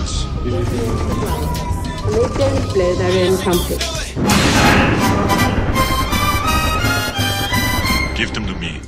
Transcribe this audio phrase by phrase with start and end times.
[0.00, 0.24] instruments.
[2.04, 4.14] And they don't blow their own trumpets.
[8.16, 8.80] Give them to me.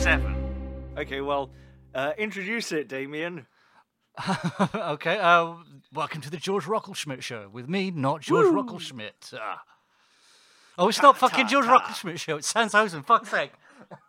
[0.00, 0.34] Seven.
[0.96, 1.50] Okay, well,
[1.94, 3.46] uh, introduce it, Damien.
[4.74, 5.54] okay, uh,
[5.92, 9.34] welcome to the George Rockelschmidt show with me, not George Rockelschmidt.
[9.34, 9.62] Ah.
[10.76, 11.78] Oh, it's not fucking ta, George ta.
[11.78, 12.36] Rockelschmidt show.
[12.36, 13.02] It's Sans Hosen.
[13.02, 13.52] Fuck's sake.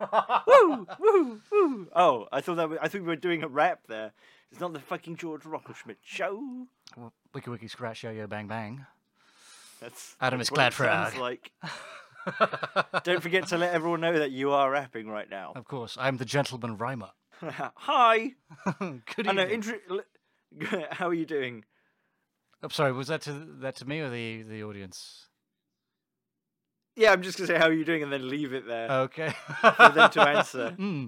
[0.46, 1.88] woo, woo, woo.
[1.94, 4.12] Oh, I thought that was, I think we were doing a rap there.
[4.50, 6.66] It's not the fucking George Rockelschmidt show.
[6.96, 8.84] Well, Wiki wiki scratch yo yo bang bang.
[9.80, 11.16] That's Adam is glad for Ag.
[11.16, 11.52] like.
[13.04, 15.52] Don't forget to let everyone know that you are rapping right now.
[15.56, 17.10] Of course, I'm the gentleman rhymer.
[17.42, 18.32] Hi.
[18.78, 19.46] Good I know.
[19.46, 19.80] evening.
[20.90, 21.64] How are you doing?
[22.62, 22.92] I'm sorry.
[22.92, 25.28] Was that to that to me or the the audience?
[26.96, 29.32] Yeah, I'm just gonna say how are you doing, and then leave it there Okay.
[29.60, 30.70] for them to answer.
[30.72, 31.06] Hmm.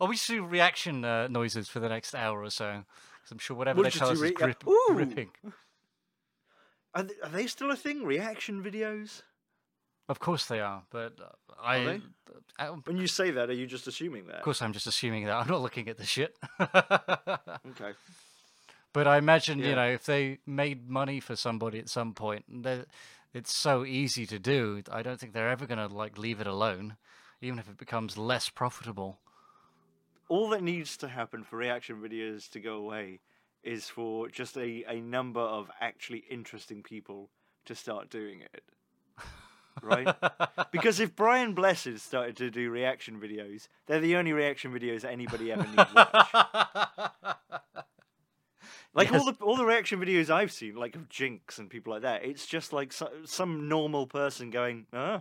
[0.00, 2.84] Oh, we should do reaction uh, noises for the next hour or so.
[3.30, 4.86] I'm sure whatever We'll they just tell us is grip, Ooh.
[4.88, 5.30] gripping.
[6.94, 8.04] Are they, are they still a thing?
[8.04, 9.22] Reaction videos?
[10.08, 11.28] Of course they are, but uh,
[11.62, 11.78] I.
[11.84, 12.00] they?
[12.58, 14.36] uh, When you say that, are you just assuming that?
[14.36, 16.36] Of course, I'm just assuming that I'm not looking at the shit.
[16.60, 17.92] Okay.
[18.92, 19.68] but I imagine, Yeah.
[19.70, 22.44] you know, if they made money for somebody at some point,
[23.32, 24.82] it's so easy to do.
[24.92, 26.96] I don't think they're ever going to like leave it alone,
[27.40, 29.18] even if it becomes less profitable.
[30.28, 33.20] All that needs to happen for reaction videos to go away
[33.62, 37.30] is for just a, a number of actually interesting people
[37.64, 38.64] to start doing it.
[39.82, 40.14] Right?
[40.72, 45.50] because if Brian Blessed started to do reaction videos, they're the only reaction videos anybody
[45.50, 47.34] ever needs to watch.
[48.94, 52.02] Like all the all the reaction videos I've seen, like of Jinx and people like
[52.02, 55.18] that, it's just like so, some normal person going, "Uh,"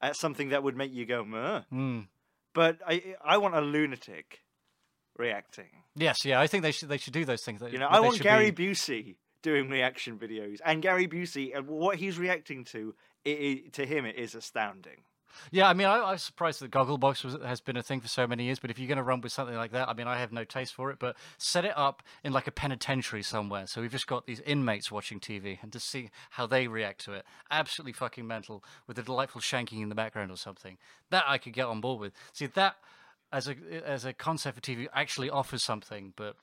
[0.00, 2.00] at something that would make you go, "Uh." Hmm.
[2.54, 4.40] But I I want a lunatic
[5.16, 5.68] reacting.
[5.94, 7.62] Yes, yeah, I think they should they should do those things.
[7.70, 11.96] You know, I want Gary be- Busey doing reaction videos, and Gary Busey and what
[11.96, 12.94] he's reacting to,
[13.24, 15.02] it, it, to him, it is astounding.
[15.50, 18.08] Yeah, I mean, I, I was surprised that Gogglebox was, has been a thing for
[18.08, 18.58] so many years.
[18.58, 20.44] But if you're going to run with something like that, I mean, I have no
[20.44, 20.98] taste for it.
[20.98, 23.66] But set it up in like a penitentiary somewhere.
[23.66, 27.12] So we've just got these inmates watching TV and to see how they react to
[27.12, 27.24] it.
[27.50, 30.78] Absolutely fucking mental with a delightful shanking in the background or something.
[31.10, 32.12] That I could get on board with.
[32.32, 32.76] See that
[33.32, 36.36] as a as a concept for TV actually offers something, but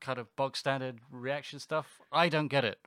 [0.00, 2.78] kind of bog standard reaction stuff, I don't get it.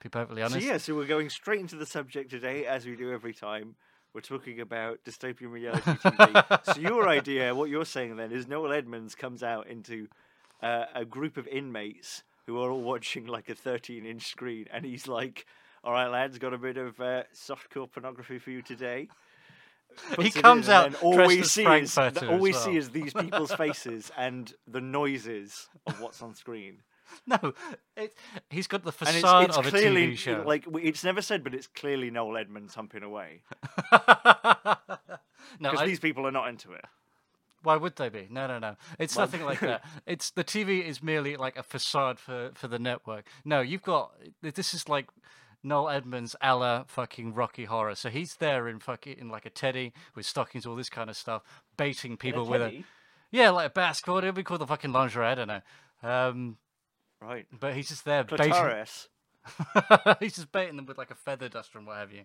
[0.00, 0.60] To be perfectly honest.
[0.60, 3.76] So yeah, so we're going straight into the subject today, as we do every time.
[4.14, 6.74] We're talking about dystopian reality TV.
[6.74, 10.06] so your idea, what you're saying then, is Noel Edmonds comes out into
[10.62, 15.08] uh, a group of inmates who are all watching like a 13-inch screen, and he's
[15.08, 15.46] like,
[15.82, 19.08] "All right, lads, got a bit of uh, softcore pornography for you today."
[20.16, 22.60] he in, comes and out all we see is all we well.
[22.60, 26.78] see is these people's faces and the noises of what's on screen.
[27.26, 27.52] No,
[27.96, 28.16] it,
[28.50, 30.42] he's got the And it's, facade it's of a clearly TV show.
[30.46, 33.42] like it's never said, but it's clearly Noel Edmonds humping away
[35.60, 36.84] no, because these people are not into it.
[37.62, 38.26] why would they be?
[38.30, 38.76] No, no, no.
[38.98, 39.82] It's Well- nothing like that.
[40.06, 43.26] It's the TV is merely like a facade for for the network.
[43.44, 45.08] No, you've got this is like
[45.62, 47.94] Noel Edmonds a la fucking Rocky Horror.
[47.94, 51.16] So he's there in fucking in like a teddy with stockings, all this kind of
[51.16, 51.42] stuff,
[51.76, 52.84] baiting people with a
[53.30, 54.18] yeah, like a basketball.
[54.18, 55.26] It'd be called the fucking lingerie.
[55.26, 55.60] I don't know.
[56.02, 56.58] Um,
[57.26, 58.52] Right, but he's just there baiting.
[60.20, 62.24] He's just baiting them with like a feather duster and what have you.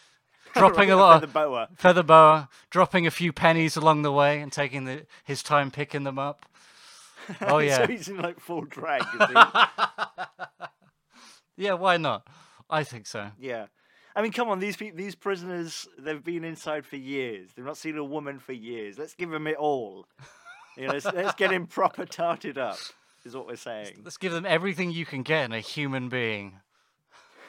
[0.54, 1.68] Dropping a lot of boa.
[1.76, 6.04] feather boa, dropping a few pennies along the way and taking the, his time picking
[6.04, 6.46] them up.
[7.42, 9.04] Oh yeah, so he's in like full drag.
[11.56, 11.74] yeah.
[11.74, 12.26] Why not?
[12.68, 13.30] I think so.
[13.38, 13.66] yeah,
[14.16, 17.50] I mean, come on, these these prisoners, they've been inside for years.
[17.54, 18.98] They've not seen a woman for years.
[18.98, 20.06] Let's give them it all.
[20.76, 22.78] You know, let's, let's get him proper tarted up.
[23.24, 24.00] Is what we're saying.
[24.02, 26.54] Let's give them everything you can get in a human being.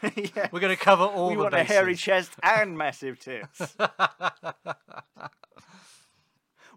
[0.16, 0.48] yeah.
[0.52, 1.70] We're going to cover all we the want bases.
[1.70, 3.76] a hairy chest and massive tits.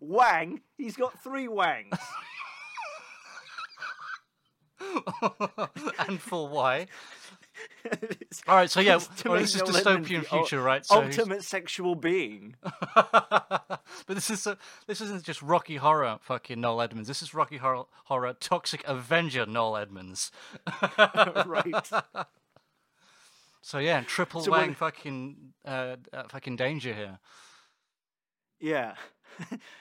[0.01, 1.97] Wang, he's got three wangs.
[6.09, 6.87] and for why?
[8.49, 10.85] All right, so yeah, well, this is dystopian future, right?
[10.85, 12.57] So he's- ultimate sexual being.
[12.95, 17.09] but this is a, this isn't just Rocky Horror fucking Noel Edmonds.
[17.09, 20.31] This is Rocky Horror, horror Toxic Avenger Noel Edmonds.
[20.99, 21.91] right.
[23.63, 27.19] So yeah, triple So wang what- fucking uh, uh, fucking danger here.
[28.61, 28.95] Yeah.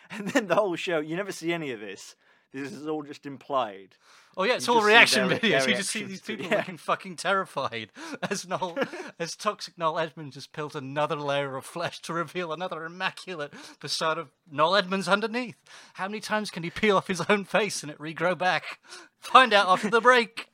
[0.09, 2.15] and then the whole show, you never see any of this.
[2.53, 3.95] This is all just implied.
[4.37, 5.59] Oh yeah, it's You all reaction their- videos.
[5.61, 6.57] their You just see these people yeah.
[6.57, 7.89] looking fucking terrified
[8.29, 8.77] as Noel,
[9.19, 14.17] as toxic Noel Edmonds just peels another layer of flesh to reveal another immaculate facade
[14.17, 15.55] of Noel Edmonds underneath.
[15.95, 18.79] How many times can he peel off his own face and it regrow back?
[19.19, 20.49] Find out after the break.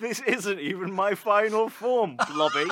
[0.00, 2.68] this isn't even my final form, Blobby.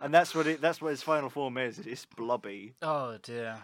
[0.00, 0.60] and that's what it.
[0.60, 1.78] That's what his final form is.
[1.78, 2.74] It's Blobby.
[2.82, 3.56] Oh dear.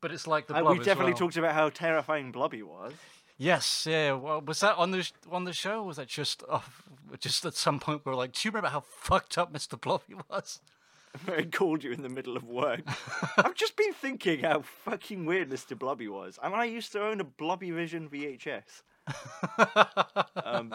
[0.00, 1.18] But it's like the Uh, we as definitely well.
[1.20, 2.92] talked about how terrifying Blobby was.
[3.36, 4.12] Yes, yeah.
[4.12, 5.80] Well, was that on the sh- on the show?
[5.80, 6.82] Or was that just off,
[7.20, 9.80] just at some point we were like, do you remember how fucked up Mr.
[9.80, 10.60] Blobby was?
[11.28, 12.80] I called you in the middle of work.
[13.38, 15.78] I've just been thinking how fucking weird Mr.
[15.78, 16.38] Blobby was.
[16.42, 18.82] I mean, I used to own a Blobby Vision VHS.
[20.44, 20.74] Um,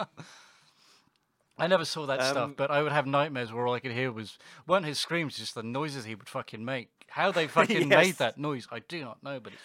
[1.56, 3.92] I never saw that stuff, Um, but I would have nightmares where all I could
[3.92, 6.90] hear was weren't his screams, just the noises he would fucking make.
[7.08, 9.62] How they fucking made that noise, I do not know, but it's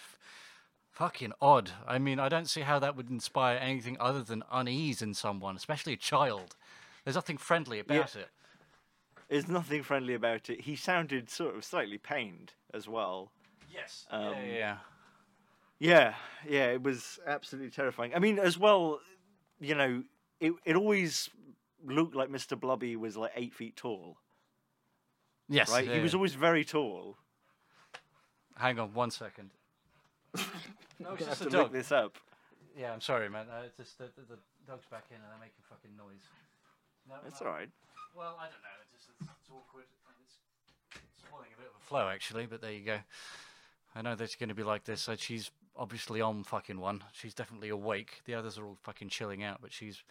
[0.92, 1.72] fucking odd.
[1.88, 5.56] I mean, I don't see how that would inspire anything other than unease in someone,
[5.56, 6.56] especially a child.
[7.04, 8.28] There's nothing friendly about it.
[9.30, 10.62] there's nothing friendly about it.
[10.62, 13.32] He sounded sort of slightly pained as well.
[13.74, 14.06] Yes.
[14.12, 14.78] Um, yeah, yeah.
[15.82, 16.14] Yeah,
[16.48, 18.14] yeah, it was absolutely terrifying.
[18.14, 19.00] I mean, as well,
[19.62, 20.04] you know,
[20.42, 21.30] it it always
[21.86, 22.60] looked like Mr.
[22.60, 24.18] Blobby was like eight feet tall,
[25.48, 25.72] Yes.
[25.72, 25.88] right?
[25.88, 26.18] yeah, he was yeah.
[26.18, 27.18] always very tall.
[28.60, 29.52] Hang on one second.
[31.00, 31.72] no, it's have just to a dog.
[31.72, 32.18] this up.
[32.78, 33.46] Yeah, I'm sorry, man.
[33.50, 36.28] Uh, it's just the, the, the dog's back in and they're making fucking noise.
[37.08, 37.48] No, That's no.
[37.48, 37.70] all right.
[38.16, 38.76] Well, I don't know.
[38.84, 39.86] It's just it's, it's awkward.
[40.08, 42.48] and It's spoiling a bit of a flow, actually.
[42.48, 42.98] But there you go.
[43.96, 45.02] I know that's going to be like this.
[45.02, 47.02] So she's obviously on fucking one.
[47.14, 48.22] She's definitely awake.
[48.26, 50.04] The others are all fucking chilling out, but she's.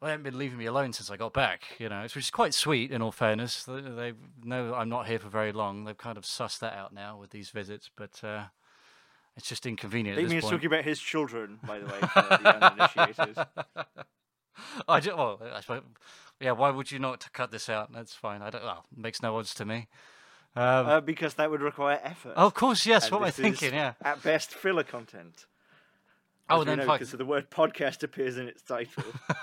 [0.00, 2.30] Well, they haven't been leaving me alone since I got back, you know, which is
[2.30, 2.90] quite sweet.
[2.90, 4.12] In all fairness, they, they
[4.42, 5.84] know I'm not here for very long.
[5.84, 8.44] They've kind of sussed that out now with these visits, but uh,
[9.36, 13.38] it's just inconvenient at Damien's talking about his children, by the way, for the uninitiated.
[14.88, 15.82] I just, well, I suppose,
[16.40, 16.52] yeah.
[16.52, 17.92] Why would you not cut this out?
[17.92, 18.40] That's fine.
[18.42, 18.62] I don't.
[18.62, 19.88] Well, it makes no odds to me.
[20.56, 22.32] Um, Uh, because that would require effort.
[22.36, 23.10] oh, of course, yes.
[23.10, 23.72] What am I thinking?
[23.74, 23.92] Yeah.
[24.02, 25.46] At best, filler content.
[26.50, 26.98] Oh, then know, fuck.
[26.98, 29.04] because the word podcast appears in its title.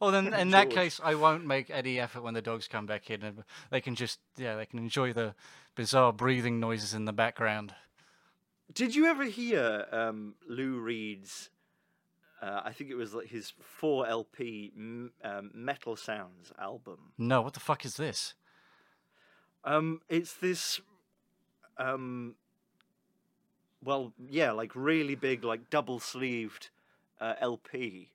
[0.00, 3.10] well, then in that case, I won't make any effort when the dogs come back
[3.10, 5.34] in, and they can just yeah, they can enjoy the
[5.74, 7.74] bizarre breathing noises in the background.
[8.72, 11.50] Did you ever hear um, Lou Reed's?
[12.40, 17.12] Uh, I think it was like his four LP m- um, Metal Sounds album.
[17.18, 18.34] No, what the fuck is this?
[19.64, 20.80] Um, it's this,
[21.78, 22.36] um,
[23.88, 26.68] well, yeah, like really big, like double sleeved
[27.22, 28.10] uh, LP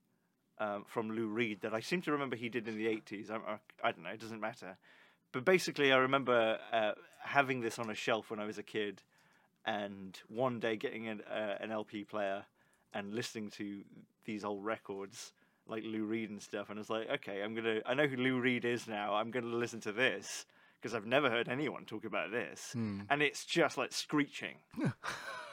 [0.60, 3.32] um, from Lou Reed that I seem to remember he did in the eighties.
[3.32, 4.78] I, I, I don't know, it doesn't matter.
[5.32, 6.92] But basically, I remember uh,
[7.24, 9.02] having this on a shelf when I was a kid,
[9.66, 12.46] and one day getting an, uh, an LP player
[12.94, 13.82] and listening to
[14.26, 15.34] these old records
[15.66, 18.18] like Lou Reed and stuff, and I was like, okay, I'm gonna, I know who
[18.18, 19.16] Lou Reed is now.
[19.16, 20.46] I'm gonna listen to this
[20.80, 22.74] because I've never heard anyone talk about this,
[23.10, 24.58] and it's just like screeching.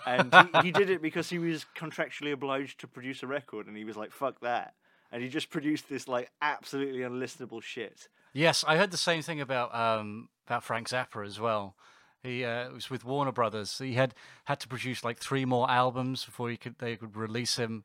[0.06, 3.76] and he, he did it because he was contractually obliged to produce a record, and
[3.76, 4.75] he was like, fuck that.
[5.12, 8.08] And he just produced this like absolutely unlistenable shit.
[8.32, 11.75] Yes, I heard the same thing about um, about Frank Zappa as well.
[12.23, 13.79] He uh, was with Warner Brothers.
[13.79, 14.14] He had
[14.44, 17.82] had to produce like three more albums before he could they could release him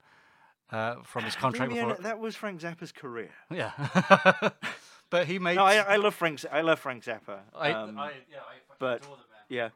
[0.71, 1.71] uh, from his contract.
[1.71, 3.29] Damien, Before, that was Frank Zappa's career.
[3.49, 3.71] yeah,
[5.09, 5.55] but he made.
[5.55, 6.45] No, I, I love Frank.
[6.51, 7.39] I love Frank Zappa.
[7.57, 9.41] I- um, I- yeah, I but- adore the man.
[9.49, 9.69] yeah,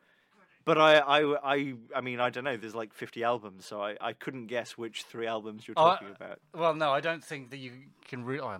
[0.69, 2.55] but I, I, I, I mean, I don't know.
[2.55, 5.89] There's like 50 albums, so I, I couldn't guess which three albums you're Oh, I-
[5.95, 6.39] talking about.
[6.53, 7.71] Well, no, I don't think that you
[8.07, 8.23] can.
[8.23, 8.57] Re- uh,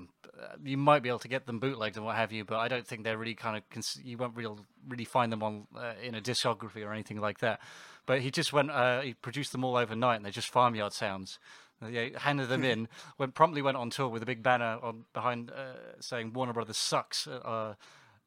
[0.64, 2.88] you might be able to get them bootlegged and what have you, but I don't
[2.88, 3.70] think they're really kind of.
[3.70, 7.40] Cons- you won't real really find them on uh, in a discography or anything like
[7.42, 7.60] that.
[8.08, 8.72] But he just went.
[8.72, 11.38] Uh, he produced them all overnight, and they're just farmyard sounds.
[11.84, 12.88] Uh, Yeah, handed them in.
[13.20, 16.78] Went promptly went on tour with a big banner on behind uh, saying Warner Brothers
[16.78, 17.28] sucks.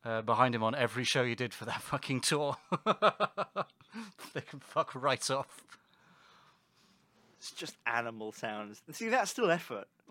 [0.04, 2.56] Uh, behind him on every show he did for that fucking tour.
[4.34, 5.62] they can fuck right off.
[7.38, 8.82] It's just animal sounds.
[8.92, 9.86] See, that's still effort.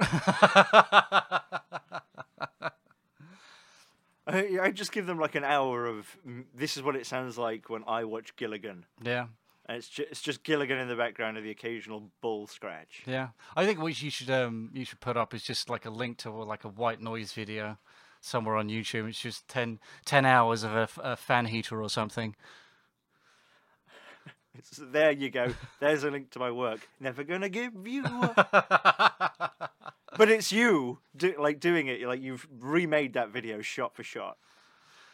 [4.27, 6.15] I, I just give them like an hour of
[6.55, 9.25] this is what it sounds like when I watch Gilligan, Yeah.
[9.65, 13.01] and it's just it's just Gilligan in the background of the occasional bull scratch.
[13.07, 15.89] Yeah, I think what you should um you should put up is just like a
[15.89, 17.77] link to like a white noise video
[18.22, 19.10] somewhere on YouTube.
[19.10, 22.36] It's just 10, 10 hours of a fan heater or something.
[24.54, 25.54] It's, there you go.
[25.80, 26.86] There's a link to my work.
[27.00, 28.04] Never gonna give you.
[28.44, 32.01] but it's you do, like doing it.
[32.01, 34.38] Like you've remade that video shot for shot.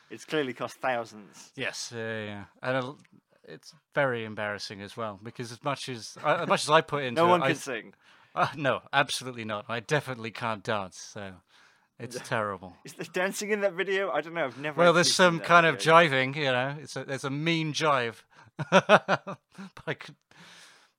[0.10, 1.52] It's clearly cost thousands.
[1.56, 2.96] Yes, yeah, yeah, and
[3.44, 7.04] it's very embarrassing as well because as much as uh, as much as I put
[7.08, 7.94] into No it, one I- can sing.
[8.34, 9.66] uh, no, absolutely not.
[9.70, 11.34] I definitely can't dance, so
[12.00, 12.76] it's terrible.
[12.86, 14.12] Is there dancing in that video?
[14.12, 14.46] I don't know.
[14.46, 14.80] I've never.
[14.80, 16.76] Well, there's some kind of jiving, you know.
[16.82, 18.24] It's a there's a mean jive.
[18.72, 19.40] but
[19.86, 20.16] I could,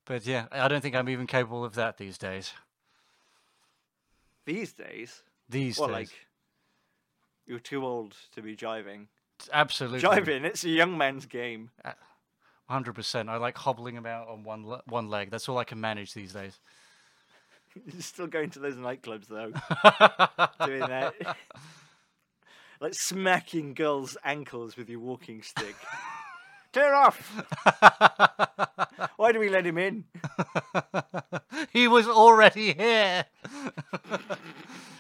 [0.05, 2.53] but yeah, I don't think I'm even capable of that these days.
[4.47, 5.23] these days.
[5.49, 5.95] These well, days.
[5.95, 6.11] like
[7.47, 9.07] you're too old to be jiving.
[9.53, 10.01] Absolutely.
[10.01, 11.71] Jiving, it's a young man's game.
[12.69, 13.29] Hundred percent.
[13.29, 15.31] I like hobbling about on one le- one leg.
[15.31, 16.59] That's all I can manage these days.
[17.93, 19.53] You're still going to those nightclubs though,
[20.67, 21.15] doing that.
[22.81, 25.75] like smacking girls' ankles with your walking stick.
[26.73, 27.17] Tear off!
[29.17, 30.05] Why do we let him in?
[31.73, 33.25] he was already here.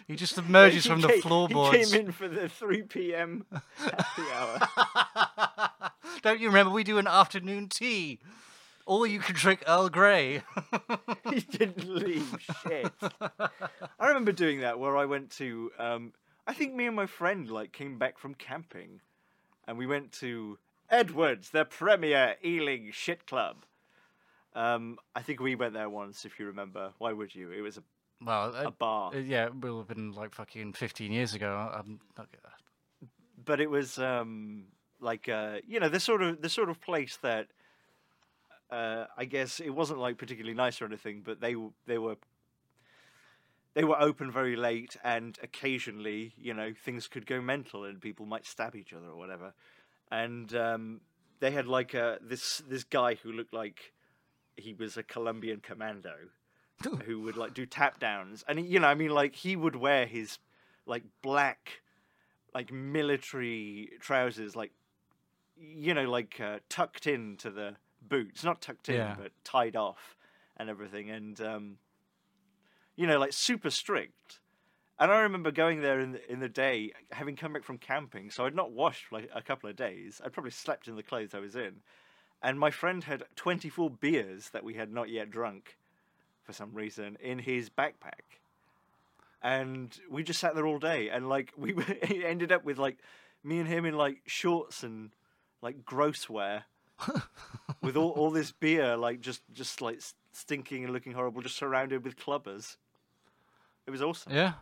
[0.06, 1.76] he just emerges He from the came- floorboards.
[1.76, 3.44] He came in for the 3 p.m.
[3.76, 5.80] happy hour.
[6.22, 8.18] Don't you remember we do an afternoon tea?
[8.88, 10.42] Or you can drink Earl Grey.
[11.30, 12.34] he didn't leave.
[12.62, 12.90] Shit.
[14.00, 15.70] I remember doing that where I went to.
[15.78, 16.14] Um,
[16.46, 19.02] I think me and my friend like came back from camping,
[19.66, 23.66] and we went to Edwards, the premier Ealing shit club.
[24.54, 26.94] Um, I think we went there once, if you remember.
[26.96, 27.52] Why would you?
[27.52, 27.82] It was a,
[28.24, 31.70] well, a uh, bar, uh, yeah, it will have been like fucking 15 years ago.
[31.74, 32.28] I'm not,
[33.44, 34.64] but it was um,
[34.98, 37.48] like uh, you know the sort of the sort of place that.
[38.70, 41.54] Uh, I guess it wasn't like particularly nice or anything, but they
[41.86, 42.16] they were
[43.74, 48.26] they were open very late, and occasionally, you know, things could go mental, and people
[48.26, 49.54] might stab each other or whatever.
[50.10, 51.00] And um,
[51.40, 53.92] they had like a this this guy who looked like
[54.56, 56.14] he was a Colombian commando
[57.04, 60.06] who would like do tap downs, and you know, I mean, like he would wear
[60.06, 60.38] his
[60.84, 61.80] like black
[62.54, 64.72] like military trousers, like
[65.56, 67.76] you know, like uh, tucked into the
[68.08, 69.16] boots, not tucked in, Yeah.
[69.18, 70.16] but tied off
[70.56, 71.78] and everything, and um,
[72.96, 74.40] you know, like super strict.
[75.00, 78.30] And I remember going there in the, in the day, having come back from camping,
[78.30, 80.20] so I'd not washed for like a couple of days.
[80.24, 81.76] I'd probably slept in the clothes I was in,
[82.42, 85.76] and my friend had twenty four beers that we had not yet drunk,
[86.42, 88.40] for some reason, in his backpack
[89.40, 92.76] and we just sat there all day and like we were- it ended up with
[92.76, 92.98] like
[93.44, 95.10] me and him in like shorts and
[95.62, 96.64] like gross wear
[97.82, 100.00] with all, all this beer like just just like
[100.32, 102.76] stinking and looking horrible just surrounded with clubbers
[103.86, 104.52] it was awesome yeah.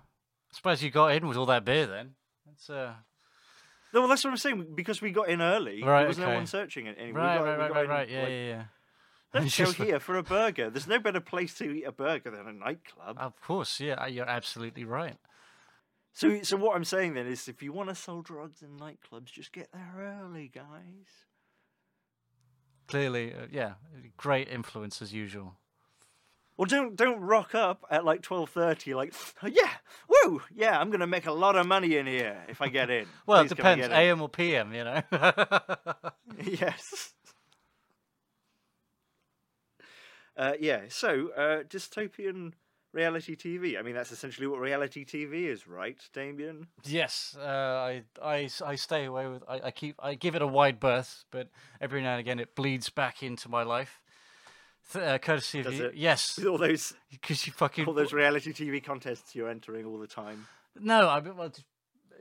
[0.50, 2.14] I suppose you got in with all that beer then.
[2.46, 2.94] That's uh,
[3.92, 6.32] no well that's what i'm saying because we got in early Right, there was no
[6.32, 8.08] one searching it anyway right, we got, right, right, right, in, right.
[8.10, 8.62] Yeah, like, yeah, yeah.
[9.34, 12.46] let's go here for a burger there's no better place to eat a burger than
[12.46, 13.94] a nightclub Of course, yeah.
[13.94, 15.16] uh, You're absolutely right.
[16.12, 19.26] so so what i'm saying then is if you want to sell drugs in nightclubs
[19.32, 21.25] just get there early guys
[22.88, 23.74] Clearly, uh, yeah.
[24.16, 25.56] Great influence as usual.
[26.56, 28.94] Well, don't don't rock up at like twelve thirty.
[28.94, 29.12] Like,
[29.42, 29.72] yeah,
[30.08, 33.06] woo, yeah, I'm gonna make a lot of money in here if I get in.
[33.26, 33.94] Well, it Please can I depends?
[33.94, 35.02] AM or PM, you know.
[36.42, 37.12] yes.
[40.36, 40.82] Uh, yeah.
[40.88, 42.52] So, uh, dystopian
[42.96, 43.78] reality TV.
[43.78, 46.66] I mean, that's essentially what reality TV is, right, Damien?
[46.84, 49.42] yes, uh, I, I, I stay away with.
[49.48, 49.96] I, I keep.
[50.00, 51.48] I give it a wide berth, but
[51.80, 54.00] every now and again it bleeds back into my life.
[54.92, 55.94] Th- uh, courtesy of Does you, it?
[55.94, 59.98] yes, With all those because you fucking all those reality TV contests you're entering all
[59.98, 60.46] the time.
[60.78, 61.52] No, I mean, well,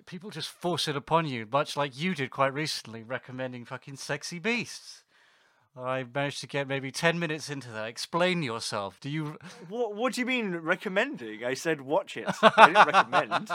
[0.05, 4.39] people just force it upon you, much like you did quite recently, recommending fucking sexy
[4.39, 5.04] beasts.
[5.77, 7.87] I managed to get maybe ten minutes into that.
[7.87, 8.97] Explain yourself.
[9.01, 9.37] Do you?
[9.67, 11.43] What What do you mean recommending?
[11.43, 12.27] I said watch it.
[12.41, 13.51] I didn't recommend.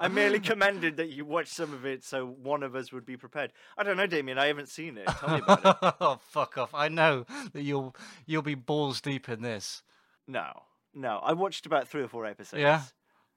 [0.00, 3.16] I merely commanded that you watch some of it so one of us would be
[3.16, 3.52] prepared.
[3.76, 4.36] I don't know, Damien.
[4.38, 5.06] I haven't seen it.
[5.06, 5.94] Tell me about it.
[6.00, 6.74] oh fuck off!
[6.74, 7.94] I know that you'll
[8.26, 9.82] you'll be balls deep in this.
[10.26, 11.20] No, no.
[11.22, 12.60] I watched about three or four episodes.
[12.60, 12.82] Yeah?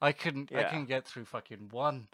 [0.01, 0.51] I couldn't.
[0.51, 0.69] I Yeah.
[0.69, 2.07] couldn't get through fucking one.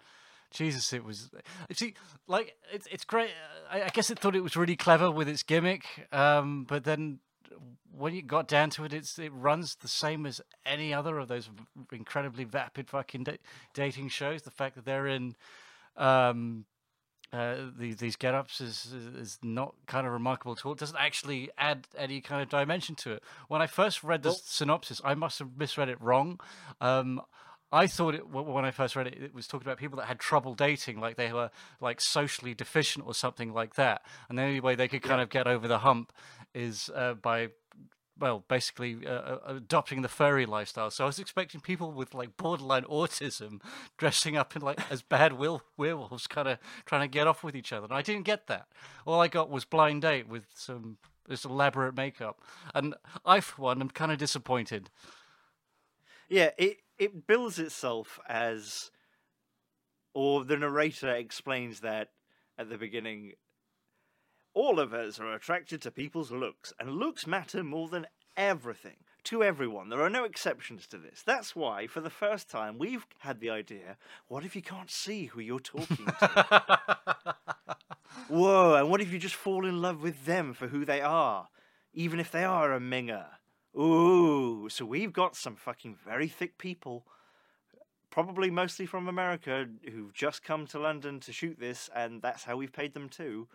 [0.52, 1.30] Jesus, it was.
[1.74, 1.94] See,
[2.28, 3.32] like it's it's great.
[3.70, 7.20] I, I guess it thought it was really clever with its gimmick, um, but then
[7.92, 11.28] when you got down to it, it's it runs the same as any other of
[11.28, 11.50] those
[11.92, 13.38] incredibly vapid fucking da-
[13.74, 14.44] dating shows.
[14.44, 15.36] The fact that they're in.
[15.96, 16.66] Um,
[17.34, 20.72] uh, these these get-ups is, is is not kind of remarkable at all.
[20.72, 23.24] It doesn't actually add any kind of dimension to it.
[23.50, 26.40] When I first read the Well- synopsis, I must have misread it wrong.
[26.80, 27.22] Um,
[27.72, 30.20] I thought it when I first read it, it was talking about people that had
[30.20, 34.04] trouble dating, like they were like socially deficient or something like that.
[34.30, 36.14] And the only way they could kind of get over the hump
[36.54, 37.50] is uh, by
[38.20, 40.90] well, basically uh, uh, adopting the furry lifestyle.
[40.90, 43.62] So I was expecting people with like borderline autism
[43.98, 47.56] dressing up in like as bad will- werewolves, kind of trying to get off with
[47.56, 47.86] each other.
[47.86, 48.68] And I didn't get that.
[49.06, 50.98] All I got was blind date with some
[51.28, 52.42] this elaborate makeup,
[52.74, 52.96] and
[53.26, 54.90] I, for one, am kind of disappointed.
[56.30, 58.92] Yeah, it it bills itself as,
[60.14, 62.10] or the narrator explains that
[62.58, 63.34] at the beginning.
[64.54, 68.98] All of us are attracted to people's looks, and looks matter more than everything.
[69.26, 69.90] to everyone.
[69.90, 71.22] There are no exceptions to this.
[71.26, 73.98] That's why, for the first time, we've had the idea
[74.30, 77.36] what if you can't see who you're talking to?
[78.30, 81.50] Whoa, and what if you just fall in love with them for who they are,
[81.94, 83.26] even if they are a minger?
[83.78, 87.06] Ooh, so we've got some fucking very thick people,
[88.10, 92.58] probably mostly from America, who've just come to London to shoot this, and that's how
[92.58, 93.48] we've paid them too.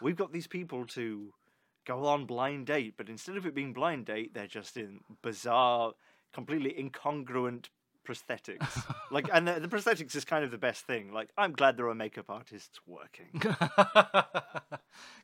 [0.00, 1.32] We've got these people to
[1.84, 5.92] go on blind date, but instead of it being blind date, they're just in bizarre,
[6.32, 7.66] completely incongruent
[8.06, 8.84] prosthetics.
[9.10, 11.12] like, and the, the prosthetics is kind of the best thing.
[11.12, 13.42] Like, I'm glad there are makeup artists working.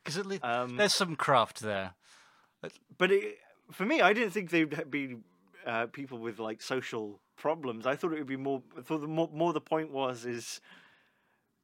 [0.03, 1.95] Because at least Um, there's some craft there.
[2.97, 3.37] but it,
[3.73, 5.17] for me, I didn't think they'd be
[5.65, 7.85] uh, people with like social problems.
[7.85, 8.61] I thought it would be more.
[8.77, 10.61] I thought the more, more the point was is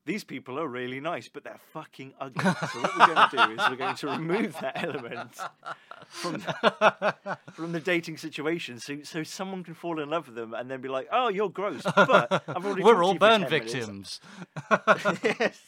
[0.06, 2.44] these people are really nice, but they're fucking ugly.
[2.44, 5.38] so what we're going to do is we're going to remove that element
[6.08, 6.44] from
[7.54, 10.82] from the dating situation, so so someone can fall in love with them and then
[10.82, 14.20] be like, "Oh, you're gross," but I've already We're all burn victims.
[15.24, 15.62] yes.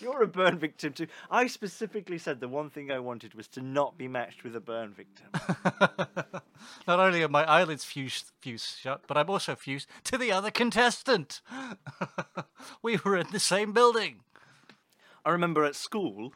[0.00, 1.06] You're a burn victim too.
[1.30, 4.60] I specifically said the one thing I wanted was to not be matched with a
[4.60, 5.26] burn victim.
[6.86, 10.50] Not only are my eyelids fused, fused shut, but I'm also fused to the other
[10.50, 11.40] contestant.
[12.82, 14.20] we were in the same building.
[15.24, 16.32] I remember at school,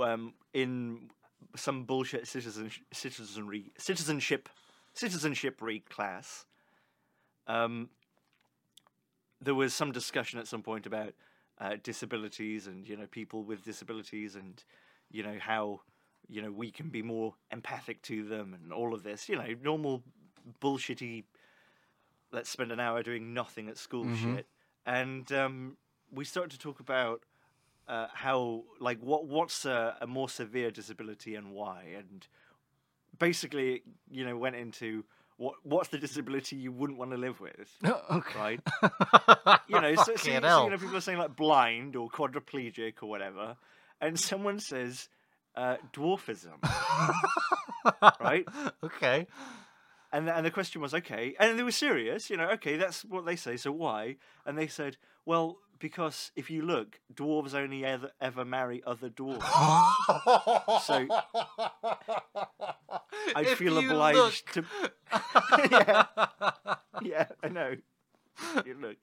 [0.00, 1.10] um, in
[1.56, 4.48] some bullshit citizen citizenry citizenship
[4.94, 6.46] citizenship read class,
[7.46, 7.90] um,
[9.40, 11.12] there was some discussion at some point about
[11.62, 14.64] uh, disabilities and you know people with disabilities and
[15.10, 15.80] you know how
[16.28, 19.46] you know we can be more empathic to them and all of this you know
[19.62, 20.02] normal
[20.60, 21.24] bullshitty
[22.32, 24.04] let's spend an hour doing nothing at school
[24.36, 24.46] shit.
[24.86, 25.76] And um,
[26.10, 27.22] we started to talk about
[27.86, 31.84] uh, how like what what's a, a more severe disability and why?
[31.96, 32.26] And
[33.18, 35.04] basically you know went into
[35.42, 37.68] what what's the disability you wouldn't want to live with?
[38.18, 38.38] Okay.
[38.38, 38.60] right?
[39.68, 42.94] You know so, so, you- so, you know people are saying like blind or quadriplegic
[43.02, 43.56] or whatever
[44.00, 45.08] and someone says
[45.56, 46.58] uh, dwarfism.
[48.20, 48.46] Right?
[48.84, 49.26] Okay.
[50.12, 53.04] and the, and the question was okay and they were serious you know okay that's
[53.04, 54.16] what they say so why?
[54.46, 59.42] And they said well because if you look dwarves only ever, ever marry other dwarves.
[60.88, 61.06] So
[63.34, 64.16] i If feel obliged
[64.56, 64.90] look- to
[65.70, 66.04] yeah
[67.02, 67.76] yeah i know
[68.64, 68.96] you look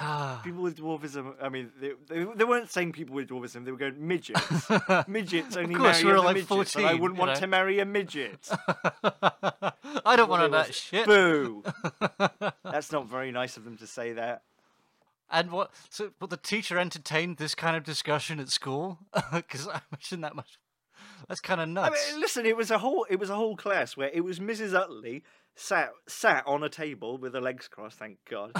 [0.00, 3.72] Ah, people with dwarfism i mean they, they, they weren't saying people with dwarfism they
[3.72, 4.68] were going midgets
[5.08, 7.40] midgets only course, marry we like midgets and i wouldn't want know.
[7.40, 8.48] to marry a midget
[10.04, 11.06] I don't want it that shit.
[11.06, 11.62] Boo!
[12.64, 14.42] That's not very nice of them to say that.
[15.30, 15.70] And what?
[15.90, 18.98] So, but the teacher entertained this kind of discussion at school
[19.32, 20.58] because I imagine that much.
[21.28, 22.08] That's kind of nuts.
[22.08, 24.38] I mean, listen, it was a whole it was a whole class where it was
[24.38, 24.74] Mrs.
[24.74, 25.22] Utley
[25.54, 28.52] sat sat on a table with her legs crossed, thank God.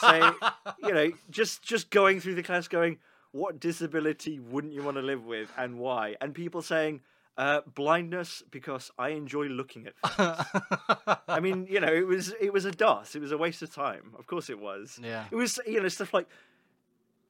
[0.00, 0.34] so
[0.82, 2.98] you know, just just going through the class, going,
[3.32, 6.16] what disability wouldn't you want to live with, and why?
[6.20, 7.00] And people saying.
[7.34, 11.16] Uh, blindness because I enjoy looking at things.
[11.26, 13.14] I mean, you know, it was it was a DOS.
[13.14, 14.12] It was a waste of time.
[14.18, 15.00] Of course, it was.
[15.02, 15.24] Yeah.
[15.30, 16.28] It was you know stuff like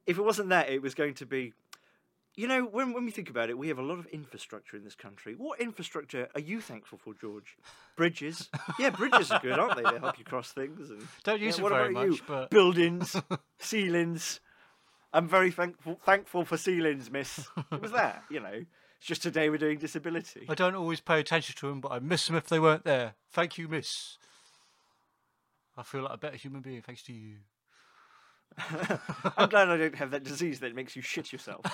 [0.07, 1.53] if it wasn't that, it was going to be.
[2.35, 4.85] You know, when when we think about it, we have a lot of infrastructure in
[4.85, 5.35] this country.
[5.37, 7.57] What infrastructure are you thankful for, George?
[7.95, 8.49] Bridges.
[8.79, 9.83] Yeah, bridges are good, aren't they?
[9.83, 10.89] They help you cross things.
[10.91, 12.11] And Don't use yeah, what very about you?
[12.13, 13.15] much, but- buildings,
[13.59, 14.41] ceilings.
[15.13, 17.47] I'm very thankful thankful for ceilings, miss.
[17.71, 18.65] It was that, you know.
[18.99, 20.47] It's just today we're doing disability.
[20.49, 23.15] I don't always pay attention to them, but I miss them if they weren't there.
[23.31, 24.17] Thank you, miss.
[25.77, 27.37] I feel like a better human being thanks to you.
[29.37, 31.65] I'm glad I don't have that disease that makes you shit yourself.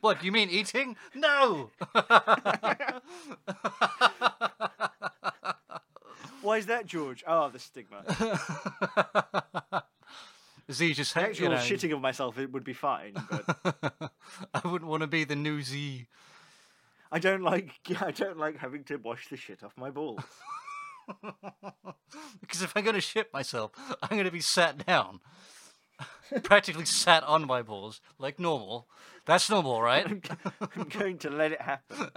[0.00, 0.96] what do you mean eating?
[1.14, 1.70] No.
[6.42, 7.24] Why is that, George?
[7.26, 8.04] Oh, the stigma.
[10.70, 14.10] Z just The ha- actual you know, shitting of myself it would be fine, but
[14.54, 16.06] I wouldn't want to be the new Z.
[17.12, 20.22] I don't like I don't like having to wash the shit off my balls.
[22.40, 25.20] Because if I'm going to shit myself, I'm going to be sat down.
[26.42, 28.88] Practically sat on my balls, like normal.
[29.26, 30.06] That's normal, right?
[30.76, 32.10] I'm going to let it happen.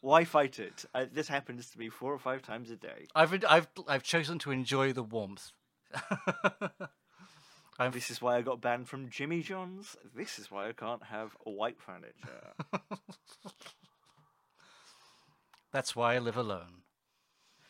[0.00, 0.84] Why fight it?
[0.94, 3.06] Uh, this happens to me four or five times a day.
[3.14, 5.52] I've, I've, I've chosen to enjoy the warmth.
[7.78, 9.96] I'm This is why I got banned from Jimmy John's.
[10.16, 12.54] This is why I can't have white furniture.
[15.72, 16.82] That's why I live alone.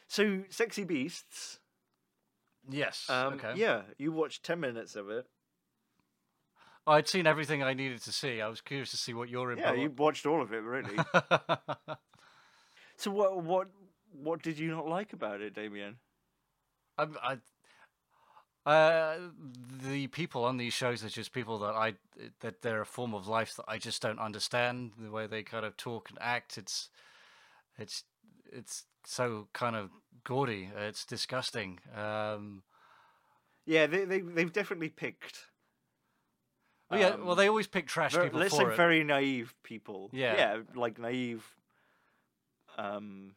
[0.09, 1.61] So, Sexy Beasts.
[2.69, 3.07] Yes.
[3.09, 3.53] Um, okay.
[3.55, 5.27] Yeah, you watched ten minutes of it.
[6.87, 8.41] I'd seen everything I needed to see.
[8.41, 9.79] I was curious to see what your Yeah, input.
[9.79, 10.97] you watched all of it, really.
[12.97, 13.69] so what what
[14.13, 15.97] what did you not like about it, Damien?
[16.97, 17.39] I'm, I,
[18.69, 19.17] uh,
[19.83, 21.95] the people on these shows are just people that I
[22.41, 25.65] that they're a form of life that I just don't understand the way they kind
[25.65, 26.59] of talk and act.
[26.59, 26.89] It's
[27.79, 28.05] it's
[28.53, 29.91] it's so kind of
[30.25, 30.71] gaudy.
[30.77, 31.81] It's disgusting.
[31.97, 32.63] Um,
[33.67, 35.47] Yeah, they they they've definitely picked.
[36.91, 38.77] well, yeah, well, um, they always pick trash ver- people let's for say it.
[38.77, 40.11] very naive people.
[40.13, 40.37] Yeah.
[40.37, 41.45] yeah, like naive.
[42.77, 43.35] Um,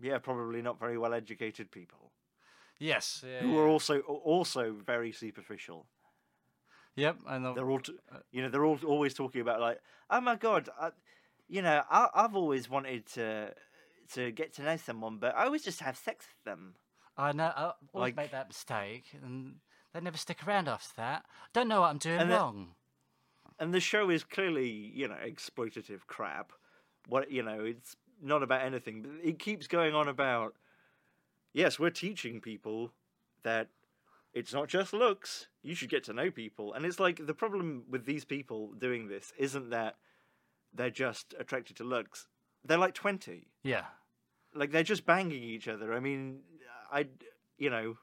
[0.00, 2.12] yeah, probably not very well educated people
[2.78, 3.58] yes, yeah, who yeah.
[3.60, 5.86] are also also very superficial.
[6.96, 9.80] Yep, and the, They're all, t- Uh, you know, they're all always talking about like,
[10.10, 10.90] oh my god, I,
[11.48, 13.54] you know, I, I've always wanted to
[14.14, 16.74] to get to know someone, but I always just have sex with them.
[17.16, 19.60] I know I always like- make that mistake, and
[19.92, 21.26] they never stick around after that.
[21.52, 22.74] Don't know what I'm doing And the- wrong.
[23.58, 26.52] and the show is clearly you know exploitative crap
[27.08, 30.54] what you know it's not about anything but it keeps going on about
[31.52, 32.92] yes we're teaching people
[33.42, 33.68] that
[34.32, 37.84] it's not just looks you should get to know people and it's like the problem
[37.90, 39.96] with these people doing this isn't that
[40.72, 42.28] they're just attracted to looks
[42.64, 43.84] they're like 20 Yeah,
[44.54, 45.92] like they're just banging each other.
[45.92, 46.40] I mean
[46.90, 47.06] i
[47.58, 47.96] you know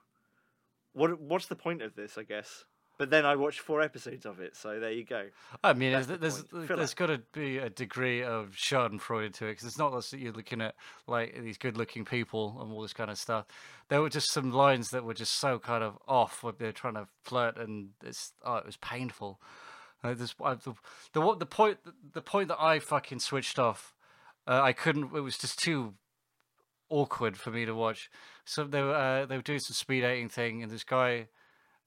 [0.94, 2.66] what what's the point of this i guess?
[2.98, 5.26] But then i watched four episodes of it so there you go.
[5.64, 9.48] I mean, That's there's the there's, there's got to be a degree of Schadenfreude to
[9.48, 10.76] it because it's not just that you're looking at
[11.08, 13.48] like these good-looking people and all this kind of stuff.
[13.90, 16.94] There were just some lines that were just so kind of off when they're trying
[16.94, 19.42] to flirt, and it's oh, it was painful.
[20.04, 20.74] Uh, this, I, the,
[21.14, 21.80] the what the point
[22.14, 23.95] the point that I fucking switched off,
[24.48, 25.16] uh, I couldn't.
[25.16, 25.94] It was just too
[26.90, 28.10] awkward for me to watch.
[28.46, 31.28] So they were uh, they were doing some speed dating thing, and this guy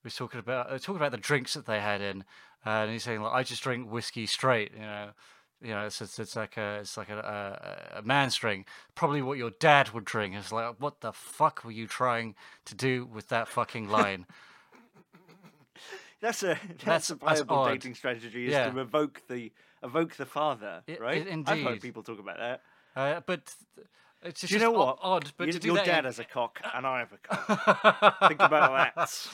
[0.04, 2.22] was talking about uh, talking about the drinks that they had in,
[2.66, 5.10] uh, and he's saying like, "I just drink whiskey straight," you know.
[5.60, 7.18] You know, it's, it's, it's like a it's like a,
[7.94, 10.36] a a man's drink, probably what your dad would drink.
[10.36, 14.24] It's like, what the fuck were you trying to do with that fucking line?
[16.20, 18.70] That's a that's, That's- a viable dating strategy is Yeah.
[18.70, 21.28] to evoke the evoke the father, I- i- right?
[21.46, 22.62] I've heard people talk about that.
[22.96, 23.54] uh, but
[24.22, 24.98] it's just Do you know what?
[25.02, 25.32] odd.
[25.36, 27.18] But You- to do your that in- dad has a cock and I have a
[27.18, 28.28] cock.
[28.28, 29.28] Think about that.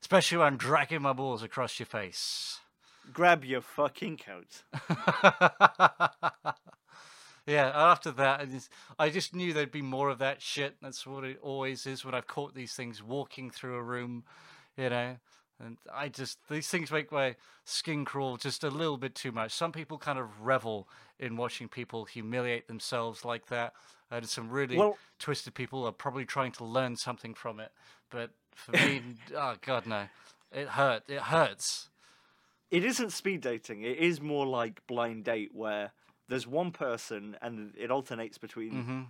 [0.00, 2.60] especially when I'm dragging my balls across your face.
[3.12, 4.62] Grab your fucking coat.
[7.46, 8.48] yeah, after that,
[8.98, 10.76] I just knew there'd be more of that shit.
[10.80, 14.24] That's what it always is when I've caught these things walking through a room,
[14.78, 15.16] you know.
[15.64, 19.52] And I just, these things make my skin crawl just a little bit too much.
[19.52, 23.72] Some people kind of revel in watching people humiliate themselves like that.
[24.10, 27.72] And some really Well- twisted people are probably trying to learn something from it.
[28.10, 29.02] But for me,
[29.36, 30.08] oh, God, no.
[30.52, 31.04] It hurt.
[31.08, 31.88] It hurts.
[32.70, 33.82] It isn't speed dating.
[33.82, 35.92] It is more like blind date where
[36.28, 39.02] there's one person and it alternates between hmm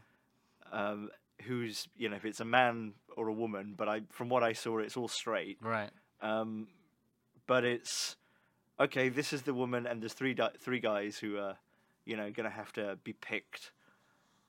[0.73, 1.11] um,
[1.43, 3.75] who's you know if it's a man or a woman.
[3.77, 5.59] But I from what I saw, it's all straight.
[5.61, 5.91] Right.
[6.25, 6.69] Um,
[7.47, 8.17] but it's
[8.81, 9.11] okay.
[9.11, 11.59] This is the woman, and there's three di- three guys who are,
[12.07, 13.73] you know, gonna have to be picked,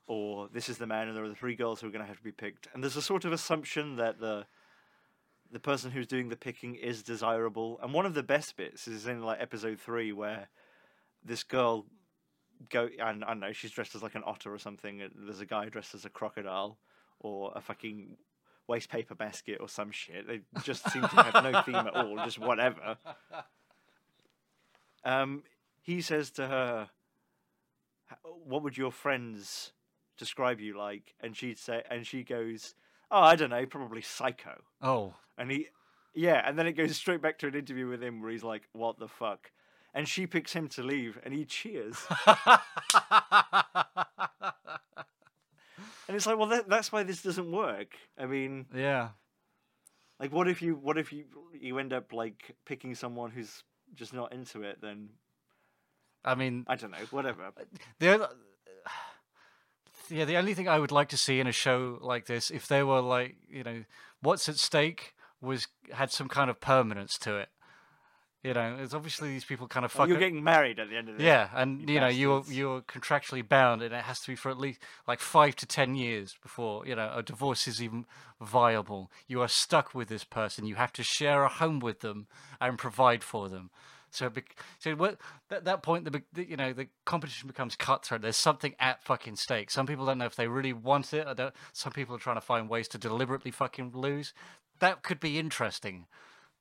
[0.07, 2.17] or this is the man, and there are the three girls who are gonna have
[2.17, 2.67] to be picked.
[2.73, 4.45] And there's a sort of assumption that the
[5.51, 7.79] the person who's doing the picking is desirable.
[7.83, 10.47] And one of the best bits is in like episode three where
[11.23, 11.85] this girl
[12.69, 15.01] go and I don't know she's dressed as like an otter or something.
[15.13, 16.77] There's a guy dressed as a crocodile
[17.19, 18.17] or a fucking
[18.67, 20.28] waste paper basket or some shit.
[20.28, 22.97] They just seem to have no theme at all, just whatever.
[25.04, 25.43] Um,
[25.82, 26.89] he says to her,
[28.23, 29.71] "What would your friends
[30.17, 32.73] describe you like?" And she'd say, and she goes,
[33.12, 35.13] "Oh, I don't know, probably psycho." Oh.
[35.38, 35.67] And he,
[36.15, 38.63] yeah, and then it goes straight back to an interview with him where he's like,
[38.73, 39.51] "What the fuck?"
[39.93, 41.97] And she picks him to leave, and he cheers.
[46.07, 47.95] and it's like, well, that, that's why this doesn't work.
[48.17, 49.09] I mean, yeah.
[50.19, 51.25] like, what if you, what if you,
[51.59, 53.63] you end up like picking someone who's
[53.93, 54.79] just not into it?
[54.81, 55.09] Then
[56.25, 57.43] I mean, I don't know, whatever.
[57.43, 57.63] Uh,
[57.99, 58.29] the
[60.09, 62.67] yeah, the only thing I would like to see in a show like this, if
[62.67, 63.83] they were like, you know,
[64.21, 67.49] what's at stake was had some kind of permanence to it.
[68.45, 70.08] You know, it's obviously these people kind of fuck.
[70.08, 71.23] you're it- getting married at the end of this.
[71.25, 74.51] yeah, and you you know you're you're contractually bound, and it has to be for
[74.51, 78.05] at least like five to ten years before you know a divorce is even
[78.39, 79.10] viable.
[79.27, 80.65] You are stuck with this person.
[80.67, 82.27] You have to share a home with them
[82.62, 83.71] and provide for them.
[84.12, 84.31] So,
[84.79, 85.17] so what,
[85.51, 88.21] at that point, the, the you know the competition becomes cutthroat.
[88.21, 89.69] There's something at fucking stake.
[89.71, 91.27] Some people don't know if they really want it.
[91.27, 94.34] Or don't, some people are trying to find ways to deliberately fucking lose.
[94.79, 96.05] That could be interesting,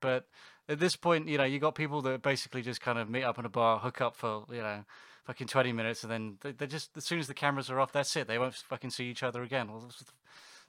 [0.00, 0.26] but
[0.68, 3.38] at this point, you know, you got people that basically just kind of meet up
[3.38, 4.84] in a bar, hook up for you know,
[5.24, 7.92] fucking twenty minutes, and then they, they just as soon as the cameras are off,
[7.92, 8.26] that's it.
[8.26, 9.70] They won't fucking see each other again.
[9.70, 9.90] Well,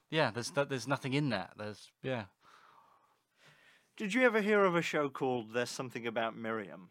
[0.10, 1.52] yeah, there's that, there's nothing in that.
[1.58, 2.26] There's yeah.
[3.98, 6.90] Did you ever hear of a show called There's Something About Miriam?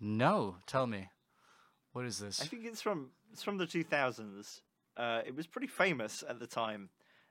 [0.00, 1.08] No, tell me,
[1.92, 2.40] what is this?
[2.40, 4.60] I think it's from it's from the 2000s.
[4.96, 6.90] Uh, it was pretty famous at the time,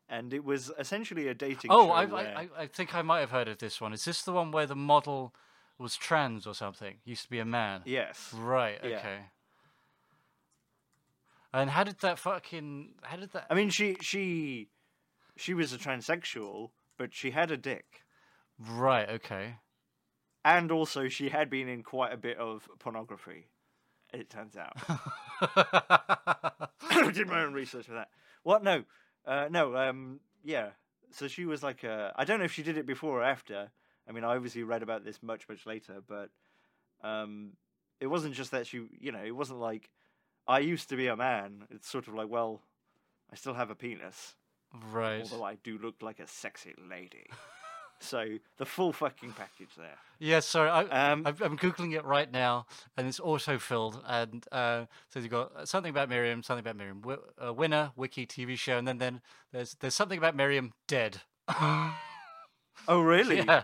[0.10, 1.92] and it was essentially a dating Oh, show.
[1.92, 3.94] I, where- I I think I might have heard of this one.
[3.94, 5.34] Is this the one where the model
[5.78, 6.96] was trans or something?
[7.06, 7.82] Used to be a man.
[7.86, 8.34] yes.
[8.36, 8.80] Right.
[8.84, 8.98] Yeah.
[8.98, 9.20] Okay.
[11.54, 12.96] And how did that fucking?
[13.04, 13.48] How did that?
[13.50, 14.70] I mean, she she
[15.36, 18.04] she was a transsexual, but she had a dick,
[18.60, 19.10] Right.
[19.10, 19.56] Okay.
[20.44, 23.48] and also she had been in quite a bit of pornography.
[24.14, 24.74] It turns out.
[25.40, 28.10] I did my own research for that.
[28.44, 28.64] What?
[28.64, 28.84] No,
[29.28, 29.76] uh, no.
[29.76, 30.70] Um, yeah.
[31.12, 32.14] So she was like a.
[32.16, 33.70] I don't know if she did it before or after.
[34.08, 36.30] I mean, I obviously read about this much, much later, but
[37.04, 37.52] um,
[38.00, 38.86] it wasn't just that she.
[39.00, 39.90] You know, it wasn't like
[40.48, 41.66] I used to be a man.
[41.70, 42.62] It's sort of like, well,
[43.32, 44.36] I still have a penis,
[44.92, 45.22] right.
[45.22, 47.28] although I do look like a sexy lady.
[48.00, 48.26] so
[48.58, 49.98] the full fucking package there.
[50.20, 50.40] Yeah.
[50.40, 50.70] Sorry.
[50.70, 54.02] I, Um, I'm, I'm googling it right now, and it's auto-filled.
[54.08, 57.02] And uh, so you've got uh, something about Miriam, something about Miriam,
[57.44, 61.22] uh, winner, wiki TV show, and then then there's there's something about Miriam dead.
[62.88, 63.38] Oh, really?
[63.48, 63.64] Yeah.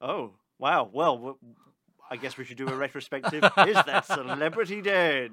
[0.00, 0.88] Oh, wow.
[0.92, 1.38] Well, w-
[2.10, 3.44] I guess we should do a retrospective.
[3.66, 5.30] is that celebrity dead?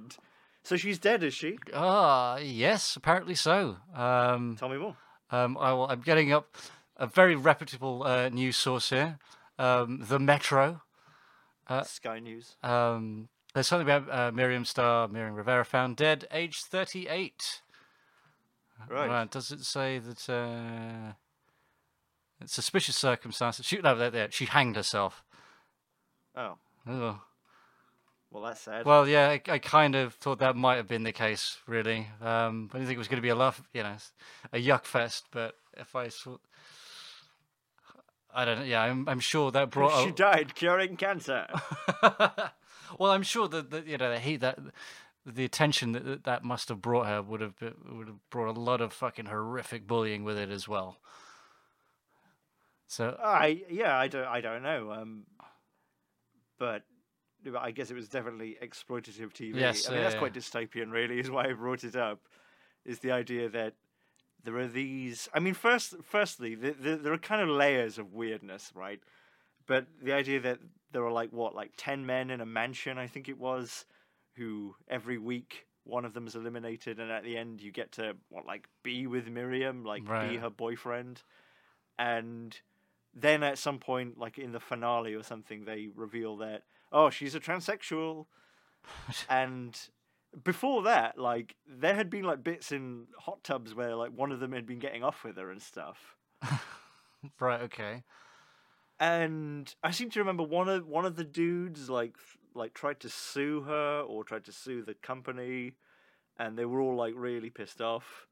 [0.64, 1.58] So she's dead, is she?
[1.74, 2.96] Ah, yes.
[2.96, 3.78] Apparently so.
[3.94, 4.96] Um, Tell me more.
[5.32, 6.56] Um, I will, I'm getting up
[6.98, 9.20] a very reputable uh, news source here,
[9.60, 10.82] um, the Metro.
[11.68, 12.56] Uh, Sky News.
[12.62, 17.62] Um, there's something about uh, Miriam Star, Miriam Rivera, found dead, age 38.
[18.90, 19.32] Right.
[19.32, 20.30] Does it say that?
[20.30, 21.14] Uh,
[22.42, 23.66] it's suspicious circumstances.
[23.66, 25.24] She, no, there, there, she hanged herself.
[26.36, 27.16] Oh, Ugh.
[28.30, 28.86] well, that's sad.
[28.86, 32.08] Well, yeah, I, I kind of thought that might have been the case, really.
[32.22, 33.96] Um, I didn't think it was going to be a laugh, you know,
[34.52, 35.26] a yuck fest.
[35.32, 36.38] But if I saw,
[38.36, 38.66] I don't know.
[38.66, 40.04] Yeah, I'm, I'm sure that brought.
[40.04, 41.48] she a- died curing cancer.
[43.00, 44.60] well, I'm sure that, that you know the heat that
[45.26, 48.60] the attention that that- must have brought her would have been, would have brought a
[48.60, 51.00] lot of fucking horrific bullying with it as well.
[52.88, 54.92] So I yeah, I don't I don't know.
[54.92, 55.26] Um,
[56.60, 56.84] but
[57.60, 59.56] I guess it was definitely exploitative TV.
[59.56, 61.20] Yes, I mean that's yeah, quite dystopian, really.
[61.20, 62.20] Is why I brought it up.
[62.86, 63.74] Is the idea that
[64.46, 65.28] there are these?
[65.34, 69.00] I mean, first, firstly, the, the, there are kind of layers of weirdness, right?
[69.68, 70.60] But the idea that
[70.92, 73.86] there are like what, like ten men in a mansion, I think it was,
[74.36, 78.16] who every week one of them is eliminated, and at the end you get to
[78.30, 81.22] what, like be with Miriam, like be her boyfriend,
[81.98, 82.58] and
[83.14, 87.36] then at some point, like in the finale or something, they reveal that oh, she's
[87.36, 88.26] a transsexual,
[89.30, 89.90] and
[90.44, 94.40] before that, like there had been like bits in hot tubs where like one of
[94.40, 96.16] them had been getting off with her and stuff.
[97.40, 98.04] right, okay,
[99.00, 102.16] And I seem to remember one of one of the dudes like
[102.54, 105.74] like tried to sue her or tried to sue the company,
[106.38, 108.28] and they were all like really pissed off.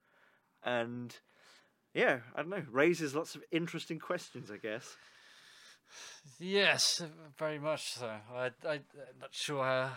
[0.63, 1.15] And
[1.93, 4.95] yeah, I don't know, raises lots of interesting questions, I guess.
[6.39, 7.03] yes,
[7.37, 8.07] very much so.
[8.33, 9.91] I, I, I'm not sure how.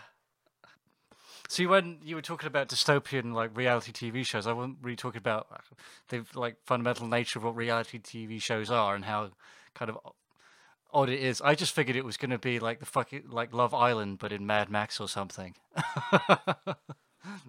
[1.49, 5.19] See, when you were talking about dystopian like reality TV shows, I wasn't really talking
[5.19, 5.47] about
[6.09, 9.31] the like fundamental nature of what reality TV shows are and how
[9.75, 9.99] kind of
[10.93, 11.41] odd it is.
[11.41, 14.33] I just figured it was going to be like the fucking like Love Island, but
[14.33, 15.55] in Mad Max or something.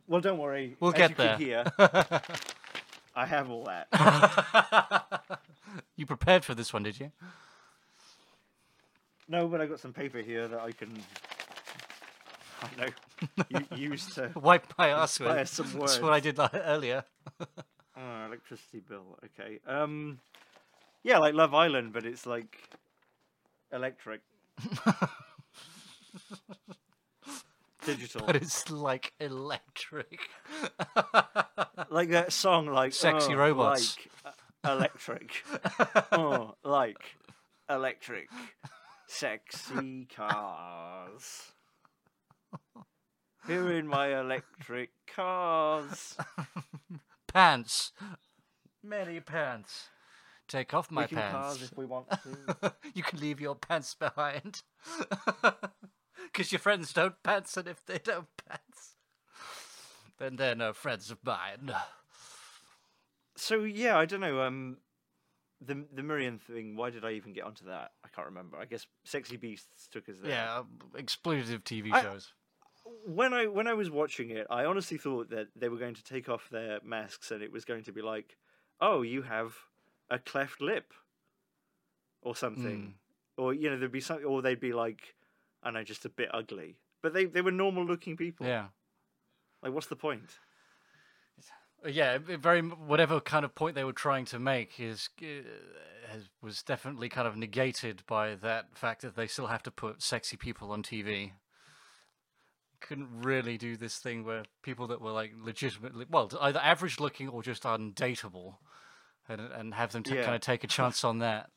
[0.08, 1.38] Well, don't worry, We'll as get there.
[1.38, 1.66] hear,
[3.16, 5.22] I have all that.
[5.96, 7.12] you prepared for this one, did you?
[9.28, 10.92] No, but I got some paper here that I can.
[12.62, 12.88] I know.
[13.50, 15.30] u- use to Wipe my ass with.
[15.30, 17.04] That's what I did like, earlier.
[17.40, 17.46] Oh,
[18.26, 19.18] electricity bill.
[19.26, 19.60] Okay.
[19.68, 20.20] Um,
[21.04, 22.58] yeah, like Love Island, but it's like
[23.72, 24.22] electric,
[27.86, 30.20] digital, But it's like electric.
[31.90, 33.98] like that song, like Sexy oh, robots.
[34.26, 34.34] like
[34.66, 35.44] uh, electric.
[36.12, 37.18] oh, like
[37.70, 38.30] electric,
[39.08, 41.52] sexy cars.
[43.48, 46.16] Here in my electric cars.
[47.28, 47.92] pants.
[48.84, 49.88] Many pants.
[50.48, 51.72] Take off my we can cars pants.
[51.72, 52.74] if we want to.
[52.94, 54.62] you can leave your pants behind.
[56.32, 58.96] Because your friends don't pants, and if they don't pants,
[60.18, 61.72] then they're no friends of mine.
[63.36, 64.42] so yeah, I don't know.
[64.42, 64.78] Um,
[65.62, 66.76] the the Miriam thing.
[66.76, 67.92] Why did I even get onto that?
[68.04, 68.58] I can't remember.
[68.58, 70.32] I guess Sexy Beasts took us there.
[70.32, 72.34] Yeah, um, exploitative TV I- shows.
[73.08, 76.04] When I when I was watching it, I honestly thought that they were going to
[76.04, 78.38] take off their masks and it was going to be like,
[78.82, 79.56] oh, you have
[80.10, 80.94] a cleft lip,
[82.22, 82.96] or something,
[83.38, 85.16] or you know, there'd be something, or they'd be like,
[85.64, 86.76] I know, just a bit ugly.
[87.02, 88.46] But they they were normal looking people.
[88.46, 88.68] Yeah.
[89.64, 90.40] Like, what's the point?
[91.86, 95.26] Uh, Yeah, very whatever kind of point they were trying to make is uh,
[96.12, 100.02] has, was definitely kind of negated by that fact that they still have to put
[100.02, 101.32] sexy people on TV.
[102.80, 107.28] Couldn't really do this thing where people that were like legitimately well either average looking
[107.28, 108.56] or just undateable,
[109.28, 110.24] and and have them t- Yeah.
[110.24, 111.50] kind of take a chance on that.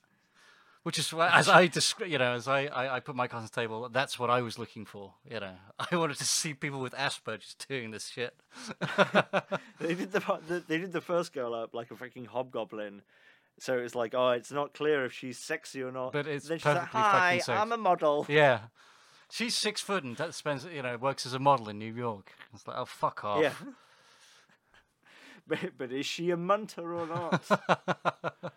[0.82, 3.50] Which is as I descri- you know, as I, I, I put my cards on
[3.54, 5.12] the table, that's what I was looking for.
[5.30, 5.52] You know,
[5.90, 8.34] I wanted to see people with Asperger's doing this shit.
[9.78, 13.02] they did the, they did the first girl up like a freaking hobgoblin.
[13.58, 16.14] So it was like, oh, it's not clear if she's sexy or not.
[16.14, 17.60] But it's then like, perfectly fucking hi.
[17.60, 18.24] I'm a model.
[18.26, 18.60] Yeah.
[19.30, 22.32] She's six foot and that spends you know, works as a model in New York.
[22.52, 23.42] It's like, oh fuck off.
[23.42, 23.52] Yeah.
[25.46, 27.42] but, but is she a munter or not?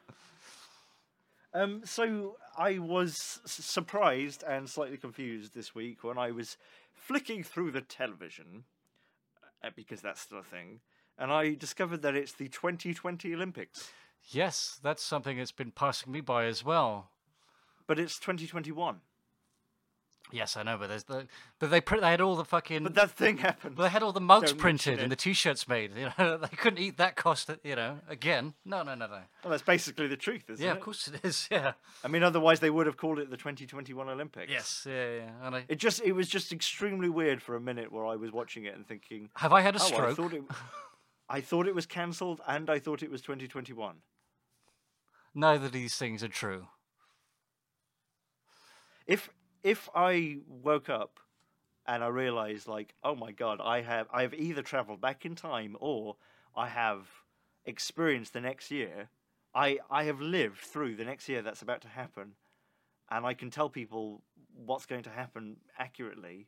[1.53, 6.57] um, so I was surprised and slightly confused this week when I was
[6.93, 8.63] flicking through the television,
[9.63, 10.79] uh, because that's still a thing,
[11.17, 13.91] and I discovered that it's the 2020 Olympics,
[14.31, 17.09] Yes, that's something that's been passing me by as well.
[17.87, 19.01] but it's 2021.
[20.33, 21.27] Yes, I know, but there's the
[21.59, 23.77] but they print they had all the fucking But that thing happened.
[23.77, 25.91] they had all the mugs Don't printed and the t-shirts made.
[25.95, 27.51] You know, they couldn't eat that cost.
[27.63, 28.55] You know, again.
[28.65, 29.19] No, no, no, no.
[29.43, 30.73] Well, that's basically the truth, isn't Yeah, it?
[30.73, 31.47] Yeah, of course it is.
[31.51, 31.73] Yeah.
[32.03, 34.51] I mean, otherwise they would have called it the 2021 Olympics.
[34.51, 34.87] Yes.
[34.89, 35.29] Yeah, yeah.
[35.43, 38.31] And I, It just it was just extremely weird for a minute where I was
[38.31, 40.17] watching it and thinking, have I had a oh, I stroke?
[40.17, 40.43] thought it,
[41.29, 43.97] I thought it was cancelled and I thought it was 2021.
[45.35, 46.67] Neither of these things are true.
[49.05, 49.29] If
[49.63, 51.19] if I woke up
[51.85, 55.35] and I realized like, oh my god, I have I have either traveled back in
[55.35, 56.17] time or
[56.55, 57.07] I have
[57.65, 59.09] experienced the next year.
[59.55, 62.33] I I have lived through the next year that's about to happen,
[63.09, 64.21] and I can tell people
[64.53, 66.47] what's going to happen accurately.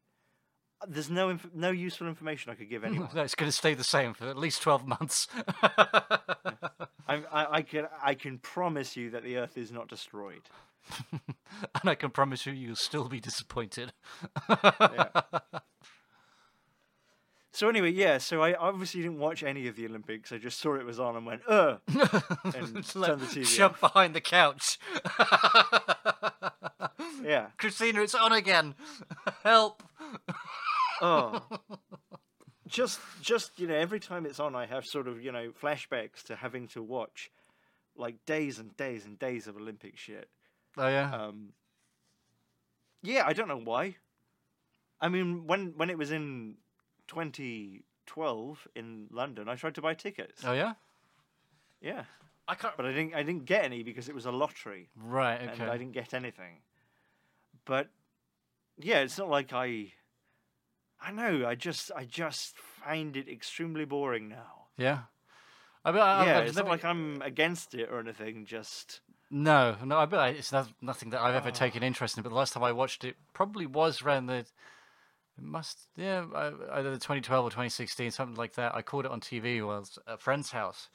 [0.88, 3.10] There's no inf- no useful information I could give anyone.
[3.13, 5.28] No, it's going to stay the same for at least twelve months.
[7.08, 10.41] I, I can I can promise you that the Earth is not destroyed.
[11.21, 13.93] and I can promise you, you'll still be disappointed.
[17.52, 18.17] So anyway, yeah.
[18.17, 20.34] So I obviously didn't watch any of the Olympics.
[20.34, 23.56] I just saw it was on and went, "Uh," and It's like, turned the TV
[23.56, 23.93] Jump off.
[23.93, 24.78] behind the couch.
[27.24, 27.48] Yeah.
[27.58, 28.76] Christina, it's on again.
[29.43, 29.82] Help.
[31.02, 31.41] Oh.
[32.67, 36.24] just just you know, every time it's on, I have sort of you know flashbacks
[36.24, 37.32] to having to watch
[37.95, 40.28] like days and days and days of Olympic shit.
[40.77, 41.11] Oh yeah.
[41.13, 41.53] Um.
[43.01, 43.95] Yeah, I don't know why.
[44.99, 46.55] I mean, when when it was in
[47.07, 50.41] 2012 in London, I tried to buy tickets.
[50.45, 50.73] oh yeah.
[51.81, 52.03] Yeah.
[52.47, 52.77] I can't.
[52.77, 55.41] but I didn't I didn't get any because it was a lottery Right.
[55.41, 55.65] and Okay.
[55.67, 56.61] I didn't get anything.
[57.65, 57.89] But
[58.77, 59.93] yeah, it's not like I
[61.01, 64.67] I know, I just I just find it extremely boring now.
[64.77, 64.99] Yeah.
[65.83, 69.01] I mean, I, yeah, I've it's never, not like I'm against it or anything, just
[69.31, 69.97] No, no.
[69.97, 71.51] I bet it's not, nothing that I've ever Ah.
[71.51, 72.23] taken interest in.
[72.23, 74.45] But the last time I watched it probably was around the.
[75.38, 76.25] It must yeah
[76.71, 78.73] either the 2012 or 2016 something like that.
[78.73, 80.88] I caught it on TV while was at a friend's house,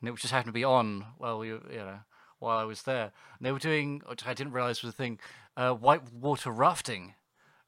[0.00, 2.00] and it just happened to be on while we you know
[2.40, 3.12] while I was there.
[3.38, 5.20] And they were doing which I didn't realize was a thing,
[5.56, 7.14] uh, whitewater rafting.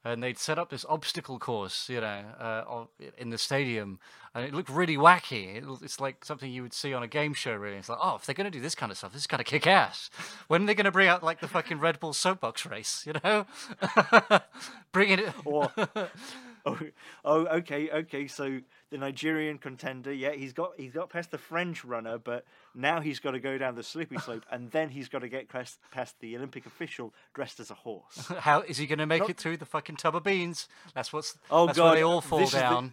[0.02, 2.84] And they'd set up this obstacle course, you know, uh,
[3.18, 3.98] in the stadium,
[4.34, 5.56] and it looked really wacky.
[5.56, 7.76] It, it's like something you would see on a game show, really.
[7.76, 9.38] It's like, oh, if they're going to do this kind of stuff, this is going
[9.38, 10.08] to kick ass.
[10.48, 13.12] When are they going to bring out like the fucking Red Bull soapbox race, you
[13.22, 13.44] know?
[14.92, 15.34] bring it.
[15.44, 15.70] or
[16.66, 16.78] oh,
[17.24, 21.84] oh okay, okay, so the Nigerian contender, yeah, he's got he's got past the French
[21.84, 22.44] runner, but
[22.74, 25.48] now he's got to go down the slippery slope and then he's got to get
[25.48, 28.32] past, past the Olympic official dressed as a horse.
[28.38, 30.68] How is he going to make it through the fucking tub of beans?
[30.94, 31.36] That's what's.
[31.50, 32.92] Oh that's god, they all fall this is the- down.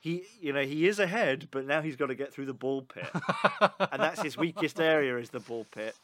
[0.00, 2.82] he, you know, he is ahead, but now he's got to get through the ball
[2.82, 3.08] pit,
[3.92, 5.94] and that's his weakest area is the ball pit.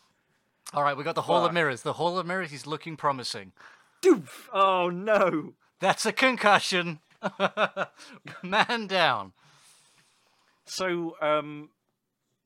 [0.73, 1.83] All right, we got the Hall of Mirrors.
[1.83, 3.53] The Hall of Mirrors is looking promising.
[4.03, 4.49] Doof!
[4.53, 5.55] Oh no!
[5.79, 6.99] That's a concussion.
[8.43, 9.33] Man down.
[10.67, 11.71] So, um,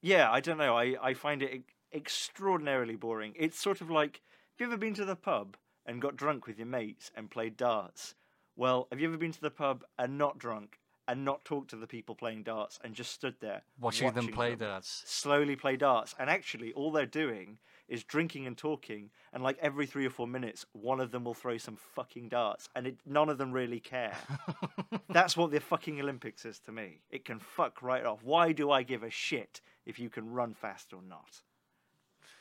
[0.02, 0.76] yeah, I don't know.
[0.76, 1.62] I, I find it
[1.92, 3.34] extraordinarily boring.
[3.36, 4.20] It's sort of like,
[4.58, 5.56] have you ever been to the pub
[5.86, 8.14] and got drunk with your mates and played darts?
[8.56, 11.76] Well, have you ever been to the pub and not drunk and not talk to
[11.76, 15.02] the people playing darts and just stood there Watching, them play darts.
[15.06, 16.14] slowly play darts.
[16.18, 17.58] And actually, all they're doing
[17.88, 19.10] is drinking and talking.
[19.32, 22.68] And like every three or four minutes, one of them will throw some fucking darts,
[22.74, 24.16] and it, none of them really care.
[25.10, 27.00] That's what the fucking Olympics is to me.
[27.10, 28.22] It can fuck right off.
[28.22, 31.42] Why do I give a shit if you can run fast or not?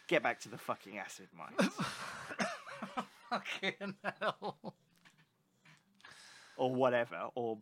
[0.08, 1.72] Get back to the fucking acid mines.
[3.30, 4.58] Fucking hell.
[6.56, 7.58] or whatever, or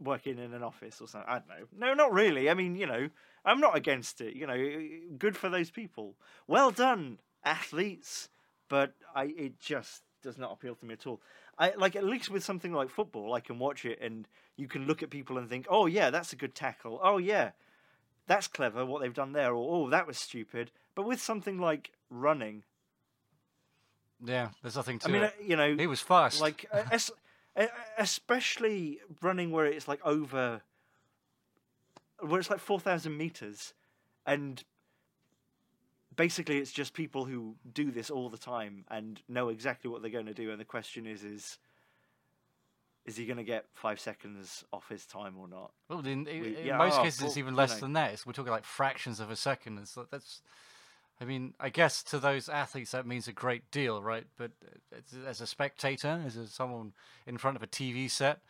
[0.00, 1.28] working in an office or something.
[1.28, 1.66] I don't know.
[1.88, 2.48] No, not really.
[2.50, 3.08] I mean, you know,
[3.44, 4.34] I'm not against it.
[4.34, 4.88] You know,
[5.18, 6.14] good for those people.
[6.46, 8.28] Well done, athletes.
[8.68, 11.20] But I, it just does not appeal to me at all.
[11.58, 14.26] I like at least with something like football, I can watch it and
[14.56, 17.00] you can look at people and think, oh yeah, that's a good tackle.
[17.02, 17.50] Oh yeah,
[18.26, 19.52] that's clever what they've done there.
[19.54, 20.70] Or oh, that was stupid.
[20.94, 22.62] But with something like running,
[24.24, 25.34] Yeah, there's nothing to I mean, it.
[25.38, 26.40] uh, you know, he was fast.
[26.40, 26.82] like uh,
[27.98, 30.62] especially running where it's like over
[32.20, 33.74] where it's like 4000 meters
[34.26, 34.62] and
[36.16, 40.10] basically it's just people who do this all the time and know exactly what they're
[40.10, 41.58] going to do and the question is is
[43.06, 46.42] is he going to get 5 seconds off his time or not well, in, in,
[46.42, 47.80] we- in yeah, most oh, cases, it's well, even you less know.
[47.80, 48.12] than that.
[48.12, 49.78] It's, we're talking like fractions of a second.
[49.78, 50.42] It's like, that's,
[51.20, 54.26] I mean, I guess to those athletes that means a great deal, right?
[54.38, 54.52] But
[54.94, 56.92] uh, as- a spectator, as a, someone
[57.26, 58.40] in front of a TV set,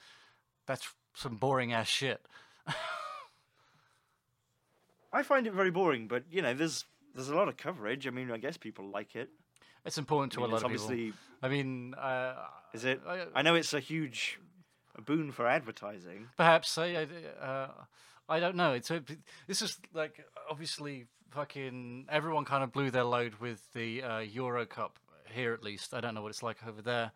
[0.67, 2.21] that's some boring ass shit.
[5.13, 8.11] I find it very boring but you know there's there's a lot of coverage I
[8.11, 9.29] mean I guess people like it
[9.85, 10.85] It's important to I mean, a lot of people.
[10.87, 11.13] obviously
[11.43, 12.35] I mean, uh,
[12.73, 14.39] is it I- I know it's a huge
[15.05, 16.87] boon for advertising Perhaps I,
[17.41, 17.71] I, uh,
[18.29, 18.75] I don't know.
[18.75, 19.03] It's a,
[19.49, 24.67] this is like obviously fucking everyone kind of blew their load with the uh, Euro
[24.67, 24.99] Cup
[25.33, 25.95] here at least.
[25.95, 27.13] I don't know what it's like over there.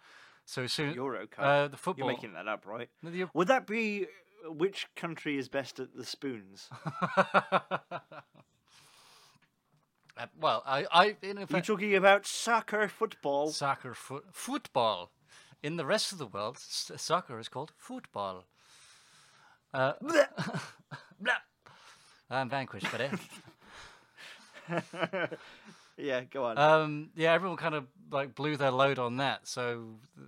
[0.46, 2.06] So as soon Euro Cup uh, the football.
[2.08, 2.88] You're making that up, right?
[3.02, 4.06] The- Would that be
[4.46, 6.68] uh, which country is best at the spoons?
[10.16, 13.48] Uh, well, I, I in Are you fact, talking about soccer, football?
[13.48, 15.10] soccer, foot, football.
[15.60, 18.44] In the rest of the world, s- soccer is called football.
[19.72, 19.94] Uh.
[22.30, 23.08] I'm vanquished, buddy.
[25.96, 26.58] yeah, go on.
[26.58, 29.46] Um, yeah, everyone kind of like blew their load on that.
[29.46, 29.84] So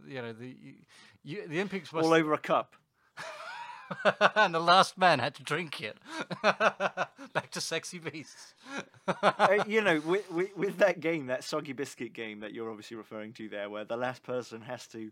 [0.07, 0.55] you know the
[1.25, 2.77] you, the Olympics was All over a cup.
[4.37, 5.97] and the last man had to drink it.
[6.43, 8.55] Back to sexy beasts.
[9.07, 12.97] Uh, you know, with, with, with that game, that soggy biscuit game that you're obviously
[12.97, 15.11] referring to there, where the last person has to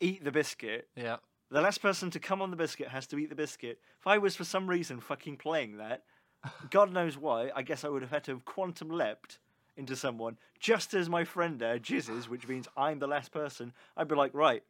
[0.00, 0.88] eat the biscuit.
[0.96, 1.16] Yeah.
[1.50, 3.80] The last person to come on the biscuit has to eat the biscuit.
[3.98, 6.02] If I was for some reason fucking playing that,
[6.70, 9.38] God knows why, I guess I would have had to have quantum leapt
[9.76, 13.72] into someone just as my friend there jizzes, which means I'm the last person.
[13.96, 14.62] I'd be like, right,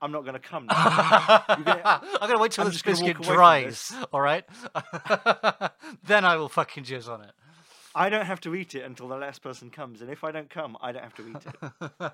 [0.00, 1.44] I'm not going to come now.
[1.48, 1.82] Gonna-
[2.20, 3.88] I'm gonna wait till I'm this biscuit walk away from dries.
[3.88, 3.94] this.
[4.12, 4.44] All right.
[6.04, 7.32] then I will fucking jizz on it.
[7.94, 10.48] I don't have to eat it until the last person comes, and if I don't
[10.50, 12.12] come, I don't have to eat it.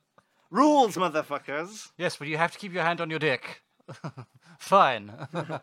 [0.50, 1.90] Rules, motherfuckers.
[1.98, 3.62] Yes, but you have to keep your hand on your dick.
[4.58, 5.12] Fine.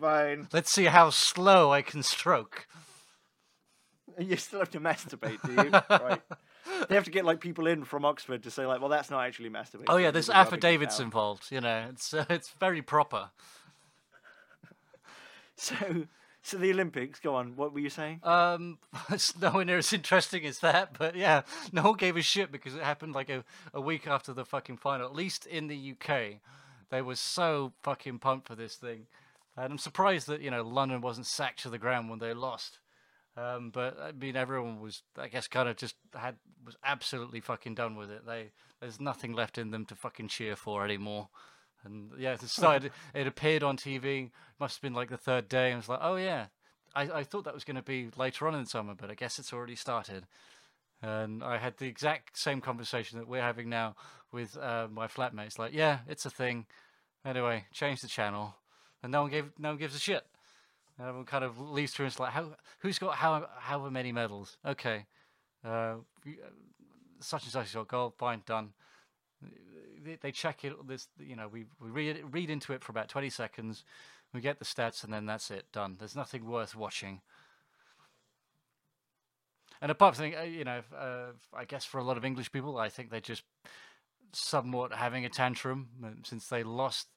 [0.00, 0.48] Fine.
[0.52, 2.66] Let's see how slow I can stroke.
[4.18, 5.70] You still have to masturbate, do you?
[6.04, 6.20] right.
[6.88, 9.24] They have to get like people in from Oxford to say like, well, that's not
[9.24, 9.84] actually masturbating.
[9.88, 11.46] Oh yeah, there's is rubbing it affidavits involved.
[11.50, 13.30] You know, it's uh, it's very proper.
[15.56, 16.06] So,
[16.40, 17.20] so the Olympics.
[17.20, 17.54] Go on.
[17.54, 18.20] What were you saying?
[18.22, 18.78] Um,
[19.10, 22.74] it's nowhere near as interesting as that, but yeah, no one gave a shit because
[22.74, 23.44] it happened like a,
[23.74, 25.06] a week after the fucking final.
[25.06, 26.40] At least in the UK,
[26.90, 29.06] they were so fucking pumped for this thing,
[29.56, 32.78] and I'm surprised that you know London wasn't sacked to the ground when they lost.
[33.36, 37.74] Um, but I mean, everyone was, I guess, kind of just had was absolutely fucking
[37.74, 38.26] done with it.
[38.26, 41.28] They there's nothing left in them to fucking cheer for anymore.
[41.84, 42.92] And yeah, it started.
[43.14, 44.30] it appeared on TV.
[44.58, 45.66] Must have been like the third day.
[45.66, 46.46] And I was like, oh yeah,
[46.94, 49.14] I, I thought that was going to be later on in the summer, but I
[49.14, 50.26] guess it's already started.
[51.02, 53.96] And I had the exact same conversation that we're having now
[54.32, 55.58] with uh, my flatmates.
[55.58, 56.66] Like, yeah, it's a thing.
[57.24, 58.54] Anyway, change the channel,
[59.02, 60.26] and no one gave no one gives a shit.
[60.98, 64.12] And everyone kind of leaves through and it's like, how who's got how however many
[64.12, 64.56] medals?
[64.64, 65.06] Okay,
[65.64, 65.96] uh, uh,
[67.20, 68.14] such and such got gold.
[68.18, 68.72] Fine, done.
[70.02, 70.72] They, they check it.
[70.86, 73.84] This, you know, we we read read into it for about twenty seconds.
[74.32, 75.66] We get the stats, and then that's it.
[75.72, 75.96] Done.
[75.98, 77.20] There's nothing worth watching.
[79.82, 82.78] And apart from, uh, you know, uh, I guess for a lot of English people,
[82.78, 83.42] I think they're just
[84.32, 87.08] somewhat having a tantrum uh, since they lost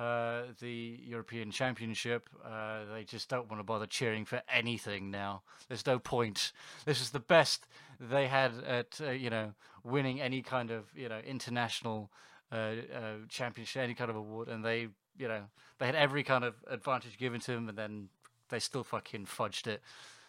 [0.00, 2.28] uh, the European Championship.
[2.44, 5.42] Uh, they just don't want to bother cheering for anything now.
[5.68, 6.52] There's no point.
[6.84, 7.66] This is the best
[8.00, 12.10] they had at uh, you know winning any kind of you know international
[12.52, 12.74] uh,
[13.28, 14.88] championship, any kind of award, and they
[15.18, 15.42] you know,
[15.78, 18.08] they had every kind of advantage given to them, and then
[18.48, 19.82] they still fucking fudged it.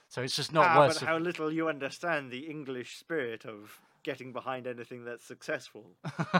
[0.10, 3.80] So it's just not ah, worth but how little you understand the English spirit of
[4.04, 5.86] getting behind anything that's successful.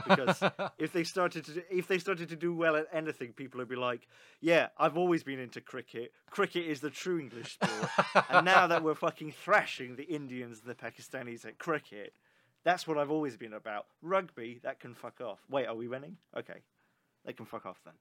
[0.08, 0.42] Because
[0.78, 3.68] if they started to do, if they started to do well at anything, people would
[3.68, 4.08] be like,
[4.40, 6.12] "Yeah, I've always been into cricket.
[6.30, 7.90] Cricket is the true English sport."
[8.28, 12.12] and now that we're fucking thrashing the Indians and the Pakistanis at cricket,
[12.64, 13.86] that's what I've always been about.
[14.02, 15.38] Rugby, that can fuck off.
[15.48, 16.16] Wait, are we winning?
[16.36, 16.62] Okay,
[17.24, 17.94] they can fuck off then.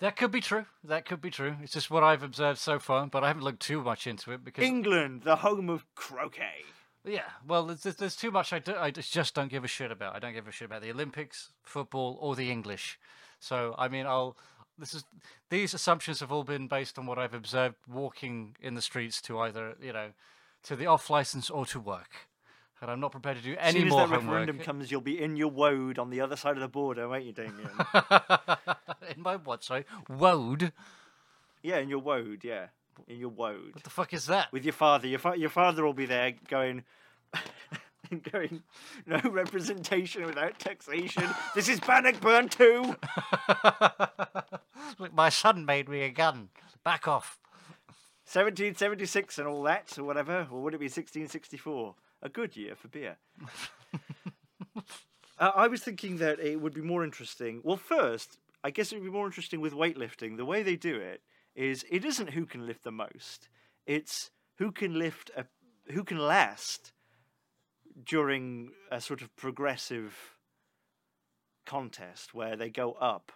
[0.00, 0.66] That could be true.
[0.84, 1.56] That could be true.
[1.62, 4.44] It's just what I've observed so far, but I haven't looked too much into it
[4.44, 6.64] because England, the home of croquet.
[7.04, 10.14] Yeah, well, there's, there's- too much I, do, I just don't give a shit about.
[10.14, 12.98] I don't give a shit about the Olympics, football, or the English.
[13.40, 14.36] So, I mean, I'll.
[14.80, 15.04] This is
[15.50, 19.40] these assumptions have all been based on what I've observed walking in the streets to
[19.40, 20.10] either you know
[20.64, 22.28] to the off license or to work,
[22.80, 25.00] and I'm not prepared to do As any soon as more that referendum comes, you'll
[25.00, 27.70] be in your woad on the other side of the border, won't you, Damien?
[29.18, 29.62] in my what?
[29.64, 30.72] Sorry, woad.
[31.62, 32.68] yeah, in your woad, yeah.
[33.06, 33.74] In your woad.
[33.74, 34.52] What the fuck is that?
[34.52, 35.06] With your father.
[35.06, 36.84] Your, fa- your father will be there going,
[38.32, 38.62] going,
[39.06, 41.24] no representation without taxation.
[41.54, 42.96] This is Bannockburn too.
[44.98, 46.48] Look, my son made me a gun.
[46.82, 47.38] Back off.
[48.24, 50.48] 1776 and all that, or whatever.
[50.50, 51.94] Or would it be 1664?
[52.22, 53.16] A good year for beer.
[54.76, 57.60] uh, I was thinking that it would be more interesting.
[57.62, 60.36] Well, first, I guess it would be more interesting with weightlifting.
[60.36, 61.22] The way they do it
[61.54, 63.48] is it isn't who can lift the most.
[63.86, 65.46] It's who can lift a
[65.92, 66.92] who can last
[68.04, 70.14] during a sort of progressive
[71.66, 73.32] contest where they go up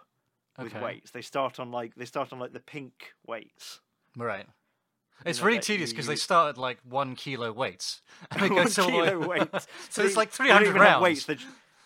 [0.57, 0.83] with Okay.
[0.83, 1.11] weights.
[1.11, 3.81] They start on like they start on like the pink weights.
[4.17, 4.45] Right.
[5.25, 8.01] It's know, really tedious because they start at like one kilo weights.
[8.31, 9.67] And they go One to all the kilo weights.
[9.89, 11.03] so it's They- like they don't 300 even have rounds.
[11.03, 11.25] weights.
[11.25, 11.37] They're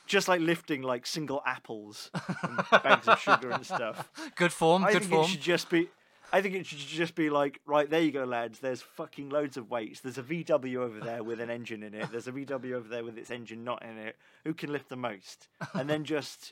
[0.07, 2.09] just like lifting like single apples,
[2.43, 4.09] and bags of sugar and stuff.
[4.35, 5.25] Good form, I good think form.
[5.25, 5.89] it should just be.
[6.31, 8.59] I think it should just be like, right there you go, lads.
[8.59, 10.01] There's fucking loads of weights.
[10.01, 12.11] There's a VW over there with an engine in it.
[12.11, 14.17] There's a VW over there with its engine not in it.
[14.43, 15.47] Who can lift the most?
[15.73, 16.51] And then just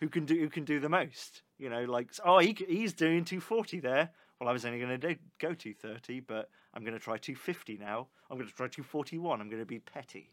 [0.00, 1.42] who can do who can do the most?
[1.58, 4.10] You know, like oh he he's doing 240 there.
[4.40, 8.08] Well, I was only going to go 230, but I'm going to try 250 now.
[8.30, 9.40] I'm going to try 241.
[9.40, 10.30] I'm going to be petty.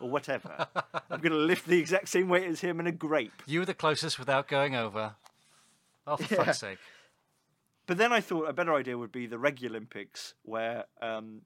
[0.00, 0.66] Or whatever.
[1.10, 3.42] I'm going to lift the exact same weight as him in a grape.
[3.46, 5.14] You were the closest without going over.
[6.06, 6.44] Oh, for Yeah.
[6.44, 6.78] fuck's sake.
[7.86, 11.42] But then I thought a better idea would be the regular Olympics, where um,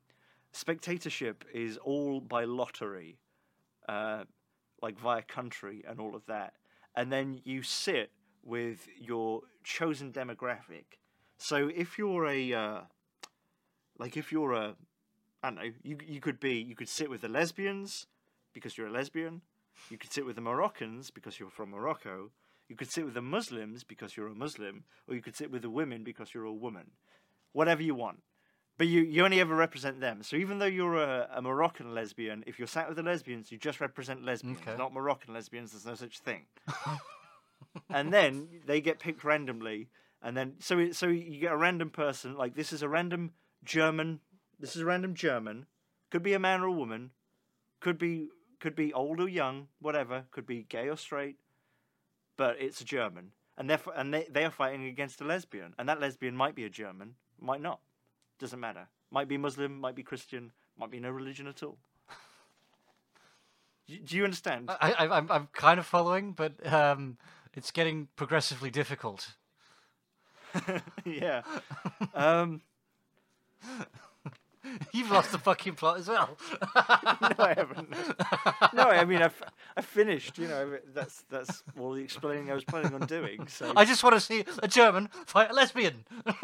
[0.52, 3.18] spectatorship is all by lottery,
[3.88, 4.24] uh,
[4.80, 6.54] like via country and all of that.
[6.94, 8.10] And then you sit
[8.44, 10.98] with your chosen demographic.
[11.36, 12.80] So if you're a, uh,
[13.98, 14.74] like if you're a,
[15.42, 18.06] I don't know, you you could be you could sit with the lesbians
[18.58, 19.40] because you're a lesbian.
[19.90, 22.30] You could sit with the Moroccans because you're from Morocco.
[22.68, 25.62] You could sit with the Muslims because you're a Muslim, or you could sit with
[25.62, 26.90] the women because you're a woman.
[27.52, 28.22] Whatever you want.
[28.76, 30.22] But you, you only ever represent them.
[30.22, 33.58] So even though you're a, a Moroccan lesbian, if you're sat with the lesbians, you
[33.58, 34.76] just represent lesbians, Okay.
[34.76, 35.72] not Moroccan lesbians.
[35.72, 36.42] There's no such thing.
[37.90, 39.88] and then they get picked randomly,
[40.22, 42.36] and then so it, so you get a random person.
[42.36, 43.32] Like this is a random
[43.64, 44.20] German.
[44.60, 45.66] This is a random German.
[46.10, 47.10] Could be a man or a woman.
[47.80, 48.28] Could be
[48.60, 50.24] could be old or young, whatever.
[50.30, 51.36] Could be gay or straight.
[52.36, 55.88] But it's a German, and they're and they they are fighting against a lesbian, and
[55.88, 57.80] that lesbian might be a German, might not.
[58.38, 58.88] Doesn't matter.
[59.10, 61.78] Might be Muslim, might be Christian, might be no religion at all.
[63.88, 64.70] Do- you understand?
[64.70, 67.16] I, I, I'm, I'm kind of following, but um,
[67.54, 69.34] it's getting progressively difficult.
[71.04, 71.42] yeah.
[72.14, 72.60] Um,
[74.92, 76.36] You've lost the fucking plot as well.
[76.60, 77.90] no, I haven't.
[78.74, 79.40] No, I mean I've
[79.76, 80.38] I finished.
[80.38, 83.46] You know, that's that's all the explaining I was planning on doing.
[83.48, 86.04] So, I just want to see a German fight a lesbian.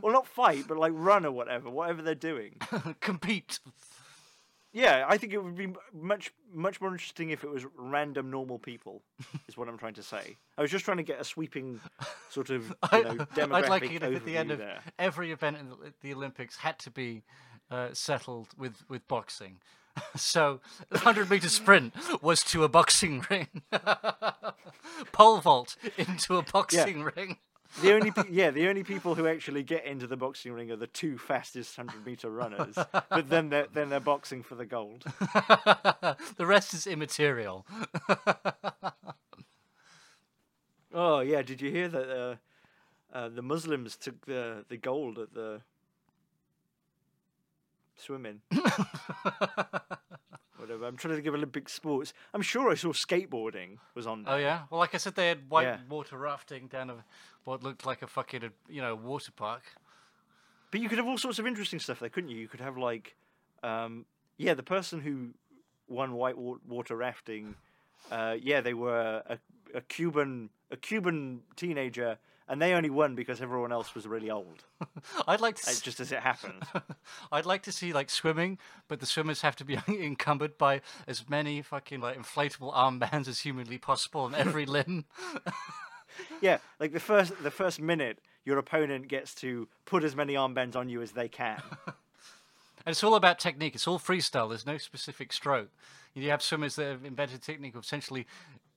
[0.00, 2.56] well, not fight, but like run or whatever, whatever they're doing.
[3.00, 3.58] Compete.
[4.76, 8.58] Yeah, I think it would be much much more interesting if it was random normal
[8.58, 9.02] people.
[9.48, 10.36] is what I'm trying to say.
[10.58, 11.80] I was just trying to get a sweeping
[12.28, 14.80] sort of you know, demographic I'd like it if at the end of there.
[14.98, 17.22] every event in the, the Olympics had to be
[17.70, 19.58] uh, settled with, with boxing.
[20.14, 20.60] So,
[20.90, 23.62] the 100 meter sprint was to a boxing ring.
[25.12, 27.38] Pole vault into a boxing ring.
[27.82, 30.76] The only pe- yeah, the only people who actually get into the boxing ring are
[30.76, 32.74] the two fastest hundred meter runners.
[32.92, 35.04] but then they're then they're boxing for the gold.
[36.36, 37.66] the rest is immaterial.
[40.98, 42.36] Oh yeah, did you hear that uh,
[43.12, 45.60] uh, the Muslims took the the gold at the
[47.96, 48.40] swimming?
[50.82, 52.12] I'm trying to think of Olympic sports.
[52.34, 54.34] I'm sure I saw skateboarding was on there.
[54.34, 54.62] Oh yeah.
[54.70, 55.78] Well, like I said, they had white Yeah.
[55.88, 57.04] water rafting down a
[57.44, 59.62] what looked like a fucking uh, you know water park.
[60.70, 62.38] But you could have all sorts of interesting stuff there, couldn't you?
[62.38, 63.14] You could have like,
[63.62, 64.04] um,
[64.36, 65.28] yeah, the person who
[65.88, 67.54] won white wa- water rafting,
[68.10, 69.38] uh, yeah, they were a,
[69.74, 72.18] a Cuban a Cuban teenager,
[72.48, 74.64] and they only won because everyone else was really old.
[75.28, 75.68] I'd like to.
[75.68, 76.62] s- just as it happened.
[77.32, 81.28] I'd like to see like swimming, but the swimmers have to be encumbered by as
[81.28, 85.04] many fucking like inflatable armbands as humanly possible on every limb.
[86.40, 90.76] yeah, like the first the first minute, your opponent gets to put as many armbands
[90.76, 91.60] on you as they can.
[92.84, 93.74] And it's all about technique.
[93.74, 94.48] It's all freestyle.
[94.48, 95.70] There's no specific stroke.
[96.14, 98.26] You have swimmers that have invented technique of essentially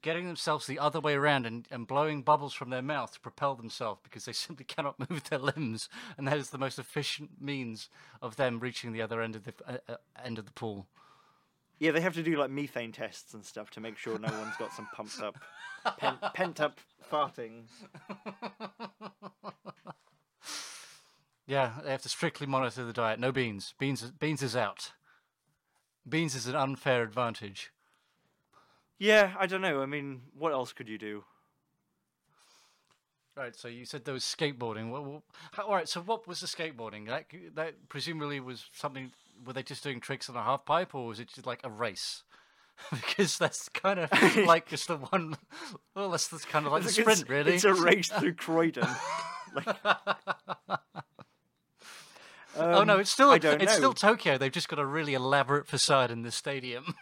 [0.01, 3.55] getting themselves the other way around and, and blowing bubbles from their mouth to propel
[3.55, 7.89] themselves because they simply cannot move their limbs, and that is the most efficient means
[8.21, 10.87] of them reaching the other end of the uh, uh, end of the pool.
[11.79, 14.57] Yeah, they have to do like methane tests and stuff to make sure no one's
[14.57, 15.37] got some pumped up,
[15.97, 16.79] pen, pent up
[17.09, 17.63] farting.
[21.49, 23.19] Yeah, they have to strictly monitor the diet.
[23.19, 23.73] No beans.
[23.79, 24.03] Beans.
[24.11, 24.91] Beans is out.
[26.07, 27.71] Beans is an unfair advantage.
[28.99, 29.81] Yeah, I don't know.
[29.81, 31.23] I mean, what else could you do?
[33.37, 33.55] Right.
[33.55, 34.91] So you said there was skateboarding.
[34.91, 35.23] Well, well,
[35.53, 35.87] how- all right.
[35.87, 37.07] So what was the skateboarding?
[37.07, 37.25] That
[37.55, 39.11] that presumably was something.
[39.45, 41.69] Were they just doing tricks on a half pipe, or was it just like a
[41.69, 42.23] race?
[42.91, 44.09] because that's kind of
[44.45, 45.37] like just the one.
[45.95, 47.55] Well, that's, that's kind of like the It's- sprint, really.
[47.55, 48.87] It's a race through Croydon.
[49.53, 49.77] like,
[52.57, 53.77] oh no, Um, it's still don't it's know.
[53.77, 54.37] still Tokyo.
[54.37, 56.95] They've just got a really elaborate facade in the stadium.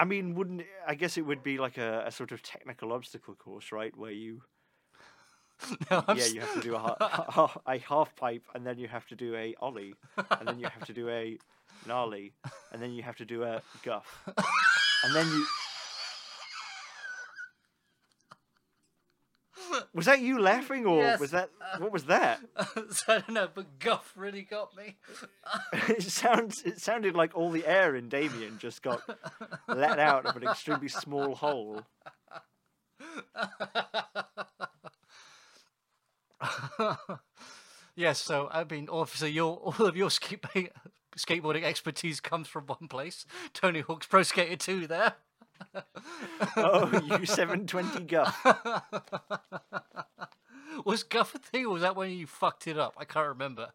[0.00, 3.34] I mean, wouldn't I guess it would be like a, a sort of technical obstacle
[3.34, 3.94] course, right?
[3.96, 4.40] Where you,
[5.90, 8.88] No, yeah, you have to do a, ha- ha- a half pipe, and then you
[8.88, 9.94] have to do a ollie,
[10.38, 11.36] and then you have to do a
[11.86, 12.32] gnarly,
[12.72, 14.06] and then you have to do a guff,
[15.04, 15.46] and then you.
[19.92, 21.18] Was that you laughing, or Yes.
[21.20, 22.40] was that what was that?
[22.90, 24.96] so I don't know, but Guff really got me.
[25.88, 29.02] it sounds it sounded like all the air in Damien just got
[29.66, 31.82] let out of an extremely small hole.
[37.96, 43.26] yes, so I mean, obviously, your all of your skateboarding expertise comes from one place.
[43.52, 45.14] Tony Hawk's Pro Skater 2 there.
[46.56, 48.36] Oh, you seven twenty guff.
[50.84, 52.94] Was Guff a thing, or was that when you fucked it up?
[52.96, 53.68] I can't remember.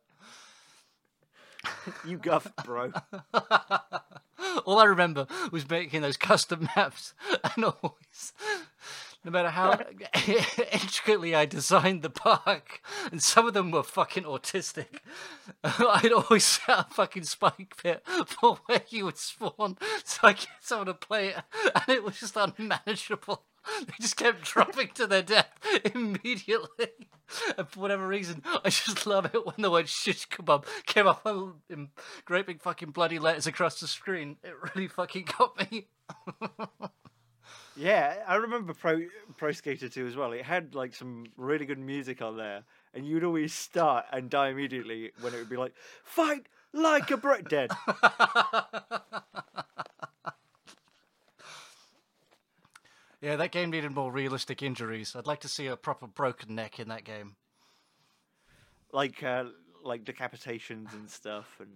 [2.04, 2.92] You guff, bro.
[4.66, 7.14] All I remember was making those custom maps,
[7.56, 8.34] and always,
[9.26, 9.72] no matter how
[10.72, 15.00] intricately I designed the park, and some of them were fucking autistic,
[15.64, 20.48] I'd always set a fucking spike pit for where you would spawn, so I get
[20.62, 21.38] someone to play it,
[21.74, 23.44] and it was just unmanageable.
[23.80, 25.50] They just kept dropping to their death
[25.96, 26.90] immediately.
[27.58, 31.26] And for whatever reason, I just love it when the word shish kebab came up
[31.68, 31.90] in
[32.26, 34.38] great big fucking bloody letters across the screen.
[34.44, 35.88] It really fucking got me.
[37.76, 39.02] Yeah, I remember Pro
[39.38, 40.32] Pro Skater 2 as well.
[40.32, 42.64] It had like some really good music on there,
[42.94, 45.74] and you'd always start and die immediately when it would be like,
[46.04, 47.72] "Fight like a Brit dead."
[53.22, 55.16] Yeah, that game needed more realistic injuries.
[55.16, 57.36] I'd like to see a proper broken neck in that game.
[58.92, 59.46] like uh,
[59.84, 61.70] like decapitations and stuff, and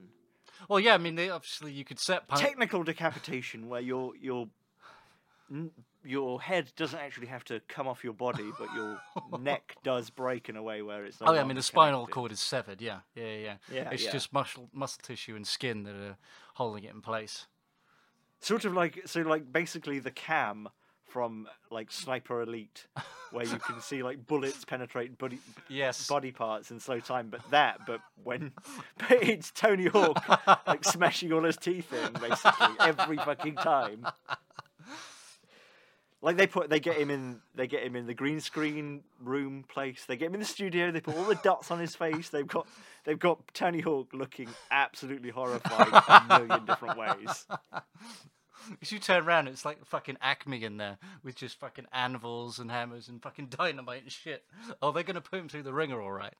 [0.67, 4.47] Well, yeah, I mean, they, obviously you could set pun- technical decapitation where your your
[6.03, 8.99] your head doesn't actually have to come off your body, but your
[9.39, 11.19] neck does break in a way where it's.
[11.21, 12.13] No Oh, yeah, I mean, the spinal connected.
[12.13, 12.81] cord is severed.
[12.81, 13.35] Yeah, yeah, yeah.
[13.35, 13.55] yeah.
[13.71, 14.11] Yeah, it's yeah.
[14.11, 16.17] just muscle, muscle tissue and skin that are
[16.55, 17.47] holding it in place.
[18.39, 20.69] Sort of like so, like basically the cam
[21.03, 22.85] from like Sniper Elite,
[23.31, 26.07] where you can see like bullets penetrate body Yes.
[26.07, 28.51] body parts in slow time, but that, but when
[28.97, 30.23] but it's Tony Hawk
[30.67, 34.07] like smashing all his teeth in basically every fucking time.
[36.21, 39.63] Like they put, they get him in, they get him in the green screen room
[39.67, 40.03] place.
[40.05, 40.91] They get him in the studio.
[40.91, 42.29] They put all the dots on his face.
[42.29, 42.67] They've got,
[43.05, 45.93] they've got Tony Hawk looking absolutely horrified in
[46.31, 47.45] a million different ways.
[48.81, 52.69] If you turn around, it's like fucking Acme in there with just fucking anvils and
[52.69, 54.43] hammers and fucking dynamite and shit.
[54.81, 56.35] Oh, they're gonna put him through the ringer, all right.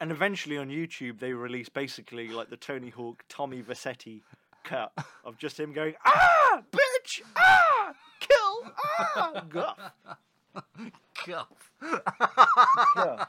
[0.00, 4.22] And eventually on YouTube, they release basically like the Tony Hawk Tommy Vercetti
[4.64, 4.92] cut
[5.24, 7.92] of just him going, ah, bitch, ah,
[9.48, 9.92] Guff.
[11.26, 11.48] Guff.
[12.94, 13.28] Guff.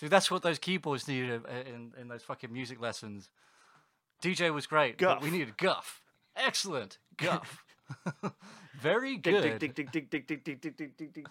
[0.00, 3.28] That's what those keyboards needed in, in those fucking music lessons.
[4.22, 5.18] DJ was great, guff.
[5.18, 6.02] but we needed guff.
[6.36, 7.64] Excellent guff.
[8.80, 9.58] Very good.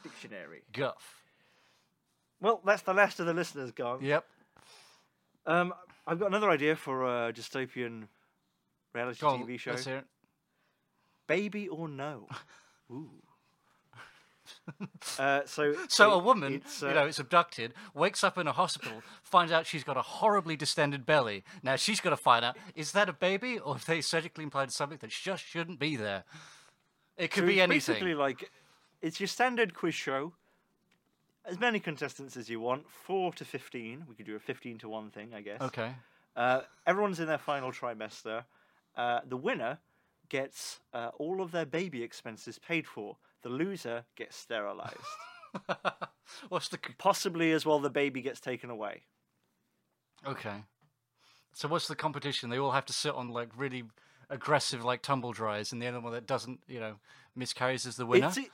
[0.04, 0.64] Dictionary.
[0.72, 1.24] Guff.
[2.42, 4.00] Well, that's the last of the listeners gone.
[4.02, 4.26] Yep.
[5.46, 5.74] Um,
[6.06, 8.08] I've got another idea for a dystopian
[8.94, 9.72] reality Go on, TV show.
[9.72, 10.06] Let's hear it.
[11.30, 12.28] Baby or no?
[12.92, 13.08] Ooh.
[15.20, 18.52] uh, so, So a woman, it's, you uh, know, is abducted, wakes up in a
[18.52, 21.44] hospital, finds out she's got a horribly distended belly.
[21.62, 24.74] Now she's got to find out is that a baby or have they surgically implanted
[24.74, 26.24] something that just shouldn't be there?
[27.16, 27.94] It could so be it's anything.
[27.94, 28.50] Basically, like
[29.04, 30.34] it's your standard quiz show.
[31.46, 34.06] As many contestants as you want, four to fifteen.
[34.10, 35.62] We could do a fifteen to one thing, I guess.
[35.62, 35.94] Okay.
[36.36, 38.46] Uh, everyone's in their final trimester.
[38.96, 39.78] Uh, the winner
[40.30, 43.18] gets uh, all of their baby expenses paid for.
[43.42, 44.96] The loser gets sterilized.
[46.50, 49.04] What's the Possibly as well, the baby gets taken away.
[50.26, 50.64] okay?
[51.54, 52.50] So what's the competition?
[52.50, 53.84] They all have to sit on like really
[54.30, 56.96] aggressive like tumble dries, and the other one that doesn't, you know,
[57.36, 58.28] miscarries is the winner.
[58.28, 58.52] It's, e-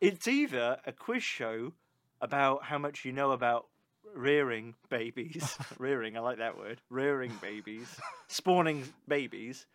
[0.00, 1.72] it's either a quiz show
[2.20, 3.66] about how much you know about
[4.14, 7.96] rearing babies, rearing, I like that word, rearing babies,
[8.28, 9.66] spawning babies,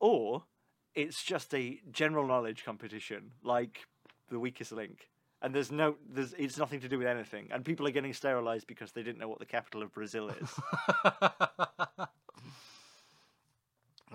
[0.00, 0.44] or
[0.94, 3.86] it's just a general knowledge competition like
[4.30, 5.08] the weakest link.
[5.40, 7.48] And there's no, there's, it's nothing to do with anything.
[7.50, 10.50] And people are getting sterilized because they didn't know what the capital of Brazil is.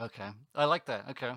[0.01, 1.09] okay, I like that.
[1.09, 1.33] Okay.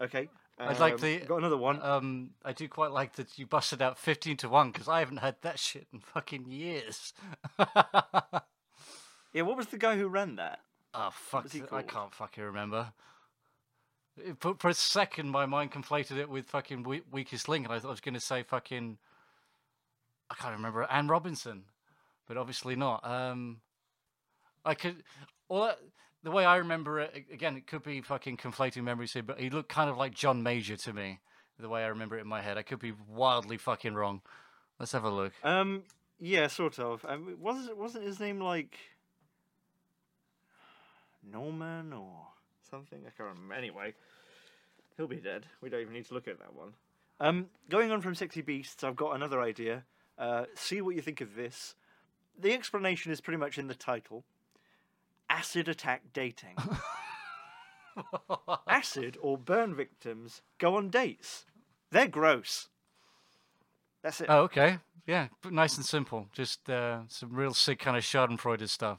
[0.00, 0.28] Okay.
[0.58, 1.82] I'd like um, the- Got another one.
[1.82, 5.16] Um, I do quite like that you busted out fifteen to one because I haven't
[5.18, 7.12] heard that shit in fucking years.
[7.58, 10.60] yeah, what was the guy who ran that?
[10.94, 11.46] Oh fuck!
[11.72, 12.92] I can't fucking remember.
[14.38, 17.78] For, for a second, my mind conflated it with fucking we- weakest link, and I
[17.78, 18.98] thought I was going to say fucking.
[20.30, 21.64] I can't remember Anne Robinson,
[22.26, 23.04] but obviously not.
[23.04, 23.60] Um,
[24.64, 25.02] I could.
[25.48, 25.76] Well,
[26.22, 29.50] the way I remember it again, it could be fucking conflating memories here, but he
[29.50, 31.20] looked kind of like John Major to me.
[31.58, 34.22] The way I remember it in my head, I could be wildly fucking wrong.
[34.80, 35.32] Let's have a look.
[35.44, 35.84] Um,
[36.18, 37.04] yeah, sort of.
[37.08, 38.78] Um, wasn't wasn't his name like
[41.22, 42.28] Norman or
[42.70, 43.00] something?
[43.00, 43.54] I can't remember.
[43.54, 43.94] Anyway,
[44.96, 45.46] he'll be dead.
[45.60, 46.74] We don't even need to look at that one.
[47.20, 49.84] Um, going on from Sexy Beasts, I've got another idea.
[50.18, 51.74] Uh, see what you think of this.
[52.38, 54.24] The explanation is pretty much in the title.
[55.30, 56.56] Acid attack dating.
[58.68, 61.46] Acid or burn victims go on dates.
[61.90, 62.68] They're gross.
[64.02, 64.26] That's it.
[64.28, 64.78] Oh, okay.
[65.06, 66.28] Yeah, but nice and simple.
[66.32, 68.98] Just uh, some real sick kind of Schadenfreude stuff.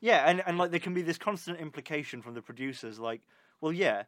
[0.00, 3.20] Yeah, and, and like there can be this constant implication from the producers, like,
[3.60, 4.04] well, yeah,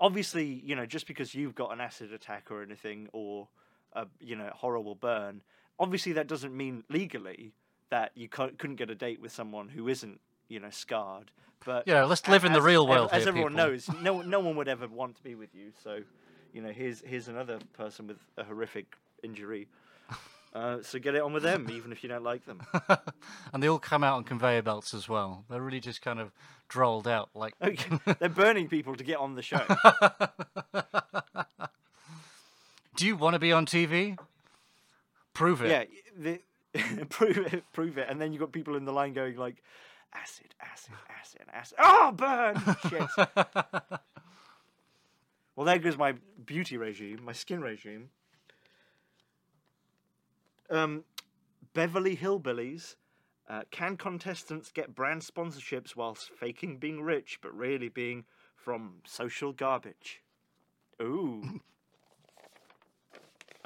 [0.00, 3.48] obviously, you know, just because you've got an acid attack or anything, or
[3.92, 5.42] a you know horrible burn,
[5.78, 7.52] obviously that doesn't mean legally
[7.90, 11.30] that you cou- couldn't get a date with someone who isn't, you know, scarred.
[11.64, 13.66] But Yeah, let's live in the as- real as- world as here, everyone people.
[13.68, 15.72] knows, no no one would ever want to be with you.
[15.82, 16.00] So,
[16.52, 19.68] you know, here's here's another person with a horrific injury.
[20.54, 22.62] Uh, so get it on with them, even if you don't like them.
[23.52, 25.44] and they all come out on conveyor belts as well.
[25.50, 26.30] They're really just kind of
[26.68, 29.60] drolled out like Okay, they're burning people to get on the show.
[32.96, 34.16] Do you want to be on TV?
[35.32, 35.70] Prove it.
[35.70, 35.84] Yeah,
[36.16, 36.40] the,
[37.08, 39.60] prove it, prove it, and then you've got people in the line going like,
[40.12, 41.76] acid, acid, acid, acid.
[41.80, 42.62] Oh, burn!
[42.88, 43.02] Shit.
[45.56, 46.14] well, there goes my
[46.46, 48.10] beauty regime, my skin regime.
[50.70, 51.04] Um,
[51.72, 52.96] Beverly Hillbillies.
[53.46, 58.24] Uh, can contestants get brand sponsorships whilst faking being rich, but really being
[58.56, 60.22] from social garbage?
[61.02, 61.60] Ooh.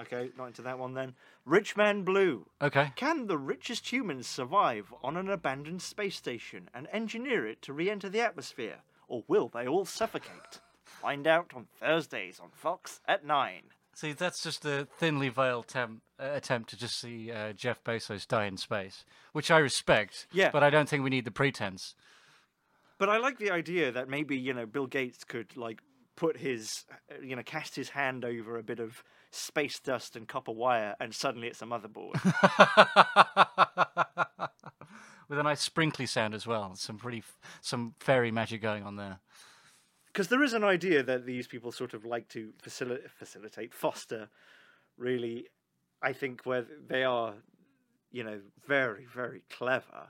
[0.01, 1.15] Okay, not into that one then.
[1.45, 2.47] Rich Man Blue.
[2.63, 2.93] Okay.
[2.95, 7.91] Can the richest humans survive on an abandoned space station and engineer it to re
[7.91, 8.83] enter the atmosphere?
[9.09, 10.61] Or will they all suffocate?
[10.85, 13.63] Find out on Thursdays on Fox at 9.
[13.99, 18.29] See, that's just a thinly veiled tem- uh, attempt to just see uh, Jeff Bezos
[18.29, 20.29] die in space, which I respect.
[20.31, 20.53] Yeah.
[20.53, 21.97] But I don't think we need the pretense.
[22.99, 25.81] But I like the idea that maybe, you know, Bill Gates could, like,
[26.15, 30.29] put his, uh, you know, cast his hand over a bit of space dust and
[30.29, 32.15] copper wire and suddenly it's a motherboard.
[35.29, 36.77] With a nice sprinkly sound as well.
[36.77, 39.19] Some pretty, f- some fairy magic going on there.
[40.19, 44.29] Because there is an idea that these people sort of like to facil- facilitate, foster,
[44.97, 45.47] really,
[46.03, 47.35] I think where they are,
[48.11, 50.09] you know, very, very clever.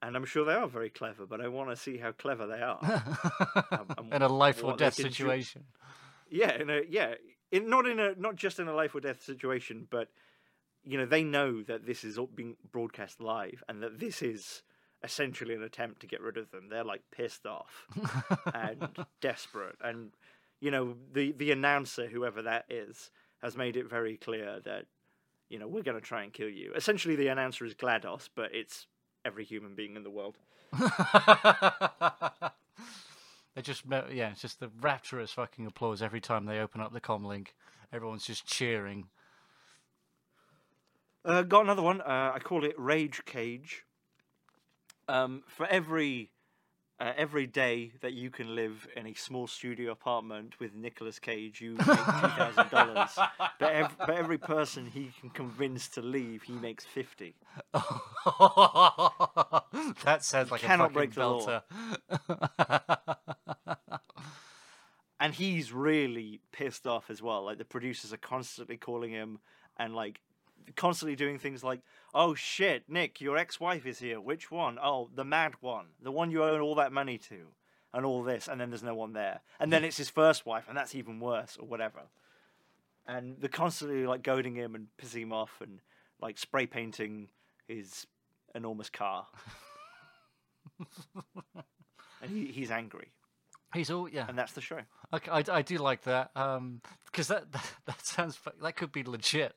[0.00, 2.62] And I'm sure they are very clever, but I want to see how clever they
[2.62, 2.80] are.
[3.70, 5.64] Um, and in a life or death can do- situation.
[6.30, 7.14] Yeah, in a, yeah,
[7.50, 10.08] in, not in a not just in a life or death situation, but
[10.84, 14.62] you know they know that this is all being broadcast live and that this is
[15.02, 16.68] essentially an attempt to get rid of them.
[16.68, 17.86] They're like pissed off
[18.54, 18.88] and
[19.20, 20.10] desperate, and
[20.60, 23.10] you know the the announcer, whoever that is,
[23.42, 24.86] has made it very clear that
[25.48, 26.72] you know we're going to try and kill you.
[26.74, 28.86] Essentially, the announcer is Glados, but it's
[29.24, 30.36] every human being in the world.
[33.54, 37.00] they just yeah, it's just the rapturous fucking applause every time they open up the
[37.00, 37.48] comlink.
[37.92, 39.08] Everyone's just cheering.
[41.24, 42.00] Uh, got another one.
[42.00, 43.84] Uh, I call it Rage Cage.
[45.08, 46.30] Um, for every
[47.00, 51.60] uh, every day that you can live in a small studio apartment with Nicolas Cage,
[51.60, 53.10] you make two thousand dollars.
[53.58, 57.36] But ev- for every person he can convince to leave, he makes fifty.
[57.74, 57.82] that
[60.20, 61.62] sounds like cannot a fucking break the law.
[65.20, 67.44] And he's really pissed off as well.
[67.44, 69.38] Like the producers are constantly calling him
[69.76, 70.20] and like
[70.76, 71.80] constantly doing things like,
[72.14, 74.20] "Oh shit, Nick, your ex-wife is here.
[74.20, 74.78] Which one?
[74.82, 77.48] Oh, the mad one, the one you owe all that money to."
[77.94, 80.64] And all this, and then there's no one there, and then it's his first wife,
[80.66, 82.04] and that's even worse, or whatever.
[83.06, 85.80] And they're constantly like goading him and pissing him off, and
[86.18, 87.28] like spray painting
[87.68, 88.06] his
[88.54, 89.26] enormous car.
[92.22, 93.08] and he, he's angry,
[93.74, 94.26] He's all yeah.
[94.28, 94.80] and that's the show.
[95.14, 99.02] Okay, I, I do like that um, because that, that that sounds that could be
[99.02, 99.54] legit.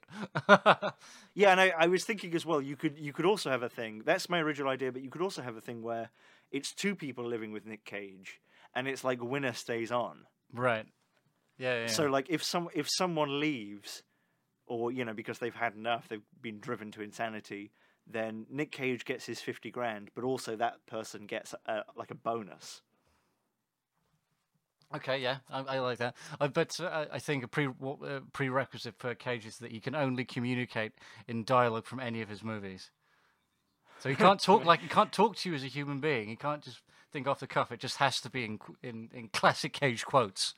[1.37, 2.61] Yeah, and I, I was thinking as well.
[2.61, 4.03] You could you could also have a thing.
[4.05, 6.09] That's my original idea, but you could also have a thing where
[6.49, 8.39] it's two people living with Nick Cage,
[8.73, 10.25] and it's like winner stays on.
[10.53, 10.85] right.
[11.57, 11.87] Yeah, yeah.
[11.87, 14.03] So like if some if someone leaves,
[14.65, 17.71] or you know because they've had enough, they've been driven to insanity,
[18.07, 22.15] then Nick Cage gets his fifty grand, but also that person gets a, like a
[22.15, 22.81] bonus.
[24.93, 26.15] Okay, yeah, I, I like that.
[26.39, 29.95] I but uh, I think a pre uh, prerequisite for Cage is that he can
[29.95, 30.93] only communicate
[31.27, 32.91] in dialogue from any of his movies.
[33.99, 36.27] So he can't talk like he can't talk to you as a human being.
[36.29, 36.81] He can't just
[37.11, 37.71] think off the cuff.
[37.71, 40.53] It just has to be in in, in classic Cage quotes.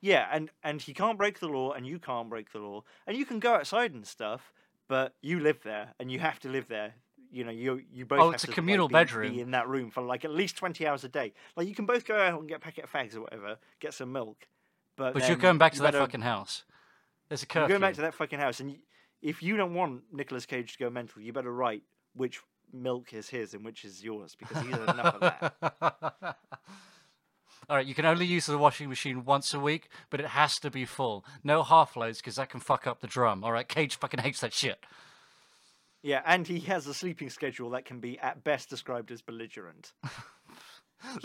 [0.00, 3.16] Yeah, and and he can't break the law, and you can't break the law, and
[3.16, 4.52] you can go outside and stuff,
[4.88, 6.94] but you live there, and you have to live there.
[7.30, 8.20] You know, you you both.
[8.20, 9.32] Oh, have it's a to, like, communal be- bedroom.
[9.34, 11.32] Be in that room for like at least twenty hours a day.
[11.56, 13.94] Like you can both go out and get a packet of fags or whatever, get
[13.94, 14.46] some milk,
[14.96, 16.64] but But you're going back to that fucking house.
[17.28, 18.76] There's a You're going back to that fucking house, and y
[19.20, 21.82] if you don't want Nicolas Cage to go mental, you better write
[22.14, 22.40] which
[22.72, 26.36] milk is his and which is yours because he's had enough of that.
[27.68, 30.58] All right, you can only use the washing machine once a week, but it has
[30.60, 31.24] to be full.
[31.44, 33.44] No half loads because that can fuck up the drum.
[33.44, 34.78] All right, Cage fucking hates that shit.
[36.08, 39.92] Yeah, and he has a sleeping schedule that can be at best described as belligerent.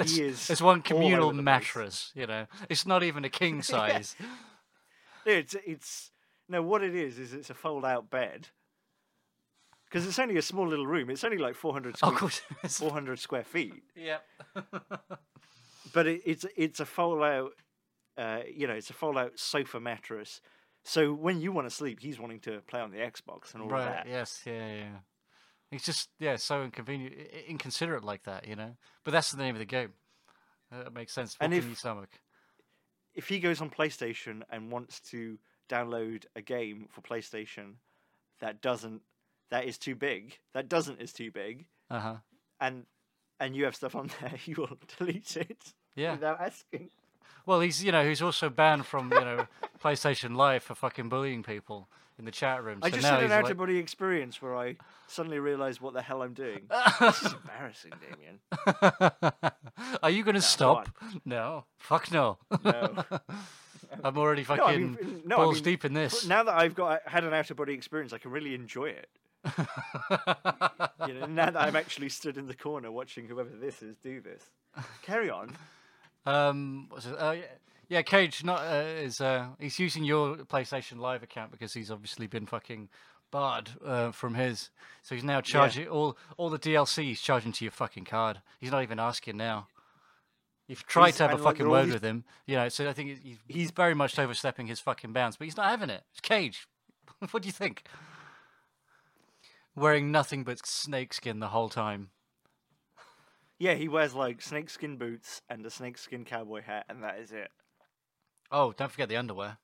[0.05, 2.45] He is there's one communal mattress, you know.
[2.69, 4.15] It's not even a king size.
[5.25, 6.11] Yeah, It's it's
[6.47, 8.49] no what it is is it's a fold out bed.
[9.85, 11.09] Because it's only a small little room.
[11.09, 12.41] It's only like 400 square, course.
[12.67, 13.81] 400 square feet.
[13.95, 14.23] Yep.
[15.91, 17.53] But it, it's it's a fold out,
[18.15, 20.39] uh, you know, it's a fold out sofa mattress.
[20.83, 23.69] So when you want to sleep, he's wanting to play on the Xbox and all
[23.69, 23.85] right.
[23.85, 24.07] that.
[24.07, 24.41] Yes.
[24.45, 24.75] Yeah.
[24.75, 24.97] Yeah.
[25.71, 27.15] It's just yeah, so inconvenient,
[27.47, 28.75] inconsiderate like that, you know.
[29.03, 29.93] But that's the name of the game.
[30.71, 31.35] Uh, That makes sense.
[31.39, 32.09] What And if- stomach?
[33.15, 35.37] If he goes on PlayStation and wants to
[35.69, 37.75] download a game for PlayStation
[38.39, 39.01] that doesn't,
[39.51, 42.15] that is too big, that doesn't is too big, Uh huh.
[42.59, 42.85] and
[43.39, 46.13] and you have stuff on there, you will delete it Yeah.
[46.13, 46.89] without asking.
[47.45, 49.47] Well, he's you know he's also banned from you know
[49.83, 52.79] PlayStation Live for fucking bullying people in the chat room.
[52.81, 55.93] I so just now had an out of body experience where I suddenly realised what
[55.93, 56.69] the hell I'm doing.
[56.99, 58.39] this is embarrassing, Damien.
[60.03, 60.89] Are you going to go stop?
[61.25, 61.65] No.
[61.77, 62.37] Fuck no.
[62.63, 63.03] No.
[64.03, 66.25] I'm already No, fucking I mean, no, I balls mean, deep in this.
[66.25, 69.09] Now that I've got had an out of body experience, I can really enjoy it.
[71.07, 74.21] You know, now that I'm actually stood in the corner watching whoever this is do
[74.21, 74.41] this.
[75.01, 75.55] Carry on.
[76.25, 77.13] Um, what's it?
[77.13, 77.43] Uh, yeah,
[77.89, 82.27] yeah, Cage not uh, is uh, he's using your PlayStation Live account because he's obviously
[82.27, 82.89] been fucking
[83.31, 84.69] barred uh, from his.
[85.01, 87.03] So he's now charging all all the DLC.
[87.03, 88.41] He's charging to your fucking card.
[88.59, 89.67] He's not even asking now.
[90.67, 92.69] You've tried He's- to have a fucking word with him, you know.
[92.69, 95.89] So I think he's, he's very much overstepping his fucking bounds, but he's not having
[95.89, 96.03] it.
[96.11, 96.67] It's Cage.
[97.31, 97.83] what do you think?
[99.75, 102.11] Wearing nothing but snakeskin the whole time.
[103.63, 107.49] Yeah, he wears like snakeskin boots and a snakeskin cowboy hat, and that is it.
[108.51, 109.57] Oh, don't forget the underwear.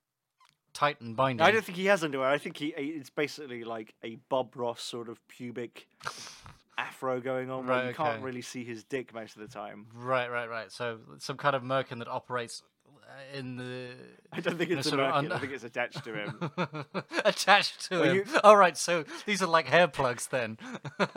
[0.72, 1.46] Tight and binding.
[1.46, 2.30] I don't think he has underwear.
[2.30, 5.86] I think he it's basically like a Bob Ross sort of pubic
[6.78, 9.88] afro going on, where Right, you can't really see his dick most of the time.
[9.94, 10.72] Right, right, right.
[10.72, 13.90] So some kind of merkin that operates uh, in the
[14.32, 15.14] I don't think it's a merkin.
[15.14, 16.52] un- I think it's attached to him.
[17.26, 18.16] attached to Well, him.
[18.16, 20.58] you- All right, so these are like hair plugs then.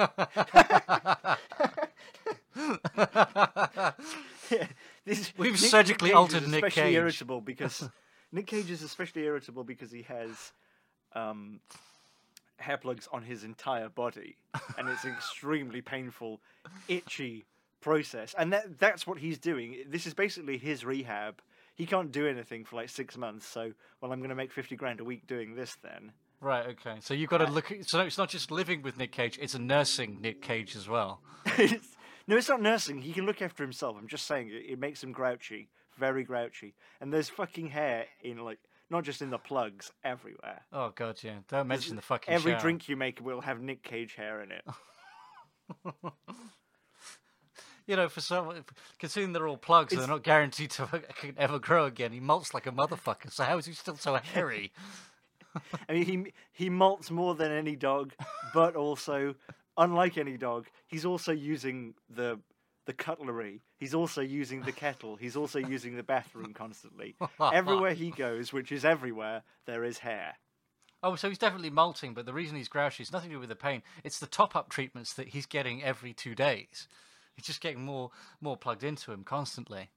[2.97, 4.67] Yeah,
[5.05, 6.95] this, We've Nick- surgically Cage altered Nick especially Cage.
[6.97, 7.89] irritable because
[8.33, 10.53] Nick Cage is especially irritable because he has
[11.15, 11.61] um,
[12.59, 14.37] hair plugs on his entire body,
[14.79, 16.41] and it's an extremely painful,
[16.89, 17.45] itchy
[17.81, 18.35] process.
[18.39, 19.85] And that that's what he's doing.
[19.89, 21.41] This is basically his rehab.
[21.75, 24.77] He can't do anything for like six months, so well, I'm going to make fifty
[24.77, 26.13] grand a week doing this then.
[26.41, 26.97] right, okay.
[27.01, 27.73] So you've got to look.
[27.73, 30.89] At, so it's not just living with Nick Cage; it's a nursing Nick Cage as
[30.89, 31.21] well.
[32.23, 33.03] It's- no, it's not nursing.
[33.03, 33.97] He can look after himself.
[33.99, 35.69] I'm just saying it, it makes him grouchy,
[35.99, 36.75] very grouchy.
[37.01, 38.59] And there's fucking hair in like
[38.91, 40.63] not just in the plugs, everywhere.
[40.73, 41.39] Oh god, yeah.
[41.49, 42.61] Don't mention the fucking Every shower.
[42.61, 44.65] drink you make will have Nick Cage hair in it.
[47.85, 48.65] You know, for some,
[49.01, 51.03] considering they're all plugs, and they're not guaranteed to
[51.37, 52.13] ever grow again.
[52.13, 53.33] He molts like a motherfucker.
[53.33, 54.73] So how is he still so hairy?
[55.89, 58.13] I mean, he he molts more than any dog,
[58.55, 59.35] but also,
[59.77, 62.41] unlike any dog, he's also using the
[62.85, 63.61] the cutlery.
[63.79, 65.17] He's also using the kettle.
[65.17, 67.15] He's also using the bathroom constantly.
[67.41, 70.35] Everywhere he goes, which is everywhere, there is hair.
[71.05, 73.49] Oh, so he's definitely molting, but the reason he's grouchy is nothing to do with
[73.49, 73.83] the pain.
[74.05, 76.87] It's the top-up treatments that he's getting every two days.
[77.35, 78.11] He's just getting more
[78.41, 79.91] more plugged into him constantly.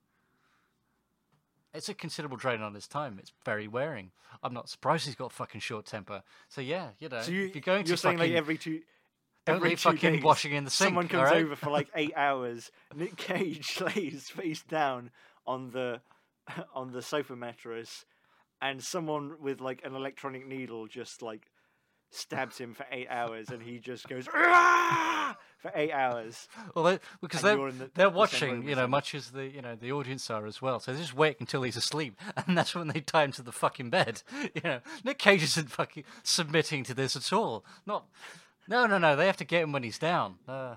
[1.73, 3.17] It's a considerable drain on his time.
[3.19, 4.11] It's very wearing.
[4.41, 6.23] I'm not surprised he's got fucking short temper.
[6.47, 8.57] So yeah, you know, So you, if you're going you're to saying fucking, like every
[8.57, 8.81] two.
[9.47, 10.89] Every fucking days, washing in the sink.
[10.89, 11.43] Someone comes alright?
[11.43, 12.71] over for like eight hours.
[12.95, 15.11] Nick Cage lays face down
[15.45, 16.01] on the
[16.75, 18.05] on the sofa mattress,
[18.61, 21.49] and someone with like an electronic needle just like
[22.11, 26.47] stabs him for eight hours, and he just goes for eight hours.
[26.73, 29.61] Well, they, because and they're the- they're the watching, you know, much as the you
[29.61, 30.79] know the audience are as well.
[30.79, 33.51] So they just wait until he's asleep, and that's when they tie him to the
[33.51, 34.21] fucking bed.
[34.53, 37.65] You know, Nick Cage isn't fucking submitting to this at all.
[37.85, 38.05] Not,
[38.67, 39.15] no, no, no.
[39.15, 40.35] They have to get him when he's down.
[40.47, 40.75] Uh,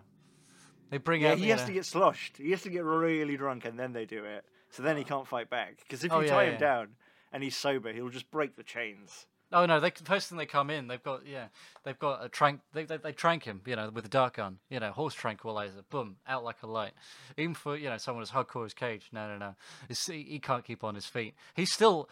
[0.91, 1.39] they bring Yeah, out.
[1.39, 2.37] he has know- to get sloshed.
[2.37, 4.45] He has to get really drunk, and then they do it.
[4.71, 5.79] So then he can't fight back.
[5.79, 6.59] Because if Oh, you yeah, tie him yeah.
[6.59, 6.89] down
[7.33, 9.27] and he's sober, he'll just break the chains.
[9.51, 9.81] Oh no!
[9.81, 11.47] They first thing they come in, they've got yeah,
[11.83, 12.61] they've got a trank.
[12.75, 15.81] They, they they trank him, you know, with a dart gun, you know, horse tranquilizer,
[15.89, 16.93] boom, out like a light.
[17.39, 19.55] Even for you know someone as hardcore as Cage, no, no, no,
[19.89, 21.35] It's, he, he can't keep on his feet.
[21.55, 22.11] He's still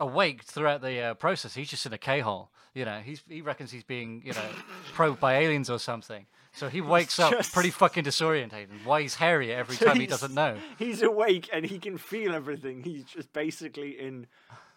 [0.00, 1.54] awake throughout the uh, process.
[1.54, 3.00] He's just in a K hole, you know.
[3.00, 4.48] He's he reckons he's being you know
[4.94, 6.26] probed by aliens or something.
[6.52, 8.84] So he wakes up pretty fucking disorientated.
[8.84, 10.56] Why he's hairy every time he doesn't know.
[10.78, 12.82] He's awake and he can feel everything.
[12.82, 14.26] He's just basically in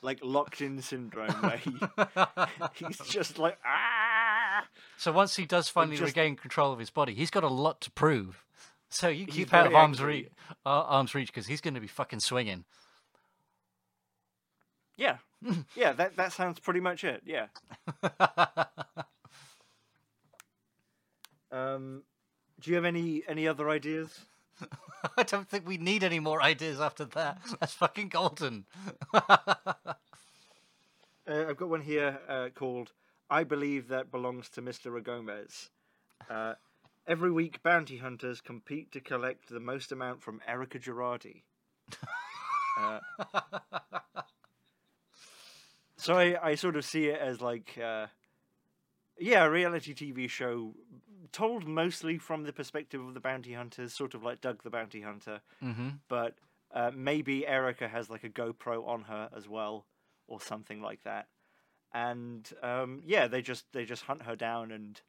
[0.03, 1.73] like locked in syndrome where he,
[2.85, 4.65] he's just like ah.
[4.97, 7.81] So once he does finally just- regain control of his body, he's got a lot
[7.81, 8.43] to prove.
[8.89, 10.13] So you keep out of arm's uh,
[10.65, 12.65] arm's reach, because he's going to be fucking swinging.
[14.97, 15.17] Yeah,
[15.75, 15.93] yeah.
[15.93, 17.21] That that sounds pretty much it.
[17.25, 17.47] Yeah.
[21.51, 22.03] Um,
[22.61, 24.21] do you have any any other ideas?
[25.17, 27.41] I don't think we need any more ideas after that.
[27.59, 28.65] That's fucking golden.
[31.27, 32.93] Uh, I've got one here uh, called
[33.29, 35.01] "I Believe That Belongs to Mr.
[35.03, 35.69] Gomez."
[36.29, 36.55] Uh,
[37.07, 41.43] every week, bounty hunters compete to collect the most amount from Erika Girardi.
[46.01, 48.07] So I, I sort of see it as like, uh,
[49.19, 50.73] yeah, a reality TV show
[51.31, 55.01] told mostly from the perspective of the bounty hunters, sort of like Dog the Bounty
[55.01, 56.35] Hunter hmm but
[56.73, 59.85] uh, maybe Erika has like a GoPro on her as well,
[60.27, 61.27] or something like that.
[61.93, 64.99] And um, yeah, they just they just hunt her down and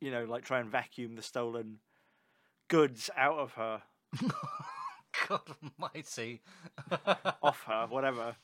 [0.00, 1.78] you know like try and vacuum the stolen
[2.68, 3.82] goods out of her,
[5.28, 5.40] God
[5.80, 6.42] Almighty.
[7.42, 8.36] off her, whatever.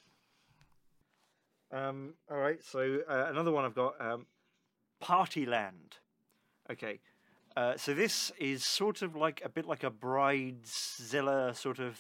[1.73, 4.27] Um, all right, so uh, another one I've got um,
[5.03, 5.99] Partyland.
[6.71, 7.01] Okay,
[7.57, 11.99] uh, so this is sort of like a bit like a bridezilla sort of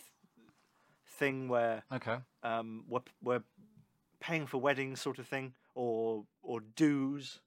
[1.06, 2.18] thing where okay.
[2.42, 3.42] um, we're, we're
[4.20, 7.40] paying for weddings sort of thing or or dues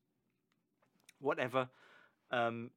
[1.19, 1.69] whatever
[2.32, 2.71] um,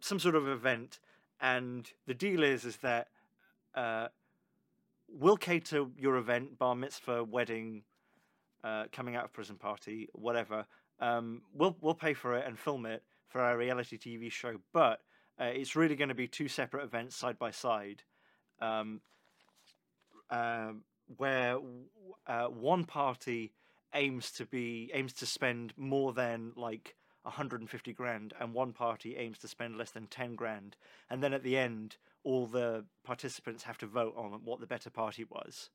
[0.00, 1.00] some sort of event
[1.40, 3.08] and the deal is is that
[3.74, 4.08] uh,
[5.08, 7.82] we'll cater your event bar mitzvah wedding
[8.66, 10.66] uh, coming out of prison party whatever
[11.00, 15.00] um, we'll we'll pay for it and film it for our reality TV show but
[15.40, 18.02] uh, it's really going to be two separate events side by side
[18.60, 19.00] um,
[20.30, 20.82] um,
[21.16, 21.58] where
[22.26, 23.52] uh, one party
[23.94, 29.38] aims to be aims to spend more than like 150 grand and one party aims
[29.38, 30.76] to spend less than 10 grand
[31.10, 31.96] and then at the end
[32.26, 35.70] all the participants have to vote on what the better party was.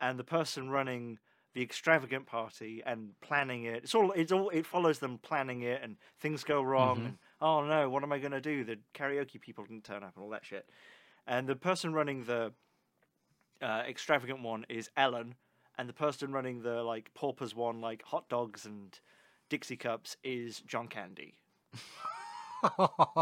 [0.00, 1.18] And the person running
[1.54, 3.82] the extravagant party and planning it.
[3.84, 6.98] It's all it's all it follows them planning it, and things go wrong.
[7.00, 7.04] Mhm.
[7.06, 8.64] And oh no, what am I gonna do?
[8.64, 10.68] The karaoke people didn't turn up and all that shit.
[11.26, 12.52] And the person running the
[13.60, 15.36] uh, extravagant one is Ellen,
[15.78, 18.98] and the person running the like paupers one, like hot dogs and
[19.48, 21.34] Dixie cups, is John Candy.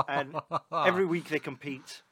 [0.09, 0.37] And
[0.73, 2.03] Every week they compete,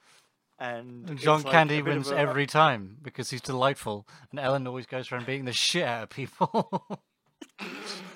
[0.59, 4.40] and John like Candy a bit of wins a- every time because he's delightful, and
[4.40, 7.00] Ellen always goes around beating the shit out of people.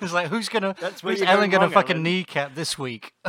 [0.01, 0.75] it's like, who's gonna?
[1.01, 2.03] Who's Ellen going gonna wrong, fucking Ellen.
[2.03, 3.13] kneecap this week?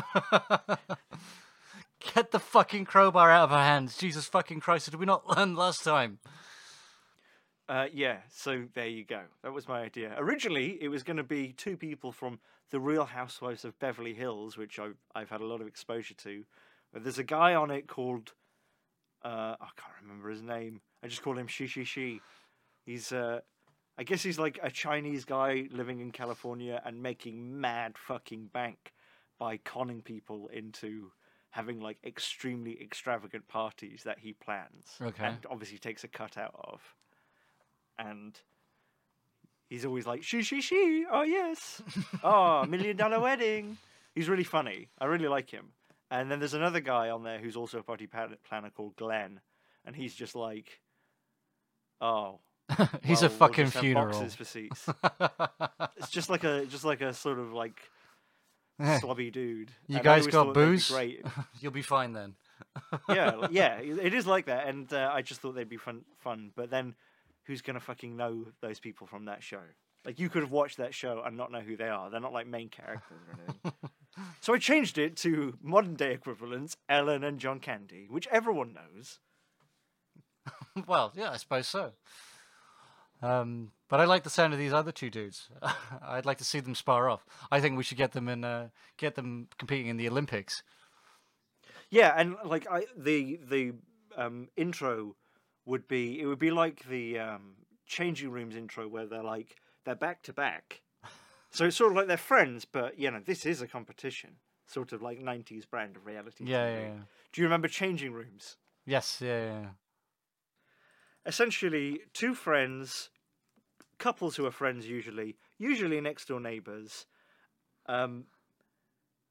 [2.14, 3.96] Get the fucking crowbar out of her hands!
[3.96, 4.90] Jesus fucking Christ!
[4.90, 6.18] Did we not learn last time?
[7.66, 9.22] Uh, yeah, so there you go.
[9.42, 10.14] That was my idea.
[10.18, 12.40] Originally, it was going to be two people from
[12.70, 16.44] The Real Housewives of Beverly Hills, which I've, I've had a lot of exposure to.
[16.92, 18.34] But there's a guy on it called.
[19.24, 20.80] Uh, I can't remember his name.
[21.02, 22.20] I just call him Shi Shi Shi.
[22.84, 23.12] He's.
[23.12, 23.40] Uh,
[23.96, 28.92] I guess he's like a Chinese guy living in California and making mad fucking bank
[29.38, 31.12] by conning people into
[31.50, 34.96] having like extremely extravagant parties that he plans.
[35.00, 35.24] Okay.
[35.24, 36.80] And obviously takes a cut out of
[37.98, 38.40] and
[39.68, 41.82] he's always like she she she oh yes
[42.24, 43.76] oh million dollar wedding
[44.14, 45.72] he's really funny i really like him
[46.10, 49.40] and then there's another guy on there who's also a party planner called glenn
[49.84, 50.80] and he's just like
[52.00, 52.40] oh
[53.02, 54.06] he's well, a we'll fucking have funeral.
[54.12, 54.88] boxes for seats
[55.96, 57.78] it's just like a just like a sort of like
[58.80, 60.90] slobby dude You And guys got be booze?
[60.90, 61.24] great
[61.60, 62.34] You'll be fine then.
[63.08, 66.04] yeah, yeah, it it is like that, and uh, I just thought they'd be fun,
[66.20, 66.50] fun.
[66.56, 66.94] But then,
[67.44, 69.60] who's gonna fucking know those people from that show?
[70.04, 72.10] Like, you could have watched that show and not know who they are.
[72.10, 73.72] They're not like main characters or anything.
[74.40, 79.18] so I changed it to modern day equivalents: Ellen and John Candy, which everyone knows.
[80.86, 81.92] well, yeah, I suppose so.
[83.22, 85.48] Um, but I like the sound of these other two dudes.
[86.02, 87.24] I'd like to see them spar off.
[87.50, 90.62] I think we should get them in, uh, get them competing in the Olympics.
[91.90, 93.74] Yeah, and like I the the
[94.16, 95.16] um, intro
[95.64, 97.54] would be it would be like the um,
[97.86, 100.82] changing rooms intro where they're like they're back to back.
[101.50, 104.92] So it's sort of like they're friends, but you know this is a competition, sort
[104.92, 106.44] of like '90s brand of reality.
[106.44, 107.02] Yeah, yeah, yeah.
[107.32, 108.56] Do you remember changing rooms?
[108.84, 109.68] Yes, yeah, yeah, yeah.
[111.26, 113.10] Essentially, two friends,
[113.98, 117.06] couples who are friends usually, usually next door neighbors,
[117.86, 118.24] um,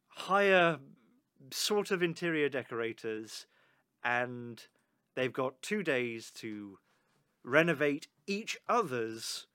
[0.07, 0.79] hire
[1.51, 3.47] sort of interior decorators,
[4.03, 4.63] and
[5.15, 6.79] they've got two days to
[7.43, 9.47] renovate each other's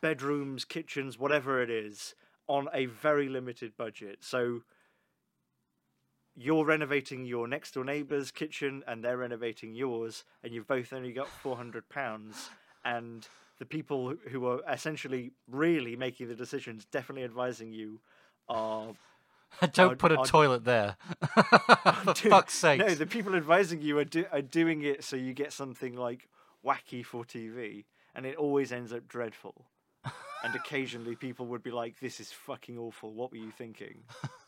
[0.00, 2.14] bedrooms, kitchens, whatever it is,
[2.48, 4.18] on a very limited budget.
[4.20, 4.62] So
[6.34, 11.12] you're renovating your next door neighbour's kitchen and they're renovating yours, and you've both only
[11.12, 12.48] got four hundred pounds,
[12.84, 13.26] and
[13.58, 18.00] the people who are essentially really making the decisions, definitely advising you,
[18.48, 18.94] are
[19.74, 20.96] Don't I'd- put a I'd- toilet there.
[22.04, 22.80] For do- fuck's sake.
[22.80, 26.28] No, the people advising you are, do, are doing it so you get something like
[26.64, 29.66] wacky for TV, and it always ends up dreadful.
[30.44, 33.12] And occasionally people would be like, "This is fucking awful.
[33.12, 34.02] What were you thinking?"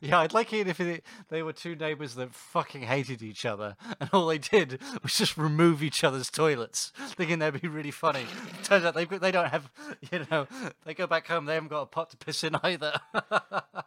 [0.00, 3.76] Yeah, I'd like it if it, they were two neighbours that fucking hated each other,
[3.98, 8.26] and all they did was just remove each other's toilets, thinking that'd be really funny.
[8.62, 9.70] Turns out they they don't have,
[10.12, 10.46] you know,
[10.84, 12.92] they go back home, they haven't got a pot to piss in either.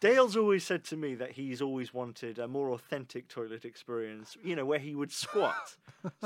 [0.00, 4.54] Dale's always said to me that he's always wanted a more authentic toilet experience, you
[4.54, 5.76] know, where he would squat.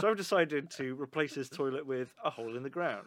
[0.00, 3.06] so I've decided to replace his toilet with a hole in the ground.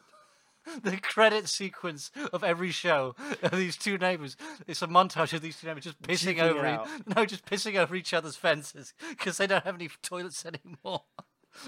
[0.84, 4.36] the credit sequence of every show of these two neighbours,
[4.68, 7.96] it's a montage of these two neighbours just pissing over, e- no, just pissing over
[7.96, 11.04] each other's fences because they don't have any toilets anymore.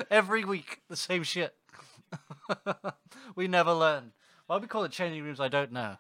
[0.10, 1.56] every week, the same shit.
[3.36, 4.12] we never learn.
[4.48, 5.98] Why we call it changing rooms, I don't know.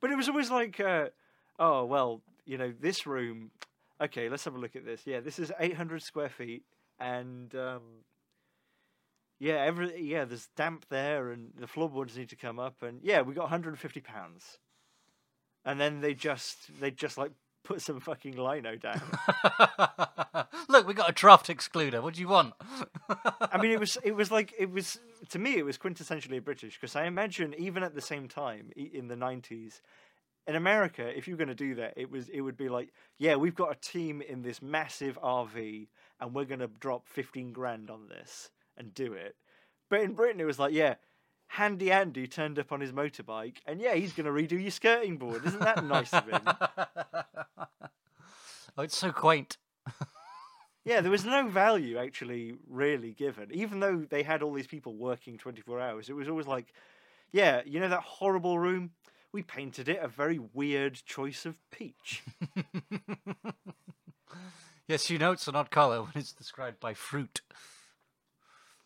[0.00, 1.06] But it was always like, uh,
[1.58, 3.50] oh, well, you know, this room,
[4.00, 5.02] okay, let's have a look at this.
[5.06, 6.62] Yeah, this is 800 square feet,
[7.00, 7.82] and um,
[9.38, 13.22] yeah, every yeah, there's damp there, and the floorboards need to come up, and yeah,
[13.22, 14.58] we got 150 pounds.
[15.64, 17.32] And then they just they just like
[17.62, 19.00] put some fucking lino down.
[20.68, 22.02] Look, we got a draft excluder.
[22.02, 22.54] What do you want?
[23.08, 24.98] I mean, it was it was like it was
[25.28, 29.08] to me it was quintessentially British because I imagine even at the same time in
[29.08, 29.82] the nineties,
[30.46, 33.36] in America, if you're going to do that, it was it would be like, yeah,
[33.36, 35.86] we've got a team in this massive RV
[36.20, 39.36] and we're going to drop fifteen grand on this and do it.
[39.90, 40.94] But in Britain, it was like, yeah.
[41.52, 45.16] Handy Andy turned up on his motorbike, and yeah, he's going to redo your skirting
[45.16, 45.46] board.
[45.46, 46.42] Isn't that nice of him?
[48.76, 49.56] oh, it's so quaint.
[50.84, 54.94] yeah, there was no value actually really given, even though they had all these people
[54.94, 56.10] working 24 hours.
[56.10, 56.74] It was always like,
[57.32, 58.90] yeah, you know that horrible room?
[59.32, 62.22] We painted it a very weird choice of peach.
[64.86, 67.42] yes, you know it's an odd color when it's described by fruit.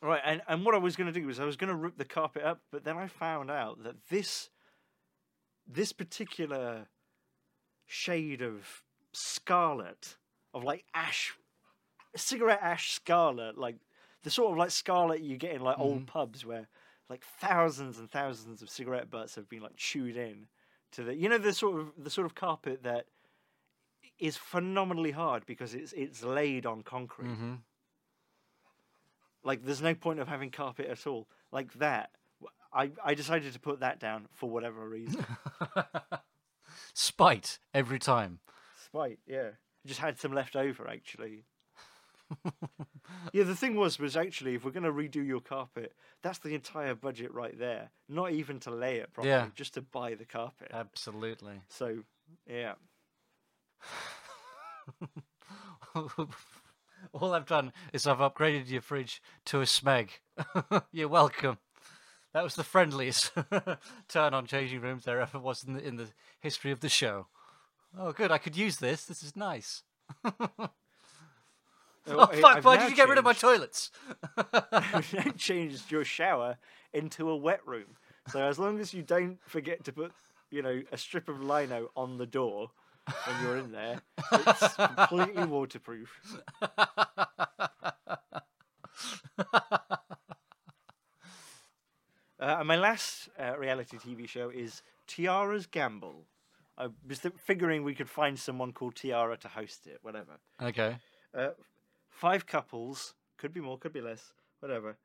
[0.02, 1.96] Right, and, and what I was going to do was I was going to rip
[1.96, 4.50] the carpet up, but then I found out that this
[5.64, 6.88] this particular
[7.86, 10.16] shade of scarlet,
[10.52, 11.34] of like ash,
[12.16, 13.76] cigarette ash scarlet, like
[14.24, 16.66] the sort of like scarlet you get in like old pubs where
[17.08, 20.46] like thousands and thousands of cigarette butts have been like chewed in
[20.92, 23.06] to the you know the sort of the sort of carpet that
[24.18, 27.28] is phenomenally hard because it's it's laid on concrete.
[27.28, 27.54] hmm
[29.44, 31.28] Like, there's no point of having carpet at all.
[31.50, 32.10] Like that.
[32.72, 35.26] I, I decided to put that down for whatever reason.
[36.94, 38.38] Spite every time.
[38.86, 39.50] Spite, yeah.
[39.86, 41.44] Just had some left over, actually.
[43.34, 45.92] yeah, the thing was, was actually, if we're going to redo your carpet,
[46.22, 47.90] that's the entire budget right there.
[48.08, 49.48] Not even to lay it properly, Yeah.
[49.54, 50.70] just to buy the carpet.
[50.72, 51.60] Absolutely.
[51.68, 51.98] so,
[52.48, 52.72] yeah.
[57.12, 60.08] All I've done is I've upgraded your fridge to a Smeg.
[60.92, 61.58] You're welcome.
[62.32, 63.32] That was the friendliest
[64.08, 66.08] turn on changing rooms there ever was in the, in the
[66.40, 67.26] history of the show.
[67.98, 68.30] Oh, good.
[68.32, 69.04] I could use this.
[69.04, 69.82] This is nice.
[72.04, 72.56] Oh, I- fuck.
[72.56, 73.92] I've Why did you get rid of my toilets?
[74.72, 76.56] I've now changed your shower
[76.92, 77.96] into a wet room.
[78.32, 80.12] So as long as you don't forget to put,
[80.50, 82.70] you know, a strip of lino on the door
[83.24, 84.00] when you're in there,
[84.32, 86.10] it's completely waterproof.
[92.40, 96.26] Uh, and my last uh, reality TV show is Tiara's Gamble.
[96.76, 100.40] I was th- figuring we could find someone called Tiara to host it, whatever.
[100.60, 100.96] okay.
[101.32, 101.50] Uh,
[102.10, 104.96] five couples, could be more, could be less, whatever,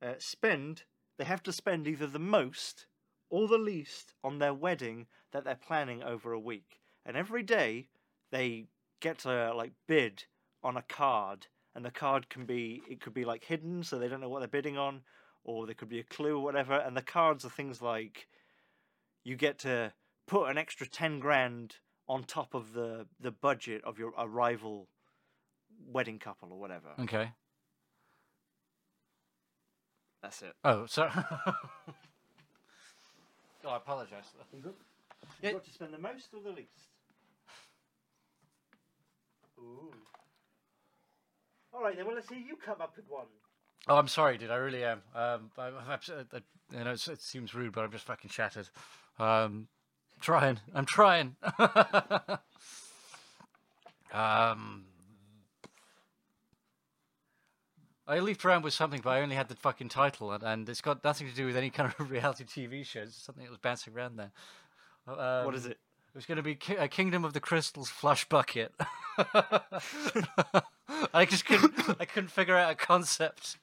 [0.00, 0.84] uh, spend,
[1.18, 2.86] they have to spend either the most
[3.30, 6.78] or the least on their wedding that they're planning over a week.
[7.06, 7.88] And every day
[8.30, 8.66] they
[9.00, 10.24] get to like bid
[10.62, 14.08] on a card, and the card can be, it could be like hidden, so they
[14.08, 15.02] don't know what they're bidding on,
[15.44, 16.74] or there could be a clue or whatever.
[16.74, 18.26] And the cards are things like
[19.24, 19.92] you get to
[20.26, 21.76] put an extra 10 grand
[22.08, 24.88] on top of the, the budget of your a rival
[25.86, 26.88] wedding couple or whatever.
[27.00, 27.30] Okay.
[30.22, 30.54] That's it.
[30.64, 31.10] Oh, sorry.
[31.14, 31.54] oh,
[33.68, 34.24] I apologize.
[34.52, 34.74] You got,
[35.42, 35.52] Yeah.
[35.52, 36.88] got to spend the most or the least?
[39.58, 39.92] Ooh.
[41.72, 42.06] All right then.
[42.06, 43.26] Well, let's see you come up with one.
[43.88, 44.50] Oh, I'm sorry, dude.
[44.50, 45.02] I really am.
[45.14, 46.40] Um, I, I'm abs- uh, uh,
[46.72, 48.68] you know, it's, it seems rude, but I'm just fucking shattered.
[49.18, 49.68] Um,
[50.20, 50.58] trying.
[50.74, 51.36] I'm trying.
[54.12, 54.86] um,
[58.08, 60.80] I leaped around with something, but I only had the fucking title, and, and it's
[60.80, 63.00] got nothing to do with any kind of reality TV show.
[63.02, 64.32] It's something that was bouncing around there.
[65.06, 65.78] Um, what is it?
[66.16, 68.72] It was going to be a Kingdom of the Crystals flush bucket.
[71.12, 71.74] I just couldn't.
[72.00, 73.58] I couldn't figure out a concept.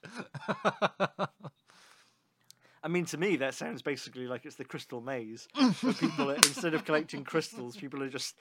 [2.83, 5.47] I mean, to me, that sounds basically like it's the crystal maze.
[5.81, 8.35] where people, are, instead of collecting crystals, people are just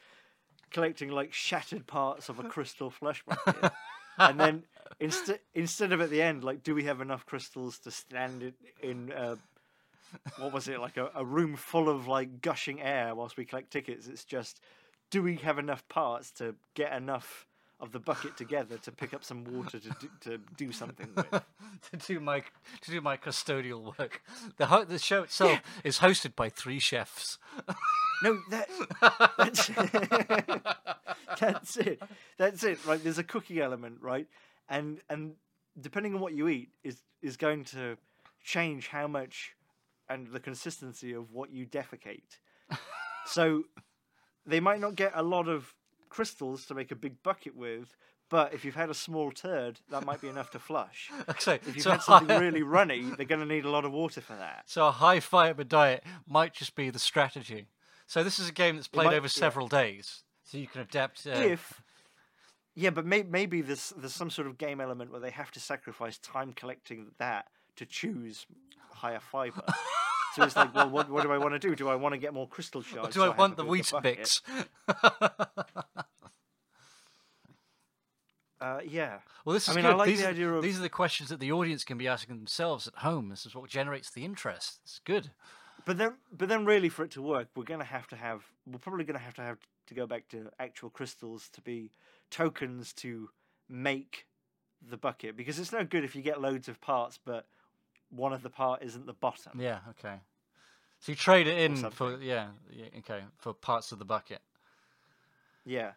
[0.70, 3.72] collecting like shattered parts of a crystal flesh bucket.
[4.18, 4.64] and then
[5.01, 8.56] instead, instead of at the end, like, do we have enough crystals to stand it
[8.82, 9.10] in?
[9.10, 9.36] Uh,
[10.39, 13.70] what was it like a, a room full of like gushing air whilst we collect
[13.70, 14.06] tickets?
[14.06, 14.60] It's just,
[15.10, 17.47] do we have enough parts to get enough
[17.80, 21.30] of the bucket together to pick up some water to do, to do something with?
[21.90, 22.40] to do my
[22.80, 24.22] to do my custodial work.
[24.56, 27.39] The ho- the show itself is hosted by three chefs.
[28.22, 28.68] No, that
[29.36, 29.66] that's,
[31.40, 32.01] that's it.
[32.39, 32.86] That's it.
[32.86, 34.28] Right, there's a cooking element, right,
[34.68, 35.34] and and
[35.80, 37.97] depending on what you eat is is going to
[38.44, 39.55] change how much
[40.12, 42.39] and the consistency of what you defecate.
[43.26, 43.64] so
[44.47, 45.74] they might not get a lot of
[46.09, 47.97] crystals to make a big bucket with,
[48.28, 51.10] but if you've had a small turd, that might be enough to flush.
[51.39, 53.84] So, If you've so, had something high, really runny, they're going to need a lot
[53.84, 54.64] of water for that.
[54.66, 57.66] so a high fiber diet might just be the strategy.
[58.06, 59.30] So this is a game that's played might- over yeah.
[59.44, 61.26] several days, so you can adapt.
[61.26, 61.80] Uh, if
[62.74, 65.60] yeah, but may, maybe there's there's some sort of game element where they have to
[65.60, 68.47] sacrifice time collecting that to choose
[68.93, 69.62] higher fiber.
[70.35, 71.75] so it's like, well, what, what do I want to do?
[71.75, 73.15] Do I want to get more crystal shards?
[73.15, 74.43] do so I have want the wheat mix?
[78.61, 79.19] Uh, yeah.
[79.45, 80.89] Well, this I is mean, I like these, the are, idea of- these are the
[80.89, 83.29] questions that the audience can be asking themselves at home.
[83.29, 84.79] This is what generates the interest.
[84.85, 85.33] It's good.
[85.85, 88.45] But then, but then, really, for it to work, we're going to have to have.
[88.65, 91.91] We're probably going to have to have to go back to actual crystals to be
[92.31, 93.31] tokens to
[93.69, 94.27] make
[94.81, 97.47] the bucket because it's no good if you get loads of parts, but
[98.14, 99.59] one of the part isn't the bottom.
[99.59, 99.78] Yeah.
[99.90, 100.16] Okay.
[101.01, 102.86] So you trade it in for yeah, yeah.
[102.98, 103.20] Okay.
[103.39, 104.40] For parts of the bucket.
[105.64, 105.93] Yeah.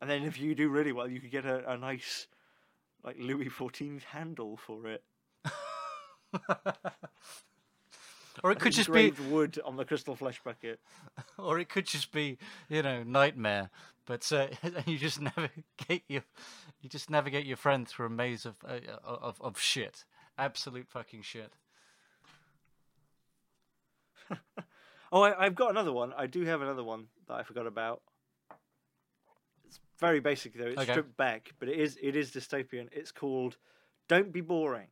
[0.00, 2.28] And then if you do really well, you could get a, a nice,
[3.04, 5.02] like Louis XIV handle for it.
[8.44, 10.80] Or it could just be, wood on the crystal flesh bucket.
[11.38, 12.38] or it could just be,
[12.68, 13.70] you know, nightmare.
[14.06, 14.46] But uh,
[14.86, 16.22] you just navigate your,
[16.80, 20.04] you just navigate your friend through a maze of uh, of of shit,
[20.38, 21.52] absolute fucking shit.
[25.10, 26.12] Oh, I, I've got another one.
[26.16, 28.02] I do have another one that I forgot about.
[29.66, 30.66] It's very basic though.
[30.66, 30.90] It's Okay.
[30.90, 32.88] stripped back, but it is it is dystopian.
[32.92, 33.56] It's called
[34.08, 34.88] "Don't Be Boring,"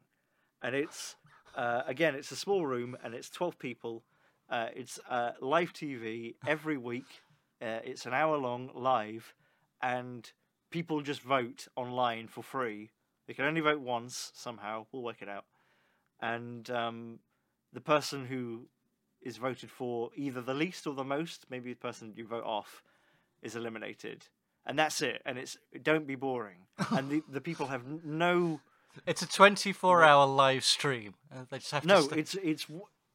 [0.63, 1.17] and it's
[1.55, 4.05] uh, again it's a small room and it's twelve people.
[4.49, 7.23] Uh, it's uh, live TV every week.
[7.61, 9.35] Uh, it's an hour long live,
[9.83, 10.33] and
[10.71, 12.91] people just vote online for free.
[13.27, 14.87] They can only vote once somehow.
[14.93, 15.45] We'll work it out.
[16.21, 17.19] And um,
[17.73, 18.69] the person who
[19.21, 22.83] is voted for either the least or the most, maybe the person you vote off,
[23.43, 24.27] is eliminated.
[24.65, 25.23] And that's it.
[25.27, 26.67] And it's don't be boring.
[26.91, 28.61] and the, the people have no
[29.07, 31.15] It's a twenty-four hour live stream.
[31.33, 31.89] Uh, they just have to.
[31.89, 32.09] no.
[32.15, 32.67] It's it's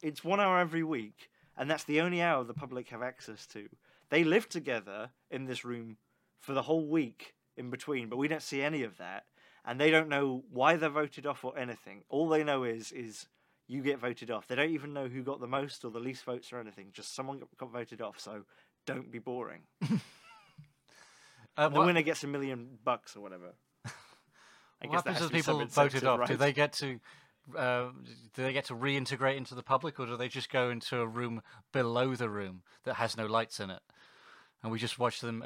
[0.02, 3.68] it's one hour every week, and that's the only hour the public have access to.
[4.10, 5.96] They live together in this room
[6.40, 9.24] for the whole week in between, but we don't see any of that,
[9.64, 12.02] and they don't know why they're voted off or anything.
[12.08, 13.26] All they know is is
[13.68, 14.46] you get voted off.
[14.46, 16.88] They don't even know who got the most or the least votes or anything.
[16.92, 18.18] Just someone got, got voted off.
[18.18, 18.42] So
[18.86, 19.62] don't be boring.
[21.56, 23.54] uh, The winner gets a million bucks or whatever.
[23.86, 26.28] I what happens to to the be some people voted off?
[26.28, 27.00] Do they get to?
[27.56, 27.88] Uh,
[28.34, 31.06] do they get to reintegrate into the public, or do they just go into a
[31.06, 33.80] room below the room that has no lights in it,
[34.62, 35.42] and we just watch them?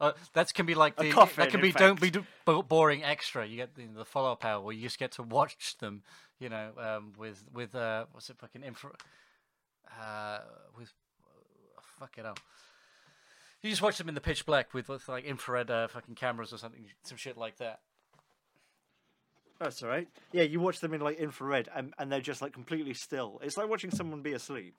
[0.00, 2.18] Uh, that can be like the coffin, that can be don't fact.
[2.46, 3.46] be boring extra.
[3.46, 6.02] You get the, the follow up hour where you just get to watch them.
[6.38, 8.90] You know, um, with with uh, what's it fucking infra?
[10.00, 10.38] Uh,
[10.76, 10.92] with
[11.98, 12.38] fuck it up.
[13.62, 16.52] You just watch them in the pitch black with, with like infrared uh, fucking cameras
[16.52, 17.80] or something, some shit like that.
[19.58, 20.06] That's all right.
[20.32, 23.40] Yeah, you watch them in like infrared, and, and they're just like completely still.
[23.42, 24.76] It's like watching someone be asleep.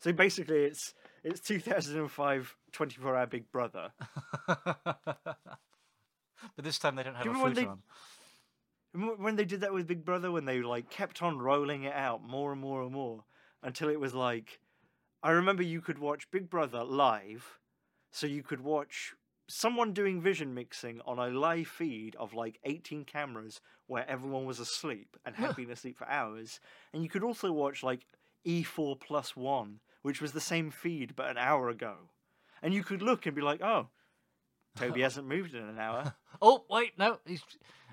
[0.00, 0.94] So basically, it's
[1.24, 3.90] it's 2005 24 hour Big Brother.
[4.46, 5.36] but
[6.58, 7.82] this time they don't have Do a you remember flute when on.
[8.92, 10.32] Remember when they did that with Big Brother?
[10.32, 13.24] When they like kept on rolling it out more and more and more
[13.62, 14.60] until it was like,
[15.22, 17.58] I remember you could watch Big Brother live,
[18.10, 19.14] so you could watch
[19.48, 24.60] someone doing vision mixing on a live feed of like 18 cameras where everyone was
[24.60, 26.60] asleep and had been asleep for hours,
[26.92, 28.06] and you could also watch like
[28.46, 31.94] E4 plus one, which was the same feed but an hour ago,
[32.62, 33.88] and you could look and be like, oh.
[34.76, 36.14] Toby hasn't moved in an hour.
[36.42, 37.42] Oh wait, no, he's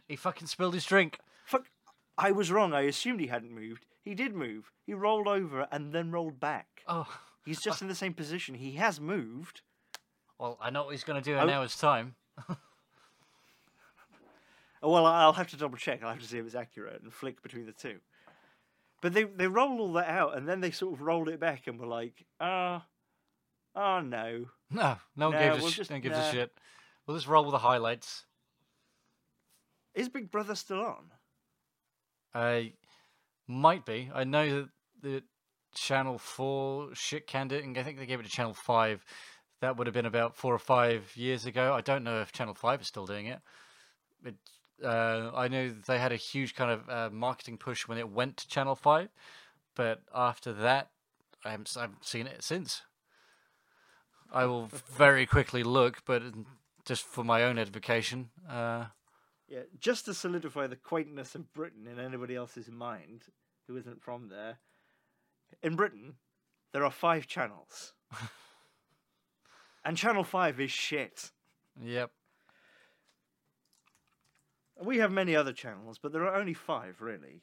[0.08, 1.20] he fucking spilled his drink.
[1.46, 1.66] Fuck.
[2.18, 2.72] I was wrong.
[2.74, 3.86] I assumed he hadn't moved.
[4.04, 4.72] He did move.
[4.86, 6.84] He rolled over and then rolled back.
[6.88, 7.08] Oh,
[7.46, 8.56] He's just in the same position.
[8.56, 9.62] He has moved.
[10.40, 11.44] well, I know what he's going to do in Oh.
[11.44, 12.16] an hour's time.
[12.48, 12.56] Oh,
[14.94, 16.04] well, I'll have to double check.
[16.04, 18.00] I'll have to see if it's accurate and flick between the two.
[19.02, 21.68] But they they rolled all that out and then they sort of rolled it back
[21.68, 22.86] and were like, ah,
[23.76, 24.46] oh, no.
[24.72, 26.28] No, no one Nah, gives a we'll sh- just- no one gives nah.
[26.28, 26.52] a shit.
[27.06, 28.26] We'll just roll with the highlights.
[29.94, 31.12] Is Big Brother still on?
[32.34, 32.74] I
[33.48, 34.12] might be.
[34.14, 34.70] I know that
[35.02, 35.24] the
[35.74, 39.06] Channel Four shit canned it, and I think they gave it to Channel Five.
[39.62, 41.74] That would have been about four or five years ago.
[41.74, 43.40] I don't know if Channel Five is still doing it.
[44.26, 44.36] It,
[44.84, 48.38] uh, I know they had a huge kind of uh, marketing push when it went
[48.38, 49.10] to Channel Five,
[49.76, 50.90] but after that,
[51.44, 52.82] I haven't, I haven't seen it since.
[54.32, 56.22] I will very quickly look, but
[56.86, 58.30] just for my own edification.
[58.50, 58.86] Uh,
[59.48, 63.24] Yeah, just to solidify the quaintness of Britain in anybody else's mind
[63.68, 64.60] who isn't from there.
[65.64, 66.16] In Britain,
[66.74, 67.94] there are five channels.
[69.86, 71.32] and Channel 5 is shit.
[71.82, 72.12] yep.
[74.84, 77.42] We have many other channels, but there are only five, really.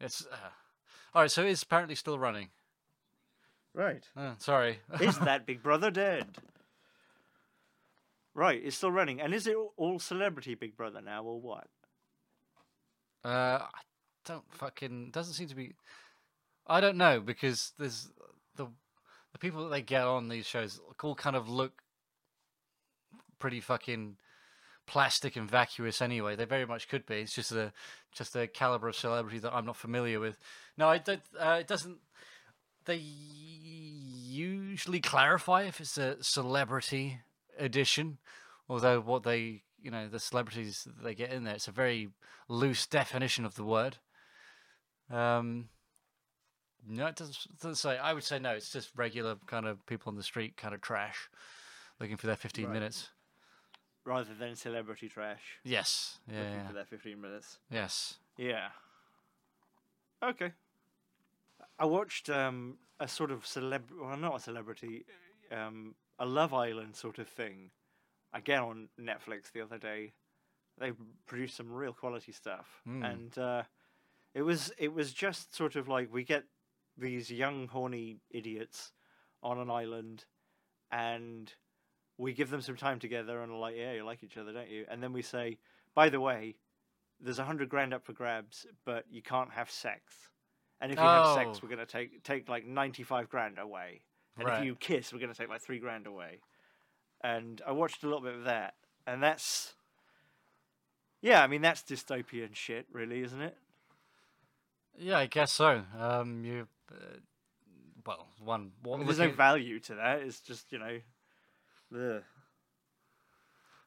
[0.00, 0.36] It's uh,
[1.14, 1.30] all right.
[1.30, 2.50] So it's apparently still running.
[3.74, 4.04] Right.
[4.16, 4.78] Uh, sorry.
[5.00, 6.26] Is that Big Brother dead?
[8.34, 9.18] Right, it's still running.
[9.18, 11.68] And is it all celebrity Big Brother now, or what?
[13.24, 13.80] uh, I
[14.26, 15.74] don't fucking doesn't seem to be.
[16.66, 18.10] I don't know because there's
[18.56, 18.66] the
[19.32, 21.82] the people that they get on these shows all kind of look
[23.38, 24.16] pretty fucking
[24.86, 26.36] plastic and vacuous anyway.
[26.36, 27.16] They very much could be.
[27.16, 27.72] It's just a
[28.12, 30.38] just a caliber of celebrity that I'm not familiar with.
[30.76, 31.22] No, I don't.
[31.38, 31.98] Uh, it doesn't.
[32.84, 37.20] They usually clarify if it's a celebrity
[37.58, 38.18] edition,
[38.68, 41.54] although what they you know the celebrities that they get in there.
[41.54, 42.08] It's a very
[42.48, 43.98] loose definition of the word.
[45.10, 45.68] Um,
[46.88, 47.98] no, it doesn't, doesn't say.
[47.98, 48.52] I would say no.
[48.52, 51.28] It's just regular kind of people on the street, kind of trash,
[52.00, 52.74] looking for their fifteen Right.
[52.74, 53.10] minutes.
[54.06, 55.58] Rather than celebrity trash.
[55.64, 56.20] Yes.
[56.30, 56.38] Yeah.
[56.38, 56.66] looking yeah.
[56.68, 57.58] for their 15 minutes.
[57.70, 58.14] Yes.
[58.38, 58.68] Yeah.
[60.22, 60.52] Okay.
[61.78, 65.04] I watched um, a sort of celeb, well, not a celebrity,
[65.52, 67.70] um, a Love Island sort of thing,
[68.32, 70.12] again on Netflix the other day.
[70.78, 70.92] They
[71.26, 73.02] produced some real quality stuff, Hmm.
[73.02, 73.62] and uh,
[74.34, 76.44] it was it was just sort of like we get
[76.98, 78.92] these young horny idiots
[79.42, 80.26] on an island,
[80.90, 81.52] and
[82.18, 84.68] we give them some time together, and are like, yeah, you like each other, don't
[84.70, 84.86] you?
[84.88, 85.58] And then we say,
[85.94, 86.56] by the way,
[87.20, 90.14] there's a hundred grand up for grabs, but you can't have sex.
[90.80, 91.60] And if you have sex, Oh.
[91.62, 94.02] we're gonna take take like ninety five grand away.
[94.36, 94.58] And Right.
[94.60, 96.40] if you kiss, we're gonna take like three grand away.
[97.22, 98.74] And I watched a little bit of that,
[99.06, 99.74] and that's
[101.22, 103.56] yeah, I mean that's dystopian shit, really, isn't it?
[104.98, 105.84] Yeah, I guess so.
[105.98, 106.94] Um, you, uh,
[108.06, 108.72] well, one.
[108.84, 110.20] There's no value to that.
[110.20, 111.00] It's just you know,
[111.94, 112.22] ugh.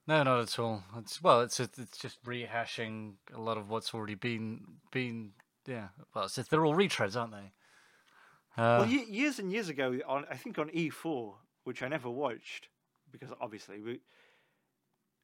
[0.07, 0.84] No, not at all.
[0.97, 4.61] It's well, it's just, it's just rehashing a lot of what's already been
[4.91, 5.34] been.
[5.67, 7.51] Yeah, well, it's they're all retreads, aren't they?
[8.57, 12.69] Uh, well, years and years ago, on I think on E4, which I never watched
[13.11, 13.99] because obviously we.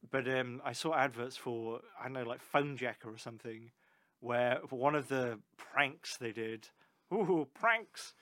[0.08, 3.72] But um, I saw adverts for I don't know like Fonejacker or something,
[4.20, 6.68] where one of the pranks they did,
[7.12, 8.14] ooh pranks,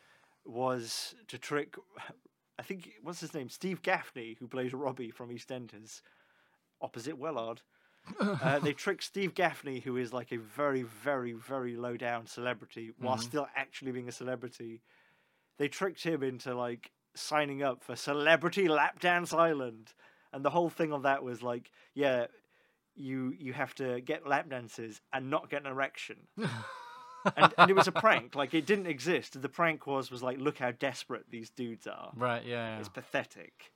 [0.45, 1.77] was to trick.
[2.59, 6.03] I think what's his name, Steve Gaffney, who plays Robbie from EastEnders,
[6.81, 7.59] opposite Wellard.
[8.21, 12.93] uh, they tricked Steve Gaffney, who is like a very, very, very low down celebrity,
[12.99, 14.83] while still actually being a celebrity.
[15.59, 19.93] They tricked him into like signing up for Celebrity Lap Dance Island,
[20.33, 22.27] and the whole thing on that was like, yeah,
[22.97, 26.17] you you have to get lap dances and not get an erection.
[27.37, 28.35] and, and it was a prank.
[28.35, 29.41] Like it didn't exist.
[29.41, 32.13] The prank was was like, look how desperate these dudes are.
[32.17, 32.79] right, yeah, yeah.
[32.79, 33.73] It's pathetic.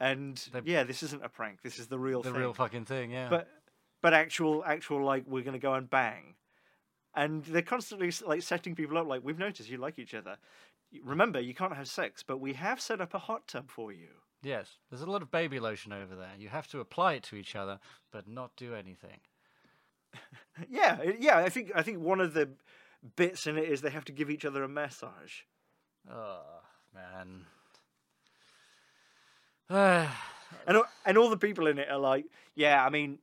[0.00, 1.62] And They- yeah, this isn't a prank.
[1.62, 2.32] This is the real thing.
[2.32, 3.10] the thing real fucking thing.
[3.12, 3.48] Yeah, but
[4.02, 6.34] but actual actual like we're gonna go and bang
[7.14, 10.38] and they're constantly like setting people up like we've noticed you like each other
[11.04, 14.08] remember you can't have sex but we have set up a hot tub for you
[14.42, 16.32] yes, there's a lot of baby lotion over there.
[16.36, 17.78] You have to apply it to each other,
[18.10, 19.20] but not do anything.
[20.68, 22.50] yeah yeah i think i think one of the
[23.16, 25.40] bits in it is they have to give each other a massage
[26.10, 26.40] Oh
[26.94, 27.46] man.
[30.66, 30.76] And
[31.06, 33.18] and all the people in it are like yeah i mean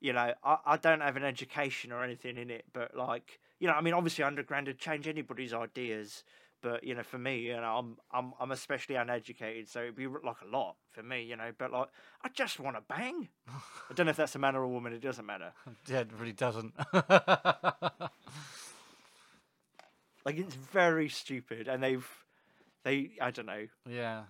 [0.00, 3.66] you know I, I don't have an education or anything in it but like you
[3.66, 6.22] know i mean obviously underground would change anybody's ideas
[6.60, 10.06] but you know for me you know i'm i'm, I'm especially uneducated so it'd be
[10.06, 11.88] like a lot for me you know but like
[12.22, 14.92] i just want to bang i don't know if that's a man or a woman
[14.92, 15.52] it doesn't matter
[15.88, 16.74] yeah, it really doesn't.
[20.26, 22.06] like it's very stupid and they've
[22.84, 24.24] they i don't know yeah.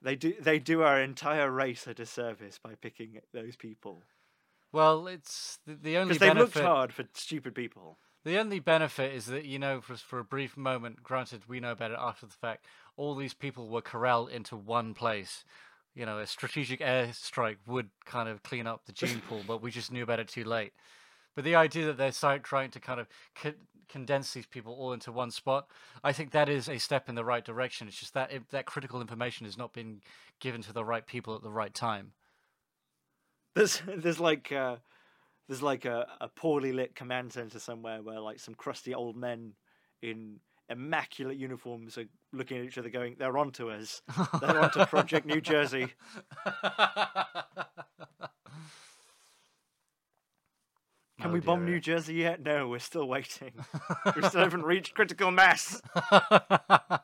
[0.00, 4.04] they do they do our entire race a disservice by picking those people
[4.70, 6.56] Well, it's the, the only because benefit.
[6.56, 10.24] looked hard for stupid people The only benefit is that you know, for for a
[10.24, 12.66] brief moment, granted we know about it after the fact,
[12.96, 15.44] all these people were corralled into one place.
[15.94, 19.70] You know, a strategic airstrike would kind of clean up the gene pool, but we
[19.70, 20.72] just knew about it too late.
[21.38, 22.10] But the idea that they're
[22.40, 23.06] trying to kind of
[23.36, 23.54] co-
[23.88, 25.68] condense these people all into one spot,
[26.02, 27.86] I think that is a step in the right direction.
[27.86, 30.02] It's just that if that critical information is not being
[30.40, 32.10] given to the right people at the right time.
[33.54, 34.78] There's there's like uh,
[35.46, 39.52] there's like a, a poorly lit command center somewhere where like some crusty old men
[40.02, 44.02] in immaculate uniforms are looking at each other, going, "They're onto us.
[44.40, 45.94] They're onto Project New Jersey."
[51.20, 51.74] Can Oh we bomb dear.
[51.74, 52.40] New Jersey yet?
[52.42, 53.52] No, we're still waiting.
[54.16, 55.80] we still haven't reached critical mass.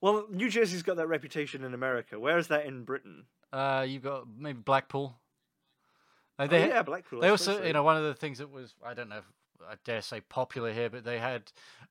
[0.00, 2.20] Well, New Jersey's got that reputation in America.
[2.20, 3.24] Where is that in Britain?
[3.54, 5.16] uh, you've got maybe Blackpool.
[6.38, 7.20] Uh, Oh, they, yeah, Blackpool.
[7.20, 7.64] They also, so.
[7.64, 9.22] you know, one of the things that was I don't know,
[9.66, 11.44] I dare say popular here, but they had,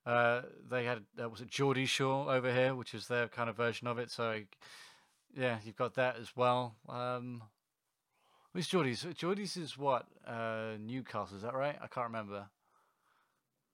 [0.06, 3.56] uh, they had uh, was it Geordie Shore over here, which is their kind of
[3.56, 4.12] version of it.
[4.12, 4.42] So,
[5.36, 6.76] yeah, you've got that as well.
[6.90, 7.42] Um,
[8.54, 9.06] who's Geordie's?
[9.16, 11.78] Geordie's is what uh, Newcastle, is that right?
[11.82, 12.46] I can't remember.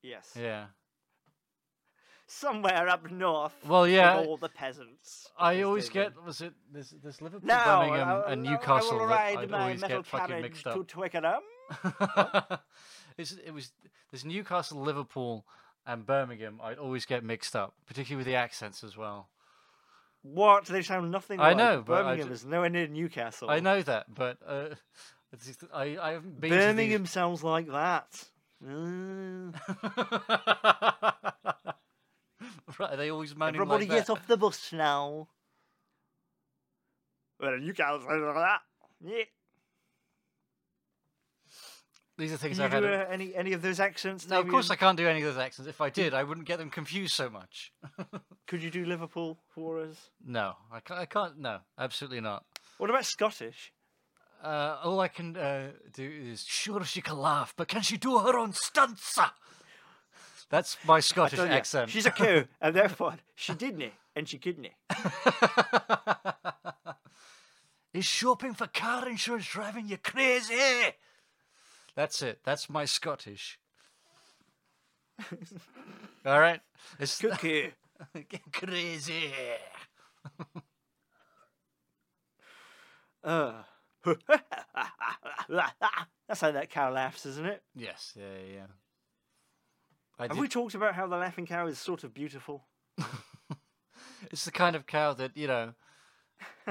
[0.01, 0.31] Yes.
[0.39, 0.65] Yeah.
[2.27, 3.55] Somewhere up north.
[3.67, 4.17] Well, yeah.
[4.17, 5.27] All the peasants.
[5.37, 9.19] I always get was it this there's Liverpool, Now, Birmingham, and Newcastle I will that
[9.19, 10.87] I'd my always metal get fucking mixed to up.
[10.87, 11.41] Twickenham.
[13.17, 13.71] it's, it was
[14.11, 15.43] there's Newcastle, Liverpool,
[15.87, 16.59] and Birmingham.
[16.63, 19.29] I'd always get mixed up, particularly with the accents as well.
[20.21, 20.65] What?
[20.65, 21.57] They sound nothing I like.
[21.57, 23.49] know, but I Birmingham ju- is nowhere near Newcastle.
[23.49, 24.69] I know that, but uh,
[25.45, 28.07] just- I, I haven't been to these- Birmingham sounds like that.
[28.61, 29.51] Uh,
[32.77, 34.13] right, are they always moaning everybody like get that?
[34.13, 35.27] off the bus now.
[37.39, 38.59] Well, can't like that.
[39.01, 39.23] Yeah.
[42.19, 43.07] These are things Can you I've do had.
[43.07, 44.27] uh, any any of those accents?
[44.27, 45.69] No, of course I can't do any of those accents.
[45.69, 47.71] If I did, I wouldn't get them confused so much.
[48.47, 50.09] Could you do Liverpool for us?
[50.25, 50.99] No, I can't.
[50.99, 52.43] I can't no, absolutely not.
[52.77, 53.71] What about Scottish?
[54.43, 58.17] Uh, all I can uh, do is sure she can laugh, but can she do
[58.17, 59.15] her own stunts?
[59.15, 59.31] sir?"
[60.49, 61.89] That's my Scottish ya, accent.
[61.89, 64.67] She's a cow, and therefore she didn't, and she couldn't.
[67.93, 70.55] Is shopping for car insurance driving you crazy?
[71.99, 72.39] That's it.
[72.45, 73.59] That's my Scottish.
[76.25, 76.61] All right.
[76.97, 77.71] It's Cuckoo.
[78.53, 79.33] crazy.
[83.21, 83.51] Uh.
[86.29, 87.63] That's how that cow laughs, isn't it?
[87.75, 88.13] Yes.
[88.17, 88.23] Yeah.
[88.49, 88.65] Yeah.
[90.17, 92.63] I Have did- we talked about how the laughing cow is sort of beautiful?
[94.31, 95.73] It's the kind of cow that you know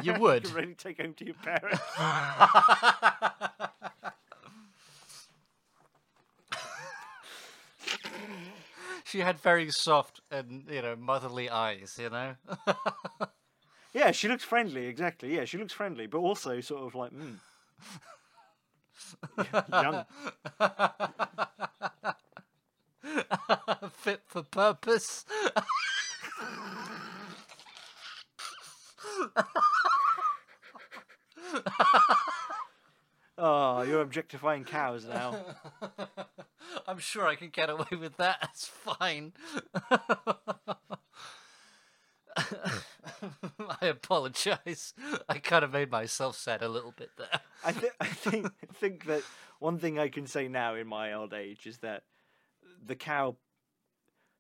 [0.02, 0.46] you would.
[0.48, 1.80] You really take home to your parents.
[9.08, 11.98] She had very soft and you know motherly eyes.
[12.00, 12.34] You know.
[13.94, 14.86] yeah, she looks friendly.
[14.86, 15.34] Exactly.
[15.34, 17.38] Yeah, she looks friendly, but also sort of like mm.
[19.72, 20.04] young.
[23.92, 25.24] Fit for purpose.
[33.38, 35.44] Oh, you're objectifying cows now.
[36.86, 38.38] I'm sure I can get away with that.
[38.42, 39.32] That's fine.
[43.82, 44.94] I apologize.
[45.28, 47.40] I kind of made myself sad a little bit there.
[47.64, 49.22] I, th- I think I think that
[49.58, 52.04] one thing I can say now in my old age is that
[52.84, 53.36] the cow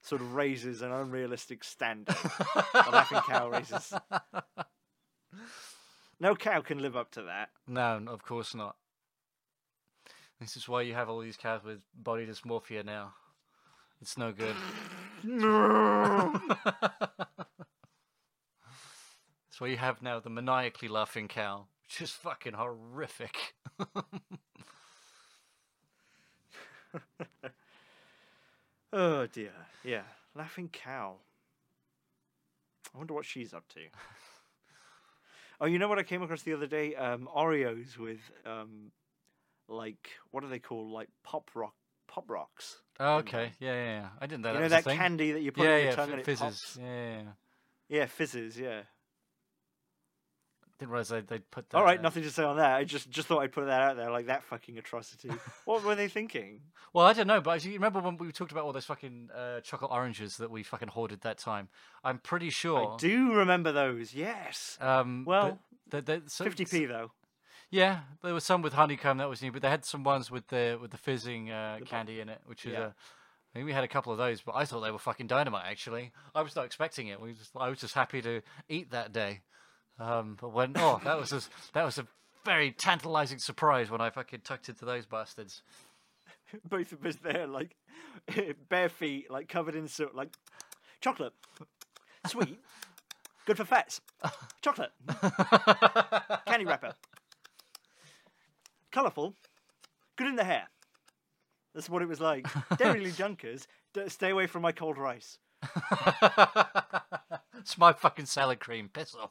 [0.02, 2.16] sort of raises an unrealistic standard.
[2.74, 3.92] a laughing cow raises.
[6.20, 7.50] No cow can live up to that.
[7.68, 8.74] No, of course not.
[10.40, 13.14] This is why you have all these cows with body dysmorphia now.
[14.00, 14.54] It's no good.
[19.48, 23.54] That's why you have now the maniacally laughing cow, which is fucking horrific.
[28.92, 29.52] Oh dear.
[29.84, 30.02] Yeah,
[30.34, 31.16] laughing cow.
[32.94, 33.80] I wonder what she's up to.
[35.60, 36.94] oh, you know what I came across the other day?
[36.94, 38.90] Um, Oreos with um,
[39.68, 41.74] like what do they call like pop rock
[42.06, 42.82] pop rocks?
[43.00, 44.08] Oh, okay, yeah, yeah, yeah.
[44.20, 44.62] I didn't know that.
[44.62, 46.20] you that know that candy that you put yeah, in your yeah, tongue fi- and
[46.20, 46.40] it fizzes.
[46.40, 46.78] pops?
[46.80, 47.22] Yeah, yeah,
[47.88, 48.06] yeah.
[48.06, 48.58] Fizzes.
[48.58, 48.80] Yeah.
[50.78, 51.76] Didn't realize they'd, they'd put that.
[51.76, 52.76] All right, uh, nothing to say on that.
[52.76, 55.28] I just just thought I'd put that out there, like that fucking atrocity.
[55.64, 56.60] what were they thinking?
[56.92, 59.60] Well, I don't know, but you remember when we talked about all those fucking uh,
[59.60, 61.68] chocolate oranges that we fucking hoarded that time?
[62.04, 62.94] I'm pretty sure.
[62.94, 64.14] I do remember those.
[64.14, 64.78] Yes.
[64.80, 65.58] Um, Well,
[65.90, 67.10] but the, the, so, 50p though.
[67.70, 70.48] Yeah, there was some with honeycomb that was new, but they had some ones with
[70.48, 72.80] the with the fizzing uh, candy in it, which is Yeah.
[72.80, 75.26] uh, I think we had a couple of those, but I thought they were fucking
[75.26, 75.64] dynamite.
[75.66, 77.20] Actually, I was not expecting it.
[77.20, 79.40] We just, I was just happy to eat that day.
[79.98, 81.40] Um, but when oh, that was a,
[81.72, 82.06] that was a
[82.44, 85.62] very tantalizing surprise when I fucking tucked into those bastards.
[86.68, 87.74] Both of us there, like
[88.68, 90.28] bare feet, like covered in soot, like
[91.00, 91.32] chocolate,
[92.26, 92.58] sweet,
[93.46, 94.00] good for fats.
[94.62, 94.92] Chocolate,
[96.46, 96.92] candy wrapper,
[98.90, 99.34] colourful,
[100.16, 100.68] good in the hair.
[101.74, 102.44] That's what it was like.
[102.72, 105.38] Dairylea Dunkers, d- stay away from my cold rice.
[107.58, 108.88] it's my fucking salad cream.
[108.92, 109.30] Piss off.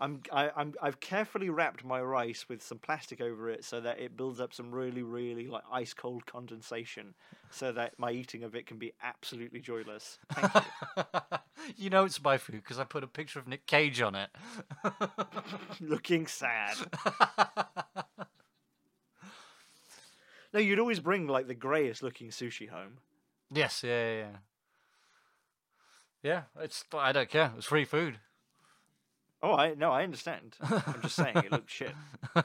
[0.00, 3.98] I'm, I, I'm, I've carefully wrapped my rice with some plastic over it so that
[3.98, 7.14] it builds up some really, really like ice cold condensation,
[7.50, 10.18] so that my eating of it can be absolutely joyless.
[10.32, 11.38] Thank you.
[11.76, 14.30] you know it's my food because I put a picture of Nick Cage on it.
[15.80, 16.76] Looking sad.
[20.52, 22.98] No, you'd always bring like the greyest looking sushi home.
[23.50, 24.36] Yes, yeah, yeah, yeah.
[26.22, 26.84] Yeah, it's.
[26.92, 27.52] I don't care.
[27.56, 28.18] It's free food.
[29.42, 30.56] Oh, I no, I understand.
[30.60, 31.92] I'm just saying it looked shit.
[32.34, 32.42] No,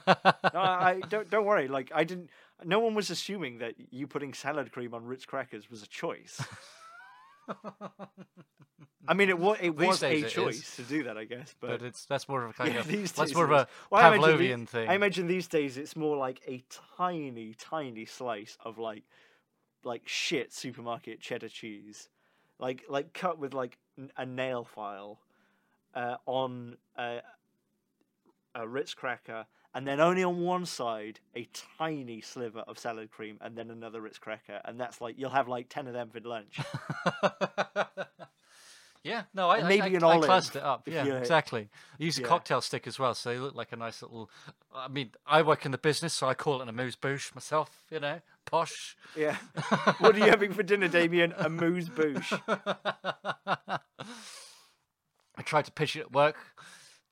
[0.60, 1.28] I, I don't.
[1.28, 1.66] Don't worry.
[1.66, 2.30] Like I didn't.
[2.64, 6.40] No one was assuming that you putting salad cream on Ritz crackers was a choice.
[9.06, 10.32] I mean, it was it These was a it is.
[10.32, 11.54] choice to do that, I guess.
[11.60, 13.60] But, But it's that's more of a kind yeah, of these that's more of a
[13.62, 13.66] is.
[13.90, 14.88] Well, I the- Pavlovian thing.
[14.88, 16.64] I imagine these days it's more like a
[16.96, 19.02] tiny, tiny slice of like,
[19.84, 22.08] like shit supermarket cheddar cheese,
[22.58, 23.76] like like cut with like
[24.16, 25.20] a nail file,
[25.94, 27.18] uh, on a,
[28.54, 31.48] a Ritz cracker and then only on one side a
[31.78, 35.48] tiny sliver of salad cream, and then another Ritz cracker, and that's like you'll have
[35.48, 36.58] like ten of them for lunch.
[39.02, 40.88] yeah, no, I, And maybe I, an I olive, classed it up.
[40.88, 41.68] Yeah, you- exactly.
[42.00, 42.28] I use a Yeah.
[42.28, 44.30] cocktail stick as well, so they look like a nice little.
[44.74, 47.84] I mean, I work in the business, so I call it an amuse bouche myself.
[47.90, 48.96] You know, posh.
[49.16, 49.36] yeah.
[49.98, 51.34] what are you having for dinner, Damien?
[51.36, 52.32] A moose bouche.
[55.36, 56.36] I tried to pitch it at work.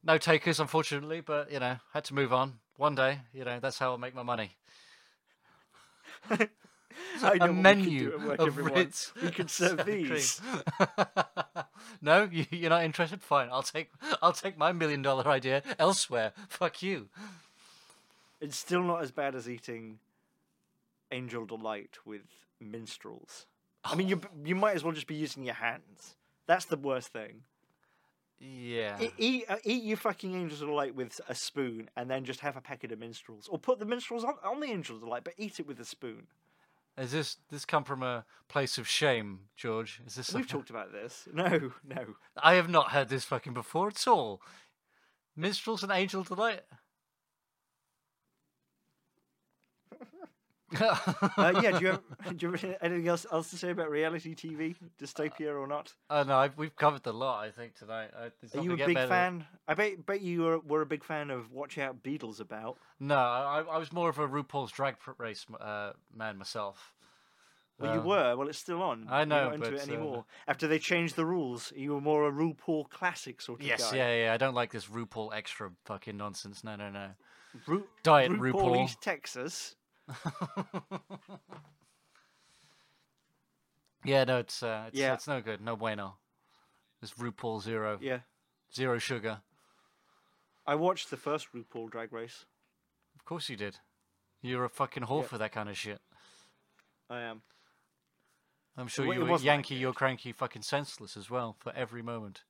[0.04, 2.58] No takers, unfortunately, but you know, had to move on.
[2.76, 4.56] One day, you know, that's how I'll make my money.
[7.22, 8.74] I know a we menu work, of everyone.
[8.74, 9.12] Ritz.
[9.22, 10.40] We could serve these.
[12.02, 13.22] no, you, you're not interested.
[13.22, 16.32] Fine, I'll take I'll take my million dollar idea elsewhere.
[16.48, 17.08] Fuck you.
[18.40, 19.98] It's still not as bad as eating
[21.12, 22.22] Angel Delight with
[22.60, 23.46] minstrels.
[23.84, 24.28] I mean, you oh.
[24.44, 26.16] you might as well just be using your hands.
[26.46, 27.42] That's the worst thing.
[28.44, 28.98] Yeah.
[29.18, 32.60] Eat, uh, eat your fucking Angel Delight with a spoon, and then just have a
[32.60, 35.66] packet of minstrels, or put the minstrels on, on the Angel Delight, but eat it
[35.66, 36.26] with a spoon.
[36.98, 40.00] Is this this come from a place of shame, George?
[40.06, 40.28] Is this?
[40.28, 41.26] We've something- talked about this.
[41.32, 42.16] No, no.
[42.36, 44.42] I have not heard this fucking before at all.
[45.36, 46.60] Minstrels and Angel Delight.
[50.80, 51.78] Uh, yeah.
[51.78, 52.02] Do you, have,
[52.36, 55.92] do you have anything else else to say about reality TV, dystopia or not?
[56.10, 57.44] Oh no, I've, we've covered the lot.
[57.44, 58.10] I think tonight.
[58.16, 59.08] I, Are you a big better.
[59.08, 59.44] fan?
[59.68, 62.78] I bet bet you were, were a big fan of Watch Out Beatles about.
[63.00, 66.94] No, I, I was more of a RuPaul's Drag Race uh, man myself.
[67.78, 68.36] Well, you Uh, were.
[68.36, 69.06] Well, it's still on.
[69.08, 70.24] I You're know, not into but, it uh, anymore.
[70.46, 73.96] After they changed the rules, you were more a RuPaul classic sort of Yes, guy.
[73.96, 74.32] yeah, yeah.
[74.34, 76.62] I don't like this RuPaul extra fucking nonsense.
[76.62, 77.08] No, no, no.
[77.66, 78.84] Ru- Diet RuPaul RuPaul.
[78.84, 79.74] East Texas.
[84.04, 85.14] yeah, no, it's uh, it's, Yeah.
[85.14, 85.60] it's no good.
[85.60, 86.16] No bueno.
[87.00, 88.20] It's RuPaul zero, Yeah,
[88.74, 89.40] zero sugar.
[90.66, 92.46] I watched the first RuPaul Drag Race.
[93.16, 93.78] Of course you did.
[94.40, 96.00] You're a fucking whore for that kind of shit.
[97.10, 97.42] I am.
[98.76, 102.02] I'm sure wa- it you were Yankee, you're cranky, fucking senseless as well for every
[102.02, 102.42] moment.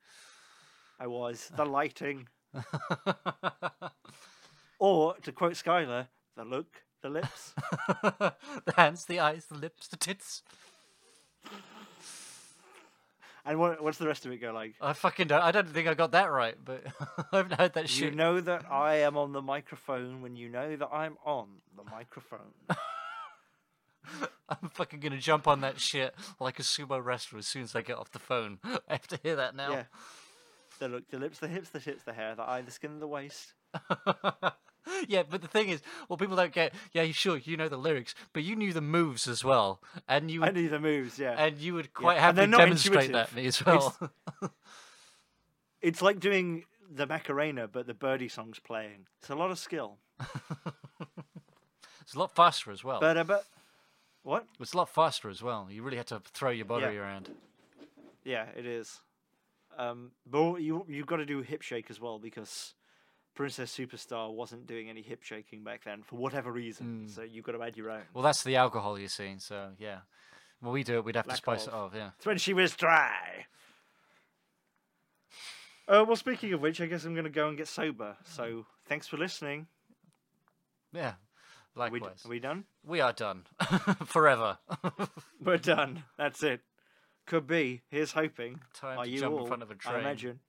[0.99, 2.27] I was the lighting,
[4.79, 6.07] or to quote Skylar,
[6.37, 7.53] the look, the lips.
[8.65, 10.41] the hands, the eyes, the lips, the tits.
[13.45, 14.73] and what, what's the rest of it go like?
[14.81, 15.41] I fucking don't.
[15.41, 16.83] I don't think I got that right, but
[17.31, 18.11] I haven't heard that shit.
[18.11, 21.47] You know that I am on the microphone when you know that I'm on
[21.77, 22.53] the microphone.
[24.49, 27.81] I'm fucking gonna jump on that shit like a sumo wrestler as soon as I
[27.81, 28.59] get off the phone.
[28.63, 29.71] I have to hear that now.
[29.71, 29.83] Yeah.
[30.79, 33.07] The look, the lips, the hips, the tits, the hair, the eye, the skin, the
[33.07, 33.53] waist.
[35.07, 36.73] yeah, but the thing is, well, people don't get.
[36.91, 40.43] Yeah, sure, you know the lyrics, but you knew the moves as well, and you
[40.43, 41.35] I knew the moves, yeah.
[41.37, 43.13] and you would quite they're happily demonstrate intuitive.
[43.13, 43.97] that to me as well.
[45.81, 49.05] It's like doing the Macarena, but the birdie song's playing.
[49.19, 49.97] It's a lot of skill.
[52.01, 53.01] it's a lot faster as well.
[53.01, 53.45] But, uh, but,
[54.23, 54.45] what?
[54.61, 55.67] It's a lot faster as well.
[55.69, 57.01] You really had to throw your body Yeah.
[57.01, 57.35] around.
[58.23, 59.01] Yeah, it is.
[59.77, 62.73] Um, but you you've got to do hip shake as well because
[63.35, 67.07] Princess Superstar wasn't doing any hip shaking back then for whatever reason.
[67.07, 68.01] So you've got to add your own.
[68.13, 69.39] Well, that's the alcohol you're seeing.
[69.39, 69.99] So yeah,
[70.59, 71.91] when we do it, we'd have Lack to spice it of.
[71.93, 71.95] up.
[71.95, 72.09] Yeah.
[72.17, 73.45] It's when she was dry.
[75.87, 78.15] Uh, well, speaking of which, I guess I'm going to go and get sober.
[78.25, 79.67] So thanks for listening.
[80.93, 81.13] Yeah.
[81.75, 82.21] Are we, Likewise.
[82.25, 82.65] are we done?
[82.85, 83.43] We are done
[84.05, 84.59] forever.
[85.43, 86.03] We're done.
[86.17, 86.61] That's it.
[87.25, 87.81] Could be.
[87.89, 88.59] Here's hoping.
[88.75, 89.95] Time Are to you jump in front of a train.
[89.95, 90.39] I imagine.